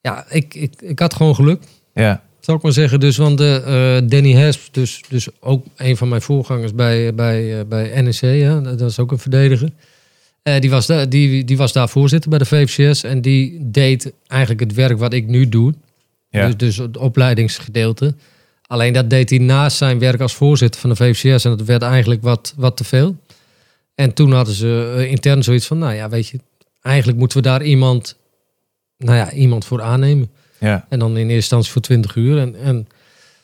ja, 0.00 0.24
ik, 0.28 0.54
ik, 0.54 0.74
ik 0.82 0.98
had 0.98 1.14
gewoon 1.14 1.34
geluk. 1.34 1.62
Ja. 1.94 2.22
Zal 2.40 2.54
ik 2.54 2.62
maar 2.62 2.72
zeggen. 2.72 3.00
Dus, 3.00 3.16
want 3.16 3.38
de, 3.38 3.62
eh, 3.64 4.08
Danny 4.08 4.32
Hesp, 4.32 4.74
dus, 4.74 5.02
dus 5.08 5.28
ook 5.40 5.66
een 5.76 5.96
van 5.96 6.08
mijn 6.08 6.22
voorgangers 6.22 6.74
bij, 6.74 7.14
bij, 7.14 7.58
eh, 7.58 7.66
bij 7.66 8.02
NEC, 8.02 8.20
ja, 8.20 8.60
dat 8.60 8.90
is 8.90 8.98
ook 8.98 9.12
een 9.12 9.18
verdediger. 9.18 9.70
Eh, 10.42 10.60
die, 10.60 10.70
was 10.70 10.86
da- 10.86 11.06
die, 11.06 11.44
die 11.44 11.56
was 11.56 11.72
daar 11.72 11.88
voorzitter 11.88 12.30
bij 12.30 12.38
de 12.38 12.44
VVCS. 12.44 13.02
En 13.02 13.20
die 13.20 13.58
deed 13.70 14.12
eigenlijk 14.26 14.60
het 14.60 14.74
werk 14.74 14.98
wat 14.98 15.12
ik 15.12 15.26
nu 15.26 15.48
doe. 15.48 15.74
Ja. 16.28 16.46
Dus, 16.46 16.56
dus 16.56 16.76
het 16.76 16.96
opleidingsgedeelte. 16.96 18.14
Alleen 18.70 18.92
dat 18.92 19.10
deed 19.10 19.30
hij 19.30 19.38
naast 19.38 19.76
zijn 19.76 19.98
werk 19.98 20.20
als 20.20 20.34
voorzitter 20.34 20.80
van 20.80 20.90
de 20.90 20.96
VVCS. 20.96 21.44
En 21.44 21.56
dat 21.56 21.66
werd 21.66 21.82
eigenlijk 21.82 22.22
wat, 22.22 22.54
wat 22.56 22.76
te 22.76 22.84
veel. 22.84 23.16
En 23.94 24.12
toen 24.12 24.32
hadden 24.32 24.54
ze 24.54 24.94
eh, 24.96 25.10
intern 25.10 25.42
zoiets 25.42 25.66
van, 25.66 25.78
nou 25.78 25.94
ja, 25.94 26.08
weet 26.08 26.28
je, 26.28 26.40
eigenlijk 26.82 27.18
moeten 27.18 27.36
we 27.36 27.42
daar 27.42 27.62
iemand, 27.62 28.16
nou 28.96 29.16
ja, 29.16 29.32
iemand 29.32 29.64
voor 29.64 29.82
aannemen. 29.82 30.30
Ja. 30.58 30.86
En 30.88 30.98
dan 30.98 31.10
in 31.10 31.16
eerste 31.16 31.34
instantie 31.34 31.72
voor 31.72 31.82
20 31.82 32.14
uur. 32.14 32.38
En, 32.38 32.56
en 32.56 32.88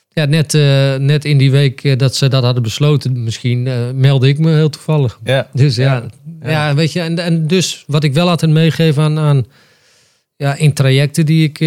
ja, 0.08 0.24
net, 0.24 0.54
eh, 0.54 0.94
net 0.94 1.24
in 1.24 1.38
die 1.38 1.50
week 1.50 1.84
eh, 1.84 1.98
dat 1.98 2.16
ze 2.16 2.28
dat 2.28 2.42
hadden 2.42 2.62
besloten, 2.62 3.22
misschien 3.22 3.62
meldde 4.00 4.28
ik 4.28 4.38
me 4.38 4.54
heel 4.54 4.70
toevallig. 4.70 5.20
Ja. 5.24 5.48
Dus 5.52 5.76
ja, 5.76 6.06
ja. 6.42 6.74
weet 6.74 6.92
je, 6.92 7.00
en, 7.00 7.18
en 7.18 7.46
dus 7.46 7.84
wat 7.86 8.04
ik 8.04 8.14
wel 8.14 8.28
altijd 8.28 8.50
meegeef 8.50 8.98
aan, 8.98 9.18
aan 9.18 9.46
ja, 10.36 10.54
in 10.54 10.72
trajecten 10.72 11.26
die 11.26 11.44
ik, 11.44 11.58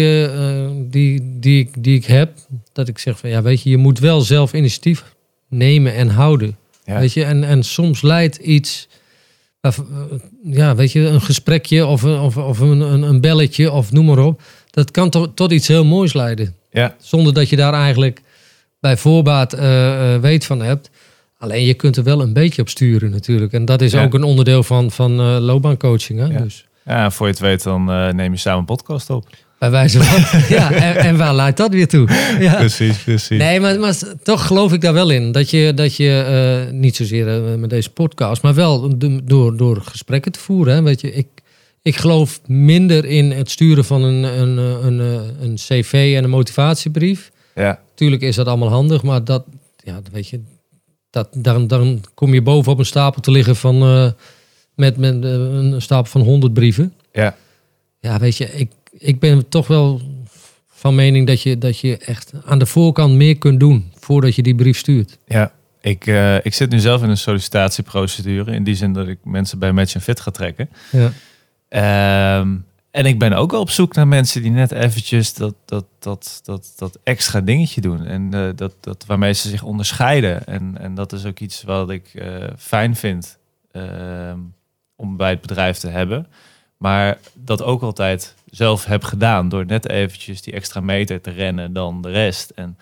die, 0.90 1.38
die, 1.40 1.60
ik, 1.60 1.70
die 1.78 1.96
ik 1.96 2.04
heb, 2.04 2.30
dat 2.72 2.88
ik 2.88 2.98
zeg 2.98 3.18
van 3.18 3.30
ja, 3.30 3.42
weet 3.42 3.62
je, 3.62 3.70
je 3.70 3.76
moet 3.76 3.98
wel 3.98 4.20
zelf 4.20 4.52
initiatief 4.52 5.04
nemen 5.48 5.94
en 5.94 6.08
houden. 6.08 6.56
Ja. 6.84 6.98
Weet 6.98 7.12
je, 7.12 7.24
en, 7.24 7.44
en 7.44 7.62
soms 7.62 8.02
leidt 8.02 8.36
iets, 8.36 8.88
eh, 9.60 9.72
ja, 10.44 10.74
weet 10.74 10.92
je, 10.92 11.00
een 11.06 11.20
gesprekje 11.20 11.86
of, 11.86 12.02
een- 12.02 12.18
of, 12.20 12.36
of 12.36 12.58
een, 12.58 12.80
een, 12.80 13.02
een 13.02 13.20
belletje 13.20 13.72
of 13.72 13.92
noem 13.92 14.04
maar 14.04 14.18
op, 14.18 14.42
dat 14.70 14.90
kan 14.90 15.10
tot, 15.10 15.36
tot 15.36 15.52
iets 15.52 15.68
heel 15.68 15.84
moois 15.84 16.12
leiden. 16.12 16.54
Ja. 16.70 16.94
Zonder 17.00 17.34
dat 17.34 17.48
je 17.48 17.56
daar 17.56 17.72
eigenlijk 17.74 18.20
bij 18.80 18.96
voorbaat 18.96 19.52
eh, 19.52 20.14
eh, 20.14 20.20
weet 20.20 20.44
van 20.44 20.62
hebt. 20.62 20.90
Alleen 21.38 21.64
je 21.64 21.74
kunt 21.74 21.96
er 21.96 22.02
wel 22.04 22.20
een 22.20 22.32
beetje 22.32 22.62
op 22.62 22.68
sturen 22.68 23.10
natuurlijk. 23.10 23.52
En 23.52 23.64
dat 23.64 23.80
is 23.82 23.92
Ja. 23.92 24.04
ook 24.04 24.14
een 24.14 24.22
onderdeel 24.24 24.62
van, 24.62 24.90
van 24.90 25.20
eh, 25.20 25.36
loopbaancoaching. 25.40 26.18
Hè? 26.18 26.26
Ja. 26.26 26.40
Dus, 26.40 26.66
Ja, 26.84 27.10
voor 27.10 27.26
je 27.26 27.32
het 27.32 27.40
weet 27.42 27.62
dan 27.62 27.90
eh, 27.90 28.08
neem 28.08 28.32
je 28.32 28.38
samen 28.38 28.58
een 28.58 28.64
podcast 28.64 29.10
op. 29.10 29.26
Bij 29.60 29.70
wijze 29.70 30.02
van. 30.02 30.40
ja, 30.56 30.72
en, 30.72 30.96
en 30.96 31.16
waar 31.16 31.34
leidt 31.34 31.56
dat 31.56 31.72
weer 31.72 31.88
toe? 31.88 32.08
Ja. 32.38 32.54
Precies, 32.56 32.98
precies. 33.02 33.38
Nee, 33.38 33.60
maar, 33.60 33.78
maar 33.80 33.98
toch 34.22 34.46
geloof 34.46 34.72
ik 34.72 34.80
daar 34.80 34.92
wel 34.92 35.10
in. 35.10 35.32
Dat 35.32 35.50
je, 35.50 35.74
dat 35.74 35.96
je 35.96 36.64
eh, 36.66 36.72
niet 36.72 36.96
zozeer 36.96 37.28
eh, 37.28 37.54
met 37.54 37.70
deze 37.70 37.90
podcast, 37.90 38.42
maar 38.42 38.54
wel 38.54 38.98
do- 38.98 39.20
door, 39.24 39.56
door 39.56 39.80
gesprekken 39.80 40.32
te 40.32 40.38
voeren. 40.38 40.74
Hè. 40.74 40.82
Weet 40.82 41.00
je, 41.00 41.12
ik, 41.12 41.26
ik 41.82 41.96
geloof 41.96 42.40
minder 42.46 43.04
in 43.04 43.30
het 43.30 43.50
sturen 43.50 43.84
van 43.84 44.02
een, 44.02 44.22
een, 44.22 44.58
eh, 44.58 44.84
een, 44.86 44.98
een 45.40 45.54
cv 45.54 46.12
en 46.16 46.24
een 46.24 46.30
motivatiebrief. 46.30 47.30
Ja, 47.54 47.80
Tuurlijk 47.94 48.22
is 48.22 48.36
dat 48.36 48.46
allemaal 48.46 48.68
handig, 48.68 49.02
maar 49.02 49.24
dat, 49.24 49.44
ja, 49.84 50.00
weet 50.12 50.28
je, 50.28 50.40
dat, 51.10 51.28
dan, 51.32 51.66
dan 51.66 52.00
kom 52.14 52.34
je 52.34 52.42
bovenop 52.42 52.78
een 52.78 52.84
stapel 52.86 53.20
te 53.20 53.30
liggen 53.30 53.56
van, 53.56 53.78
met, 54.74 54.96
met 54.96 55.24
een 55.24 55.74
stapel 55.82 56.10
van 56.10 56.20
100 56.20 56.52
brieven. 56.52 56.92
ja, 57.12 57.36
Ja, 58.00 58.18
weet 58.18 58.36
je, 58.36 58.44
ik, 58.52 58.70
ik 59.00 59.20
ben 59.20 59.48
toch 59.48 59.66
wel 59.66 60.00
van 60.68 60.94
mening 60.94 61.26
dat 61.26 61.42
je, 61.42 61.58
dat 61.58 61.78
je 61.78 61.96
echt 61.96 62.32
aan 62.44 62.58
de 62.58 62.66
voorkant 62.66 63.14
meer 63.14 63.38
kunt 63.38 63.60
doen 63.60 63.92
voordat 63.98 64.34
je 64.34 64.42
die 64.42 64.54
brief 64.54 64.78
stuurt. 64.78 65.18
ja. 65.26 65.52
Ik, 65.80 66.06
eh, 66.06 66.44
ik 66.44 66.54
zit 66.54 66.70
nu 66.70 66.78
zelf 66.78 67.02
in 67.02 67.08
een 67.08 67.16
sollicitatieprocedure. 67.16 68.52
In 68.52 68.64
die 68.64 68.74
zin 68.74 68.92
dat 68.92 69.08
ik 69.08 69.18
mensen 69.24 69.58
bij 69.58 69.72
Match 69.72 70.02
Fit 70.02 70.20
ga 70.20 70.30
trekken. 70.30 70.70
Ja. 70.90 71.12
Ehm, 71.68 72.56
en 72.90 73.06
ik 73.06 73.18
ben 73.18 73.32
ook 73.32 73.50
wel 73.50 73.60
op 73.60 73.70
zoek 73.70 73.94
naar 73.94 74.08
mensen 74.08 74.42
die 74.42 74.50
net 74.50 74.72
eventjes 74.72 75.34
dat, 75.34 75.54
dat, 75.64 75.84
dat, 75.98 76.40
dat, 76.44 76.72
dat 76.76 76.98
extra 77.02 77.40
dingetje 77.40 77.80
doen. 77.80 78.04
En 78.04 78.34
eh, 78.34 78.48
dat, 78.56 78.74
dat 78.80 79.04
waarmee 79.06 79.32
ze 79.32 79.48
zich 79.48 79.62
onderscheiden. 79.62 80.46
En, 80.46 80.78
en 80.78 80.94
dat 80.94 81.12
is 81.12 81.24
ook 81.24 81.38
iets 81.38 81.62
wat 81.62 81.90
ik 81.90 82.14
eh, 82.14 82.44
fijn 82.58 82.96
vind 82.96 83.38
ehm, 83.72 84.38
om 84.96 85.16
bij 85.16 85.30
het 85.30 85.40
bedrijf 85.40 85.78
te 85.78 85.88
hebben. 85.88 86.26
Maar 86.76 87.18
dat 87.34 87.62
ook 87.62 87.82
altijd 87.82 88.34
zelf 88.50 88.84
heb 88.84 89.04
gedaan. 89.04 89.48
Door 89.48 89.66
net 89.66 89.88
eventjes 89.88 90.42
die 90.42 90.54
extra 90.54 90.80
meter 90.80 91.20
te 91.20 91.30
rennen 91.30 91.72
dan 91.72 92.02
de 92.02 92.10
rest. 92.10 92.50
En 92.50 92.78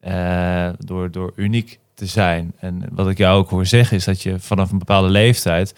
eh, 0.00 0.68
door, 0.78 1.10
door 1.10 1.32
uniek 1.36 1.78
te 1.94 2.06
zijn. 2.06 2.52
En 2.58 2.82
wat 2.92 3.08
ik 3.08 3.18
jou 3.18 3.38
ook 3.38 3.50
hoor 3.50 3.66
zeggen 3.66 3.96
is 3.96 4.04
dat 4.04 4.22
je 4.22 4.38
vanaf 4.38 4.70
een 4.70 4.78
bepaalde 4.78 5.08
leeftijd 5.08 5.74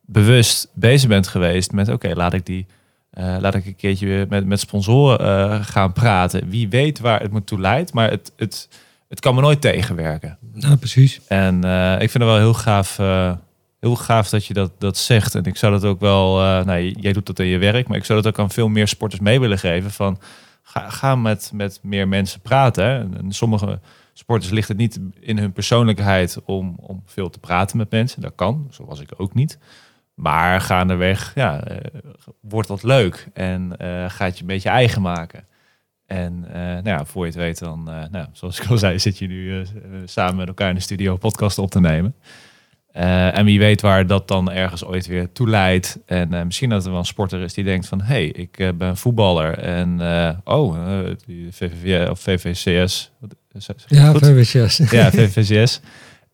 bewust 0.00 0.68
bezig 0.74 1.08
bent 1.08 1.26
geweest 1.28 1.72
met 1.72 1.88
oké, 1.88 2.12
laat 2.14 2.32
ik 2.32 2.46
die 2.46 2.66
eh, 3.10 3.36
laat 3.40 3.54
ik 3.54 3.66
een 3.66 3.76
keertje 3.76 4.06
weer 4.06 4.26
met, 4.28 4.46
met 4.46 4.60
sponsoren 4.60 5.18
eh, 5.18 5.64
gaan 5.64 5.92
praten. 5.92 6.48
Wie 6.48 6.68
weet 6.68 6.98
waar 6.98 7.20
het 7.20 7.32
me 7.32 7.44
toe 7.44 7.60
leidt, 7.60 7.92
maar 7.92 8.10
het, 8.10 8.32
het, 8.36 8.68
het 9.08 9.20
kan 9.20 9.34
me 9.34 9.40
nooit 9.40 9.60
tegenwerken. 9.60 10.38
Nou, 10.52 10.76
precies. 10.76 11.20
En 11.26 11.56
ik 11.94 12.10
vind 12.10 12.24
het 12.24 12.32
wel 12.32 12.38
heel 12.38 12.54
gaaf, 12.54 12.96
heel 13.86 13.96
gaaf 13.96 14.28
dat 14.28 14.46
je 14.46 14.54
dat, 14.54 14.72
dat 14.78 14.96
zegt. 14.96 15.34
En 15.34 15.44
ik 15.44 15.56
zou 15.56 15.72
dat 15.72 15.84
ook 15.84 16.00
wel, 16.00 16.40
eh 16.42 16.64
nou, 16.64 16.90
jij 16.90 17.12
doet 17.12 17.26
dat 17.26 17.38
in 17.38 17.46
je 17.46 17.58
werk, 17.58 17.88
maar 17.88 17.96
ik 17.96 18.04
zou 18.04 18.22
dat 18.22 18.32
ook 18.32 18.38
aan 18.38 18.50
veel 18.50 18.68
meer 18.68 18.88
sporters 18.88 19.20
mee 19.20 19.40
willen 19.40 19.58
geven. 19.58 19.90
Van 19.90 20.18
ga, 20.62 20.90
ga 20.90 21.16
met, 21.16 21.50
met 21.54 21.78
meer 21.82 22.08
mensen 22.08 22.40
praten. 22.40 22.84
Hè. 22.84 22.98
En, 22.98 23.32
sommige 23.32 23.80
sporters 24.12 24.52
ligt 24.52 24.68
het 24.68 24.76
niet 24.76 25.00
in 25.20 25.38
hun 25.38 25.52
persoonlijkheid 25.52 26.38
om, 26.44 26.74
om 26.80 27.02
veel 27.06 27.30
te 27.30 27.38
praten 27.38 27.76
met 27.76 27.90
mensen. 27.90 28.20
Dat 28.20 28.32
kan, 28.34 28.68
zo 28.70 28.84
was 28.84 29.00
ik 29.00 29.12
ook 29.16 29.34
niet. 29.34 29.58
Maar 30.14 30.60
gaandeweg, 30.60 31.32
ja, 31.34 31.64
eh, 31.64 32.00
wordt 32.40 32.68
dat 32.68 32.82
leuk 32.82 33.28
en 33.32 33.76
eh, 33.76 34.10
gaat 34.10 34.34
je 34.34 34.40
een 34.40 34.46
beetje 34.46 34.68
eigen 34.68 35.02
maken. 35.02 35.46
En 36.06 36.44
eh, 36.48 36.60
nou 36.60 36.88
ja, 36.88 37.04
voor 37.04 37.20
je 37.20 37.30
het 37.30 37.40
weet 37.40 37.58
dan, 37.58 37.84
nou, 38.10 38.26
zoals 38.32 38.60
ik 38.60 38.68
al 38.70 38.78
zei, 38.78 38.98
zit 38.98 39.18
je 39.18 39.26
nu 39.26 39.66
samen 40.04 40.36
met 40.36 40.48
elkaar 40.48 40.68
in 40.68 40.74
de 40.74 40.80
studio 40.80 41.16
podcast 41.16 41.58
op 41.58 41.70
te 41.70 41.80
nemen. 41.80 42.14
Eh, 42.96 43.38
en 43.38 43.44
wie 43.44 43.58
weet 43.58 43.80
waar 43.80 44.06
dat 44.06 44.28
dan 44.28 44.50
ergens 44.50 44.84
ooit 44.84 45.06
weer 45.06 45.32
toe 45.32 45.48
leidt. 45.48 45.98
En 46.06 46.34
eh, 46.34 46.44
misschien 46.44 46.68
dat 46.68 46.84
er 46.84 46.90
wel 46.90 46.98
een 46.98 47.04
sporter 47.04 47.40
is 47.40 47.54
die 47.54 47.64
denkt 47.64 47.86
van... 47.86 48.00
hé, 48.00 48.06
hey, 48.06 48.26
ik 48.26 48.58
eh, 48.58 48.68
ben 48.74 48.96
voetballer 48.96 49.58
en 49.58 50.00
oh, 50.44 50.76
VVV 51.50 52.08
of 52.10 52.20
VVCS. 52.20 53.10
Ja, 53.86 54.10
goed? 54.10 54.26
VWCS. 54.26 54.76
Ja, 54.90 55.10
VVCS. 55.10 55.80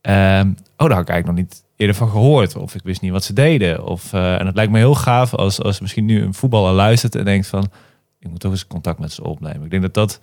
Ehm, 0.00 0.48
oh, 0.76 0.86
daar 0.88 0.96
had 0.96 1.00
ik 1.00 1.08
eigenlijk 1.08 1.26
nog 1.26 1.34
niet 1.34 1.64
eerder 1.76 1.96
van 1.96 2.08
gehoord. 2.08 2.56
Of 2.56 2.74
ik 2.74 2.82
wist 2.84 3.00
niet 3.00 3.12
wat 3.12 3.24
ze 3.24 3.32
deden. 3.32 3.84
Of, 3.84 4.12
en 4.12 4.46
het 4.46 4.54
lijkt 4.54 4.72
me 4.72 4.78
heel 4.78 4.94
gaaf 4.94 5.34
als, 5.34 5.62
als 5.62 5.80
misschien 5.80 6.04
nu 6.04 6.22
een 6.22 6.34
voetballer 6.34 6.72
luistert 6.72 7.14
en 7.14 7.24
denkt 7.24 7.46
van... 7.46 7.70
ik 8.18 8.28
moet 8.28 8.40
toch 8.40 8.50
eens 8.50 8.66
contact 8.66 8.98
met 8.98 9.12
ze 9.12 9.24
opnemen. 9.24 9.64
Ik 9.64 9.70
denk 9.70 9.82
dat 9.82 9.94
dat 9.94 10.20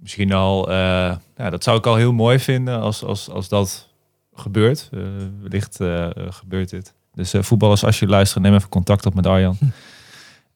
misschien 0.00 0.32
al... 0.32 0.72
ja, 0.72 1.50
dat 1.50 1.62
zou 1.62 1.78
ik 1.78 1.86
al 1.86 1.96
heel 1.96 2.12
mooi 2.12 2.38
vinden 2.38 2.80
als, 2.80 3.04
als, 3.04 3.30
als 3.30 3.48
dat 3.48 3.87
gebeurt. 4.38 4.88
Eh, 4.92 5.00
wellicht 5.40 5.80
eh, 5.80 6.04
eh, 6.04 6.10
gebeurt 6.28 6.70
dit. 6.70 6.94
Dus 7.14 7.34
voetballers, 7.38 7.84
als 7.84 7.98
je 7.98 8.06
luistert, 8.06 8.44
neem 8.44 8.54
even 8.54 8.68
contact 8.68 9.06
op 9.06 9.14
met 9.14 9.26
Arjan. 9.26 9.56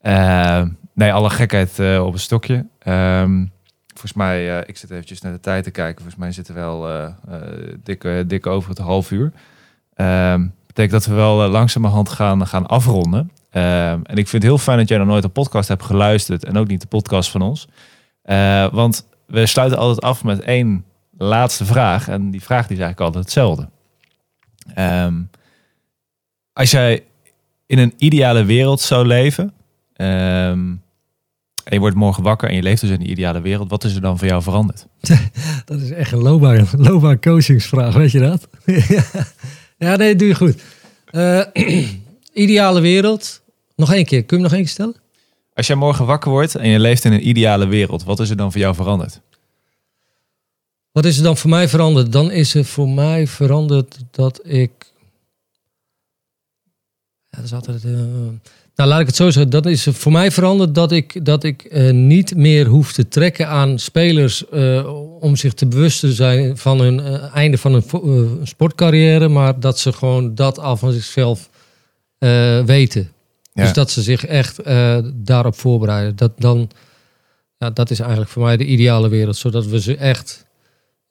Eh, 0.01 0.63
nee, 0.95 1.13
alle 1.13 1.31
gekheid 1.31 1.71
op 2.01 2.13
een 2.13 2.19
stokje. 2.19 2.67
Ehm, 2.79 3.47
volgens 3.87 4.13
mij, 4.13 4.65
ik 4.67 4.77
zit 4.77 4.91
eventjes 4.91 5.21
naar 5.21 5.33
de 5.33 5.41
tijd 5.41 5.65
te 5.65 5.71
kijken. 5.71 5.95
Volgens 5.95 6.17
mij 6.17 6.33
zitten 6.33 6.55
we 6.55 6.61
wel 6.61 6.89
eh, 6.89 7.09
dik, 7.83 8.29
dik 8.29 8.47
over 8.47 8.71
het 8.71 8.79
half 8.79 9.11
uur. 9.11 9.33
Ehm 9.95 10.47
betekent 10.67 10.93
dat 10.93 11.07
we 11.07 11.15
wel 11.15 11.49
langzamerhand 11.49 12.09
gaan, 12.09 12.47
gaan 12.47 12.67
afronden. 12.67 13.31
Ehm, 13.51 14.01
en 14.03 14.17
ik 14.17 14.29
vind 14.29 14.33
het 14.33 14.43
heel 14.43 14.59
fijn 14.59 14.79
dat 14.79 14.89
jij 14.89 14.99
nog 14.99 15.07
nooit 15.07 15.25
een 15.25 15.33
podcast 15.33 15.69
hebt 15.69 15.83
geluisterd. 15.83 16.45
En 16.45 16.57
ook 16.57 16.67
niet 16.67 16.81
de 16.81 16.87
podcast 16.87 17.31
van 17.31 17.43
ons. 17.43 17.69
Want 18.73 19.07
we 19.27 19.47
sluiten 19.47 19.79
altijd 19.79 20.01
af 20.01 20.25
met 20.25 20.41
één 20.41 20.85
laatste 21.19 21.65
vraag. 21.65 22.09
En 22.09 22.31
die 22.31 22.43
vraag 22.43 22.67
die 22.67 22.77
is 22.77 22.83
eigenlijk 22.83 23.01
altijd 23.01 23.25
hetzelfde. 23.25 23.69
Ehm, 24.75 25.23
als 26.53 26.71
jij 26.71 27.05
in 27.67 27.79
een 27.79 27.95
ideale 27.97 28.45
wereld 28.45 28.81
zou 28.81 29.07
leven... 29.07 29.53
ehm, 29.93 30.75
en 31.65 31.75
je 31.75 31.79
wordt 31.79 31.97
morgen 31.97 32.23
wakker 32.23 32.49
en 32.49 32.55
je 32.55 32.63
leeft 32.63 32.81
dus 32.81 32.91
in 32.91 32.99
die 32.99 33.09
ideale 33.09 33.41
wereld. 33.41 33.71
Wat 33.71 33.85
is 33.85 33.95
er 33.95 34.01
dan 34.01 34.19
voor 34.19 34.29
jou 34.29 34.43
veranderd? 34.43 34.87
Dat 35.65 35.81
is 35.81 35.91
echt 35.91 36.13
een 36.13 36.23
loopbaan, 36.23 36.67
loopbaan 36.77 37.21
coachingsvraag, 37.21 37.95
weet 37.95 38.11
je 38.11 38.21
dat? 38.21 38.49
ja, 39.79 39.97
nee, 39.97 40.17
doe 40.17 40.29
je 40.29 40.35
goed. 40.35 40.63
Eh, 41.11 41.41
ideale 42.33 42.81
wereld. 42.81 43.43
Nog 43.77 43.93
één 43.93 44.05
keer, 44.05 44.25
kun 44.25 44.37
je 44.37 44.43
hem 44.43 44.43
nog 44.43 44.53
één 44.53 44.61
keer 44.61 44.71
stellen? 44.71 44.97
Als 45.55 45.67
jij 45.67 45.77
morgen 45.77 46.07
wakker 46.07 46.31
wordt 46.31 46.55
en 46.55 46.69
je 46.69 46.79
leeft 46.79 47.05
in 47.05 47.13
een 47.13 47.29
ideale 47.29 47.67
wereld, 47.67 48.05
wat 48.05 48.21
is 48.21 48.31
er 48.31 48.37
dan 48.37 48.53
voor 48.53 48.61
jou 48.61 48.75
veranderd? 48.75 49.21
Wat 50.93 51.05
is 51.05 51.17
er 51.17 51.23
dan 51.23 51.37
voor 51.37 51.51
mij 51.51 51.69
veranderd? 51.69 52.13
Dan 52.13 52.31
is 52.31 52.55
er 52.55 52.65
voor 52.65 52.89
mij 52.89 53.27
veranderd 53.27 53.99
dat 54.11 54.41
ik. 54.43 54.71
Ja, 57.29 57.37
dat 57.37 57.45
is 57.45 57.53
altijd. 57.53 57.85
eh, 57.85 57.91
Nou, 58.75 58.89
laat 58.89 59.01
ik 59.01 59.07
het 59.07 59.17
zo 59.17 59.31
zeggen. 59.31 59.51
Dat 59.51 59.67
is 59.67 59.87
er 59.87 59.95
voor 59.95 60.13
mij 60.13 60.31
veranderd 60.31 60.75
dat 60.75 60.93
ik, 60.93 61.25
dat 61.25 61.45
ik 61.45 61.63
eh, 61.65 61.91
niet 61.93 62.37
meer 62.37 62.67
hoef 62.67 62.93
te 62.93 63.09
trekken 63.09 63.49
aan 63.49 63.79
spelers 63.79 64.49
eh, 64.49 64.95
om 65.21 65.37
zich 65.37 65.53
te 65.55 65.67
bewust 65.67 66.01
te 66.01 66.13
zijn 66.13 66.57
van 66.57 66.81
hun 66.81 67.01
einde 67.31 67.59
van 67.59 67.75
eh, 67.75 68.23
sportcarrière, 68.43 69.29
maar 69.29 69.61
dat 69.61 69.79
ze 69.79 69.93
gewoon 69.93 70.35
dat 70.35 70.59
al 70.59 70.77
van 70.77 70.93
zichzelf 70.93 71.51
weten. 72.67 73.13
Ja. 73.53 73.63
Dus 73.63 73.73
dat 73.73 73.91
ze 73.91 74.03
zich 74.03 74.27
echt 74.27 74.61
daarop 75.15 75.55
voorbereiden. 75.55 76.17
Dat, 76.17 76.33
dan, 76.37 76.71
ja, 77.59 77.71
dat 77.71 77.91
is 77.91 78.01
eigenlijk 78.01 78.31
voor 78.31 78.43
mij 78.43 78.57
de 78.57 78.65
ideale 78.65 79.09
wereld. 79.09 79.37
Zodat 79.37 79.67
we 79.67 79.81
ze 79.81 79.97
echt 79.97 80.47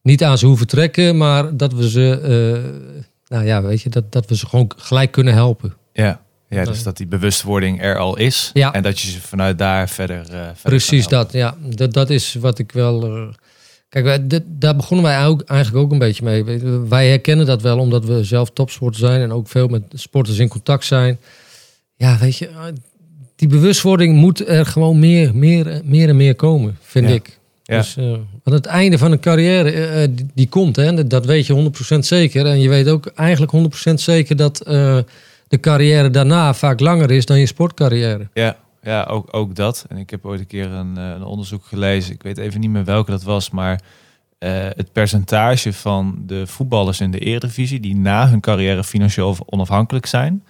niet 0.04 0.24
aan 0.24 0.38
ze 0.38 0.46
hoeven 0.46 0.68
trekken, 0.68 1.18
maar 1.18 1.58
dat 1.58 1.74
we 1.74 1.90
ze, 1.90 2.20
eh, 2.22 2.90
nou 3.28 3.46
ja, 3.46 3.62
weet 3.62 3.82
je, 3.82 3.90
dat, 3.90 4.12
dat 4.12 4.26
we 4.26 4.36
ze 4.36 4.48
gewoon 4.48 4.72
gelijk 4.78 5.12
kunnen 5.12 5.34
helpen. 5.34 5.74
Ja. 5.94 6.22
ja, 6.50 6.64
dus 6.66 6.84
dat 6.84 6.98
die 6.98 7.08
bewustwording 7.08 7.82
er 7.84 7.98
al 7.98 8.18
is. 8.18 8.50
Ja. 8.54 8.74
En 8.74 8.84
dat 8.84 9.00
je 9.00 9.12
ze 9.12 9.22
vanuit 9.22 9.58
daar 9.58 9.90
verder. 9.90 10.18
eh, 10.20 10.26
verder 10.26 10.56
Precies 10.64 11.08
dat, 11.08 11.32
ja. 11.32 11.56
Dat, 11.66 11.94
dat 11.94 12.10
is 12.10 12.34
wat 12.34 12.60
ik 12.60 12.72
wel. 12.72 13.06
eh, 13.06 13.28
kijk, 13.90 14.06
wij, 14.06 14.28
dit- 14.28 14.44
daar 14.48 14.76
begonnen 14.76 15.06
wij 15.06 15.26
ook, 15.26 15.42
eigenlijk 15.42 15.86
ook 15.86 15.92
een 15.92 16.00
beetje 16.00 16.24
mee. 16.24 16.44
Wij 16.90 17.10
herkennen 17.10 17.46
dat 17.46 17.62
wel 17.62 17.78
omdat 17.80 18.06
we 18.06 18.24
zelf 18.24 18.50
topsporter 18.52 19.00
zijn 19.00 19.22
en 19.22 19.32
ook 19.32 19.48
veel 19.48 19.68
met 19.68 19.84
sporters 19.94 20.38
in 20.38 20.48
contact 20.48 20.86
zijn. 20.86 21.20
Ja, 21.96 22.18
weet 22.18 22.38
je, 22.38 22.50
die 23.36 23.48
bewustwording 23.48 24.16
moet 24.16 24.48
er 24.48 24.66
gewoon 24.66 25.00
meer, 25.00 25.36
meer, 25.36 25.82
meer 25.84 26.10
en 26.10 26.18
meer 26.18 26.36
komen, 26.36 26.78
vind 26.82 27.08
Ja. 27.08 27.14
ik. 27.14 27.40
Ja. 27.72 27.78
Dus, 27.78 27.98
eh, 27.98 28.10
want 28.44 28.56
het 28.56 28.66
einde 28.66 28.98
van 28.98 29.12
een 29.12 29.20
carrière, 29.20 29.72
eh, 29.72 30.04
eh, 30.04 30.10
die, 30.14 30.28
die 30.34 30.50
komt, 30.50 30.76
hè, 30.76 31.08
dat, 31.08 31.26
weet 31.26 31.46
je 31.46 31.54
100% 31.54 32.06
zeker. 32.06 32.46
En 32.46 32.60
je 32.60 32.70
weet 32.70 32.90
ook 32.90 33.06
eigenlijk 33.06 33.52
100% 33.52 33.94
zeker 34.02 34.36
dat 34.36 34.58
de 35.48 35.60
carrière 35.60 36.10
daarna 36.10 36.54
vaak 36.54 36.80
langer 36.80 37.12
is 37.12 37.26
dan 37.26 37.40
je 37.40 37.46
sportcarrière. 37.46 38.28
Ja, 38.34 38.58
ja 38.82 39.04
ook, 39.04 39.28
ook 39.32 39.56
dat. 39.56 39.86
En 39.90 39.98
ik 39.98 40.10
heb 40.10 40.26
ooit 40.26 40.40
een 40.40 40.48
keer 40.48 40.72
een, 40.72 40.96
een 40.96 41.24
onderzoek 41.24 41.65
gelezen. 41.65 42.13
Ik 42.13 42.24
weet 42.24 42.38
even 42.38 42.60
niet 42.60 42.69
meer 42.69 42.86
welke 42.86 43.12
dat 43.12 43.24
was, 43.24 43.50
maar 43.50 43.82
het 44.76 44.92
percentage 44.92 45.74
van 45.74 46.24
de 46.26 46.48
voetballers 46.48 47.00
in 47.00 47.12
de 47.12 47.19
Eredivisie 47.19 47.80
die 47.80 47.96
na 47.96 48.30
hun 48.30 48.40
carrière 48.40 48.84
financieel 48.84 49.38
onafhankelijk 49.46 50.06
zijn, 50.06 50.44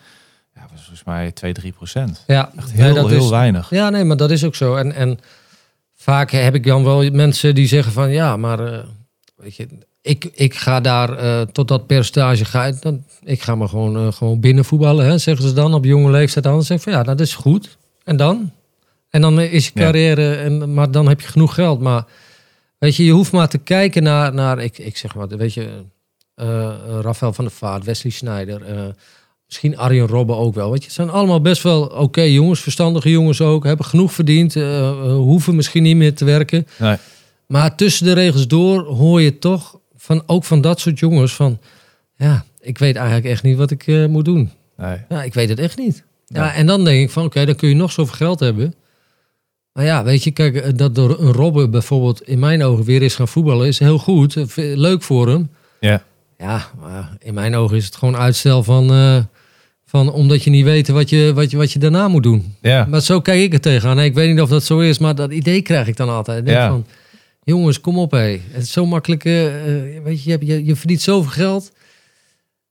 ja, 0.56 0.62
was 0.72 0.80
volgens 0.80 1.04
mij 1.04 1.32
2, 1.32 1.54
3 1.54 1.72
procent. 1.72 2.24
Ja, 2.28 2.52
Echt 2.58 2.74
nee, 2.76 2.86
heel, 2.86 2.96
dat 2.96 3.10
heel 3.10 3.24
is, 3.24 3.30
weinig. 3.30 3.70
Ja, 3.70 3.90
nee, 3.90 4.04
maar 4.04 4.18
dat 4.18 4.32
is 4.32 4.44
ook 4.44 4.56
zo. 4.56 4.76
En, 4.76 4.94
en 4.96 5.20
vaak 6.02 6.32
heb 6.32 6.56
ik 6.56 6.64
dan 6.66 6.84
wel 6.84 7.10
mensen 7.12 7.56
die 7.56 7.68
zeggen 7.68 7.94
van 7.94 8.12
ja, 8.12 8.38
maar 8.38 8.60
eh, 8.60 8.80
weet 9.36 9.56
je, 9.56 9.68
ik, 10.02 10.30
ik 10.34 10.54
ga 10.54 10.80
daar 10.80 11.18
eh, 11.18 11.42
tot 11.42 11.68
dat 11.68 11.88
percentage 11.88 12.46
ga 12.46 12.66
ik 12.66 12.82
dan, 12.82 13.04
ik 13.24 13.42
ga 13.42 13.56
maar 13.56 13.70
gewoon, 13.70 13.96
eh, 13.96 14.12
gewoon 14.12 14.40
binnen 14.40 14.66
voetballen, 14.66 15.06
hè, 15.06 15.18
zeggen 15.18 15.48
ze 15.48 15.54
dan 15.54 15.74
op 15.74 15.86
jonge 15.86 16.12
leeftijd. 16.12 16.46
Dan 16.46 16.64
zeg 16.64 16.78
ik 16.78 16.84
van 16.84 16.94
ja, 16.94 17.04
dat 17.04 17.20
is 17.20 17.36
goed. 17.36 17.78
En 18.04 18.18
dan? 18.18 18.52
En 19.10 19.22
dan 19.22 19.40
is 19.40 19.66
je 19.66 19.72
Ja. 19.74 19.82
carrière, 19.82 20.36
en, 20.36 20.74
maar 20.74 20.92
dan 20.92 21.08
heb 21.08 21.22
je 21.22 21.28
genoeg 21.28 21.54
geld. 21.54 21.80
Maar 21.80 22.06
weet 22.78 22.96
je, 22.96 23.06
je 23.06 23.12
hoeft 23.12 23.32
maar 23.32 23.50
te 23.50 23.58
kijken 23.58 24.04
naar, 24.04 24.34
naar 24.34 24.60
ik, 24.60 24.78
ik 24.78 24.98
zeg 24.98 25.16
maar, 25.16 25.28
weet 25.28 25.54
je, 25.54 25.70
Rafael 27.02 27.34
van 27.34 27.46
der 27.46 27.54
Vaart, 27.54 27.84
Wesley 27.84 28.12
Sneijder, 28.12 28.62
eh, 28.66 28.84
misschien 29.52 29.78
Arjen 29.78 30.08
Robben 30.08 30.38
ook 30.38 30.54
wel. 30.56 30.72
Weet 30.72 30.80
je, 30.80 30.86
het 30.86 30.96
zijn 30.96 31.10
allemaal 31.10 31.42
best 31.42 31.64
wel 31.64 31.82
oké 31.86 32.22
jongens, 32.22 32.60
verstandige 32.60 33.10
jongens 33.10 33.42
ook, 33.42 33.64
hebben 33.64 33.86
genoeg 33.86 34.14
verdiend, 34.14 34.56
eh, 34.56 34.88
eh, 34.90 35.14
hoeven 35.16 35.56
misschien 35.56 35.84
niet 35.84 35.96
meer 35.96 36.14
te 36.14 36.26
werken. 36.26 36.68
Nee. 36.80 36.96
Maar 37.48 37.76
tussen 37.76 38.06
de 38.06 38.14
regels 38.14 38.48
door 38.48 38.84
hoor 38.86 39.22
je 39.22 39.40
toch, 39.40 39.80
van, 39.96 40.24
ook 40.26 40.44
van 40.44 40.62
dat 40.62 40.80
soort 40.80 41.00
jongens, 41.00 41.34
van 41.34 41.60
ja, 42.16 42.46
ik 42.60 42.78
weet 42.78 42.96
eigenlijk 42.96 43.26
echt 43.26 43.44
niet 43.44 43.58
wat 43.58 43.72
ik 43.72 43.88
eh, 43.88 44.06
moet 44.06 44.26
doen. 44.26 44.52
Nee. 44.78 44.98
Ja, 45.10 45.24
ik 45.24 45.34
weet 45.34 45.50
het 45.50 45.60
echt 45.60 45.78
niet. 45.78 46.04
Ja, 46.26 46.44
Ja. 46.46 46.54
en 46.54 46.66
dan 46.66 46.84
denk 46.84 47.02
ik 47.04 47.10
van, 47.12 47.26
oké, 47.26 47.46
dan 47.46 47.56
kun 47.56 47.70
je 47.70 47.76
nog 47.76 47.92
zoveel 47.92 48.16
geld 48.16 48.40
hebben. 48.40 48.74
Maar 49.74 49.86
ja, 49.86 50.04
weet 50.04 50.24
je, 50.24 50.32
kijk, 50.32 50.78
dat 50.78 50.96
door 50.96 51.20
een 51.20 51.32
Robben 51.32 51.72
bijvoorbeeld 51.72 52.22
in 52.22 52.40
mijn 52.40 52.64
ogen 52.64 52.86
weer 52.86 53.02
is 53.02 53.16
gaan 53.16 53.28
voetballen, 53.28 53.68
is 53.68 53.80
heel 53.80 53.98
goed. 53.98 54.56
Leuk 54.56 55.02
voor 55.04 55.28
hem. 55.28 55.50
Ja. 55.80 56.04
Ja, 56.38 56.72
maar 56.80 57.16
in 57.20 57.34
mijn 57.34 57.56
ogen 57.56 57.78
is 57.78 57.86
het 57.86 57.96
gewoon 57.96 58.18
uitstel 58.18 58.64
van, 58.64 58.90
van 59.92 60.12
omdat 60.12 60.44
je 60.44 60.50
niet 60.50 60.64
weet 60.64 60.88
wat 60.88 61.10
je, 61.10 61.32
wat, 61.36 61.52
je, 61.52 61.58
wat 61.58 61.72
je 61.72 61.80
daarna 61.80 62.08
moet 62.08 62.24
doen. 62.24 62.56
Ja. 62.62 62.86
Maar 62.90 63.02
zo 63.02 63.22
kijk 63.22 63.42
ik 63.42 63.54
er 63.54 63.60
tegenaan. 63.62 63.96
Nee, 63.96 64.06
ik 64.06 64.14
weet 64.14 64.30
niet 64.30 64.42
of 64.42 64.50
dat 64.50 64.64
zo 64.64 64.80
is, 64.80 64.98
maar 64.98 65.16
dat 65.16 65.32
idee 65.32 65.62
krijg 65.62 65.88
ik 65.88 65.98
dan 65.98 66.10
altijd. 66.10 66.40
Ik 66.40 66.46
denk 66.46 66.58
Ja. 66.58 66.68
van, 66.70 66.86
jongens, 67.44 67.80
kom 67.82 67.98
op 67.98 68.12
hé. 68.12 68.40
Het 68.52 68.64
is 68.64 68.72
zo 68.72 68.86
makkelijk, 68.86 69.26
eh, 69.26 69.46
eh, 69.96 70.04
weet 70.04 70.24
je, 70.24 70.30
je, 70.30 70.46
je, 70.46 70.66
je 70.66 70.76
verdient 70.76 71.02
zoveel 71.02 71.32
geld. 71.32 71.72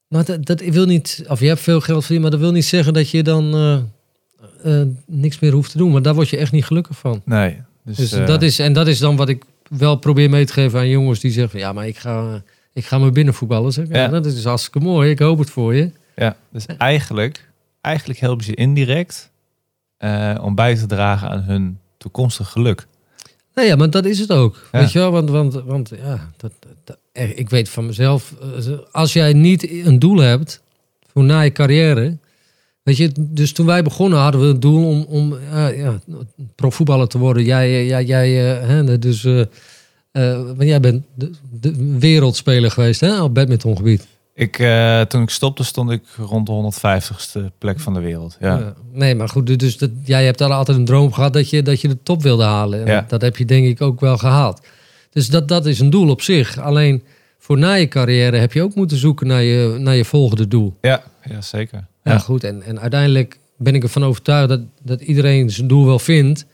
Maar 0.08 0.24
dat, 0.24 0.46
dat 0.46 0.60
wil 0.60 0.86
niet, 0.86 1.24
of 1.28 1.40
je 1.40 1.46
hebt 1.46 1.60
veel 1.60 1.80
geld 1.80 2.00
verdiend, 2.00 2.22
maar 2.22 2.30
dat 2.30 2.40
wil 2.40 2.52
niet 2.52 2.64
zeggen 2.64 2.92
dat 2.92 3.10
je 3.10 3.22
dan 3.22 3.54
eh, 4.64 4.82
niks 5.06 5.38
meer 5.38 5.52
hoeft 5.52 5.70
te 5.70 5.78
doen. 5.78 5.90
Maar 5.92 6.02
daar 6.02 6.14
word 6.14 6.28
je 6.28 6.36
echt 6.36 6.52
niet 6.52 6.64
gelukkig 6.64 6.96
van. 6.98 7.22
Nee. 7.24 7.56
Dus, 7.84 7.96
Dus 7.96 8.10
dat 8.10 8.42
is, 8.42 8.58
en 8.58 8.72
dat 8.72 8.86
is 8.86 8.98
dan 8.98 9.16
wat 9.16 9.28
ik 9.28 9.42
wel 9.68 9.96
probeer 9.96 10.30
mee 10.30 10.44
te 10.44 10.52
geven 10.52 10.78
aan 10.78 10.88
jongens 10.88 11.20
die 11.20 11.30
zeggen, 11.30 11.50
van, 11.50 11.60
ja, 11.60 11.72
maar 11.72 11.86
ik 11.86 11.96
ga, 11.96 12.42
ik 12.72 12.84
ga 12.84 12.98
me. 12.98 13.70
Zeg. 13.70 13.88
Ja. 13.88 13.96
Ja. 13.98 14.08
dat 14.08 14.26
is 14.26 14.44
hartstikke 14.44 14.80
mooi, 14.80 15.10
ik 15.10 15.18
hoop 15.18 15.38
het 15.38 15.50
voor 15.50 15.74
je. 15.74 15.90
Ja, 16.20 16.36
dus 16.52 16.66
eigenlijk, 16.78 17.48
eigenlijk 17.80 18.20
helpen 18.20 18.44
ze 18.44 18.54
indirect 18.54 19.30
eh, 19.96 20.34
om 20.40 20.54
bij 20.54 20.74
te 20.76 20.86
dragen 20.86 21.28
aan 21.28 21.42
hun 21.42 21.78
toekomstig 21.98 22.48
geluk. 22.48 22.86
Nou 23.54 23.68
ja, 23.68 23.76
maar 23.76 23.90
dat 23.90 24.04
is 24.04 24.18
het 24.18 24.32
ook. 24.32 24.68
Ja. 24.72 24.78
Weet 24.80 24.92
je 24.92 24.98
wel? 24.98 25.10
Want, 25.10 25.30
want, 25.30 25.54
want 25.54 25.90
ja, 26.02 26.30
dat, 26.36 26.52
dat- 26.84 26.98
eh, 27.12 27.38
ik 27.38 27.50
weet 27.50 27.68
van 27.68 27.86
mezelf, 27.86 28.34
eh, 28.66 28.72
als 28.92 29.12
jij 29.12 29.32
niet 29.32 29.70
een 29.70 29.98
doel 29.98 30.18
hebt 30.18 30.62
voor 31.12 31.24
na 31.24 31.40
je 31.40 31.52
carrière. 31.52 32.16
Weet 32.82 32.96
je, 32.96 33.10
dus 33.18 33.52
toen 33.52 33.66
wij 33.66 33.82
begonnen 33.82 34.18
hadden 34.18 34.40
we 34.40 34.46
het 34.46 34.62
doel 34.62 34.88
om, 34.88 35.02
om 35.08 35.38
ja, 35.52 35.68
ja, 35.68 35.98
profvoetballer 36.54 37.08
te 37.08 37.18
worden. 37.18 37.44
Jij, 37.44 37.86
jij, 37.86 38.04
jij 38.04 38.30
hè, 38.56 38.98
dus, 38.98 39.22
want 40.12 40.62
jij 40.62 40.80
bent 40.80 41.04
de, 41.14 41.30
de 41.50 41.96
wereldspeler 41.98 42.70
geweest 42.70 43.00
hè, 43.00 43.22
op 43.22 43.34
badmintongebied. 43.34 44.06
Ik, 44.40 44.58
eh, 44.58 45.00
toen 45.00 45.22
ik 45.22 45.30
stopte 45.30 45.64
stond 45.64 45.90
ik 45.90 46.02
rond 46.16 46.46
de 46.46 46.52
150ste 46.52 47.40
plek 47.58 47.80
van 47.80 47.94
de 47.94 48.00
wereld. 48.00 48.36
Ja. 48.40 48.58
Ja. 48.58 48.74
Nee, 48.92 49.14
maar 49.14 49.28
goed, 49.28 49.58
dus 49.58 49.78
dat, 49.78 49.90
jij 50.04 50.24
hebt 50.24 50.40
altijd 50.40 50.78
een 50.78 50.84
droom 50.84 51.12
gehad 51.12 51.32
dat 51.32 51.50
je, 51.50 51.62
dat 51.62 51.80
je 51.80 51.88
de 51.88 52.02
top 52.02 52.22
wilde 52.22 52.44
halen. 52.44 52.80
En 52.80 52.86
Ja. 52.86 53.00
dat, 53.00 53.10
dat 53.10 53.20
heb 53.22 53.36
je 53.36 53.44
denk 53.44 53.66
ik 53.66 53.80
ook 53.80 54.00
wel 54.00 54.18
gehaald. 54.18 54.60
Dus 55.10 55.28
dat, 55.28 55.48
dat 55.48 55.66
is 55.66 55.80
een 55.80 55.90
doel 55.90 56.08
op 56.10 56.22
zich. 56.22 56.58
Alleen 56.58 57.02
voor 57.38 57.58
na 57.58 57.72
je 57.74 57.88
carrière 57.88 58.36
heb 58.36 58.52
je 58.52 58.62
ook 58.62 58.74
moeten 58.74 58.96
zoeken 58.96 59.26
naar 59.26 59.42
je, 59.42 59.76
naar 59.78 59.96
je 59.96 60.04
volgende 60.04 60.48
doel. 60.48 60.76
Ja, 60.80 61.02
ja, 61.24 61.40
zeker. 61.40 61.86
Ja, 62.04 62.12
Ja. 62.12 62.18
goed. 62.18 62.44
En, 62.44 62.62
en 62.62 62.80
uiteindelijk 62.80 63.38
ben 63.56 63.74
ik 63.74 63.82
ervan 63.82 64.04
overtuigd 64.04 64.48
dat, 64.48 64.60
dat 64.82 65.00
iedereen 65.00 65.50
zijn 65.50 65.66
doel 65.68 65.86
wel 65.86 65.98
vindt. 65.98 66.46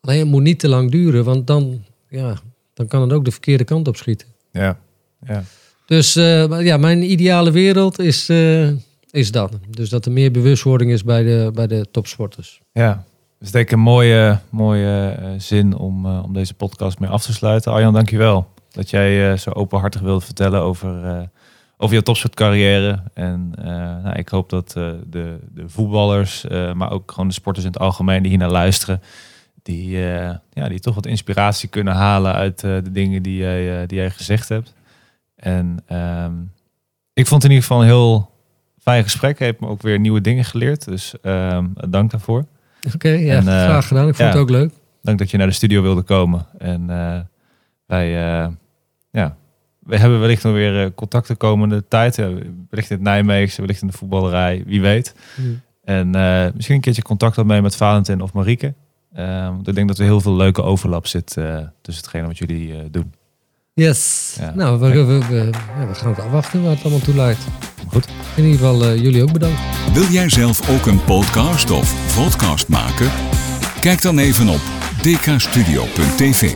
Alleen 0.00 0.18
het 0.18 0.28
moet 0.28 0.42
niet 0.42 0.58
te 0.58 0.68
lang 0.68 0.90
duren, 0.90 1.24
want 1.24 1.46
dan, 1.46 1.84
ja, 2.08 2.34
dan 2.74 2.86
kan 2.86 3.00
het 3.02 3.12
ook 3.12 3.24
de 3.24 3.30
verkeerde 3.30 3.64
kant 3.64 3.88
op 3.88 3.96
schieten. 3.96 4.28
Ja. 4.52 4.78
Ja. 5.26 5.42
Dus 5.90 6.16
eh, 6.16 6.64
ja, 6.64 6.76
mijn 6.76 7.10
ideale 7.10 7.50
wereld 7.50 7.98
is, 7.98 8.28
eh, 8.28 8.68
is 9.10 9.32
dat. 9.32 9.58
Dus 9.70 9.88
dat 9.88 10.06
er 10.06 10.12
meer 10.12 10.30
bewustwording 10.30 10.90
is 10.90 11.04
bij 11.04 11.22
de, 11.22 11.50
bij 11.54 11.66
de 11.66 11.86
topsporters. 11.90 12.60
ja. 12.72 13.04
Dus 13.38 13.50
denk 13.50 13.66
ik 13.66 13.72
een 13.72 13.78
mooie, 13.78 14.38
mooie 14.50 15.16
eh, 15.20 15.28
zin 15.38 15.76
om, 15.76 16.06
om 16.06 16.32
deze 16.32 16.54
podcast 16.54 16.98
mee 16.98 17.10
af 17.10 17.22
te 17.22 17.32
sluiten. 17.32 17.72
Arjan, 17.72 17.92
dankjewel 17.92 18.48
dat 18.70 18.90
jij 18.90 19.36
zo 19.36 19.50
openhartig 19.50 20.00
wilde 20.00 20.24
vertellen 20.24 20.60
over, 20.60 21.28
over 21.76 21.96
je 21.96 22.02
topsportcarrière. 22.02 23.02
En 23.14 23.50
nou, 24.02 24.18
ik 24.18 24.28
hoop 24.28 24.50
dat 24.50 24.70
de, 24.72 25.38
de 25.54 25.64
voetballers, 25.66 26.44
maar 26.74 26.90
ook 26.92 27.10
gewoon 27.10 27.28
de 27.28 27.34
sporters 27.34 27.64
in 27.64 27.72
het 27.72 27.80
algemeen 27.80 28.22
die 28.22 28.30
hier 28.30 28.40
naar 28.40 28.50
luisteren, 28.50 29.02
die, 29.62 29.98
ja, 30.52 30.68
die 30.68 30.80
toch 30.80 30.94
wat 30.94 31.06
inspiratie 31.06 31.68
kunnen 31.68 31.94
halen 31.94 32.34
uit 32.34 32.60
de 32.60 32.92
dingen 32.92 33.22
die 33.22 33.36
jij, 33.36 33.86
die 33.86 33.98
jij 33.98 34.10
gezegd 34.10 34.48
hebt. 34.48 34.72
En 35.40 35.78
ehm, 35.86 36.32
ik 37.12 37.26
vond 37.26 37.42
het 37.42 37.50
in 37.50 37.56
ieder 37.56 37.66
geval 37.66 37.80
een 37.80 37.88
heel 37.88 38.30
fijn 38.78 39.02
gesprek. 39.02 39.38
Je 39.38 39.44
hebt 39.44 39.60
me 39.60 39.66
ook 39.68 39.82
weer 39.82 39.98
nieuwe 39.98 40.20
dingen 40.20 40.44
geleerd. 40.44 40.84
Dus 40.84 41.14
ehm, 41.22 41.66
dank 41.90 42.10
daarvoor. 42.10 42.44
Oké, 42.94 43.08
ja, 43.08 43.36
En, 43.36 43.48
eh, 43.48 43.62
graag 43.64 43.88
gedaan. 43.88 44.08
Ik 44.08 44.14
vond 44.14 44.28
ja. 44.28 44.34
het 44.34 44.42
ook 44.42 44.50
leuk. 44.50 44.72
Dank 45.02 45.18
dat 45.18 45.30
je 45.30 45.36
naar 45.36 45.46
de 45.46 45.52
studio 45.52 45.82
wilde 45.82 46.02
komen. 46.02 46.46
En 46.58 46.90
eh, 46.90 47.20
wij, 47.90 48.06
eh, 48.06 48.48
ja, 49.10 49.36
we 49.78 49.96
hebben 49.96 50.20
wellicht 50.20 50.42
nog 50.42 50.52
weer 50.52 50.94
contact 50.94 51.28
de 51.28 51.34
komende 51.34 51.88
tijd. 51.88 52.16
Wellicht 52.16 52.90
in 52.90 52.96
het 52.96 53.00
Nijmeegse, 53.00 53.60
wellicht 53.60 53.80
in 53.80 53.86
de 53.86 53.92
voetballerij, 53.92 54.62
wie 54.66 54.80
weet. 54.80 55.14
En 55.84 56.14
eh, 56.14 56.46
misschien 56.54 56.74
een 56.74 56.80
keertje 56.80 57.02
contact 57.02 57.38
opnemen 57.38 57.62
met 57.62 57.76
Valentin 57.76 58.20
of 58.20 58.32
Marieke. 58.32 58.74
Eh, 59.12 59.46
want 59.46 59.68
ik 59.68 59.74
denk 59.74 59.88
dat 59.88 59.98
er 59.98 60.04
heel 60.04 60.20
veel 60.20 60.36
leuke 60.36 60.62
overlap 60.62 61.06
zit 61.06 61.26
tussen 61.26 62.04
hetgene 62.04 62.26
wat 62.26 62.38
jullie 62.38 62.90
doen. 62.90 63.12
Yes. 63.80 64.34
Ja. 64.40 64.52
Nou, 64.54 64.80
we, 64.80 65.04
we, 65.04 65.18
we, 65.28 65.50
ja, 65.78 65.86
we 65.86 65.94
gaan 65.94 66.10
het 66.10 66.20
afwachten 66.20 66.62
waar 66.62 66.70
het 66.70 66.82
allemaal 66.82 67.00
toe 67.00 67.14
leidt. 67.14 67.40
Goed. 67.88 68.08
In 68.36 68.44
ieder 68.44 68.58
geval 68.58 68.84
eh, 68.84 69.02
jullie 69.02 69.22
ook 69.22 69.32
bedankt. 69.32 69.60
Wil 69.92 70.04
jij 70.04 70.28
zelf 70.28 70.70
ook 70.70 70.86
een 70.86 71.04
podcast 71.04 71.70
of 71.70 72.14
podcast 72.16 72.68
maken? 72.68 73.10
Kijk 73.80 74.02
dan 74.02 74.18
even 74.18 74.48
op 74.48 74.60
dkstudio.tv. 75.02 76.52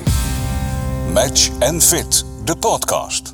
Match 1.13 1.51
and 1.59 1.85
Fit, 1.85 2.25
de 2.45 2.57
podcast. 2.57 3.34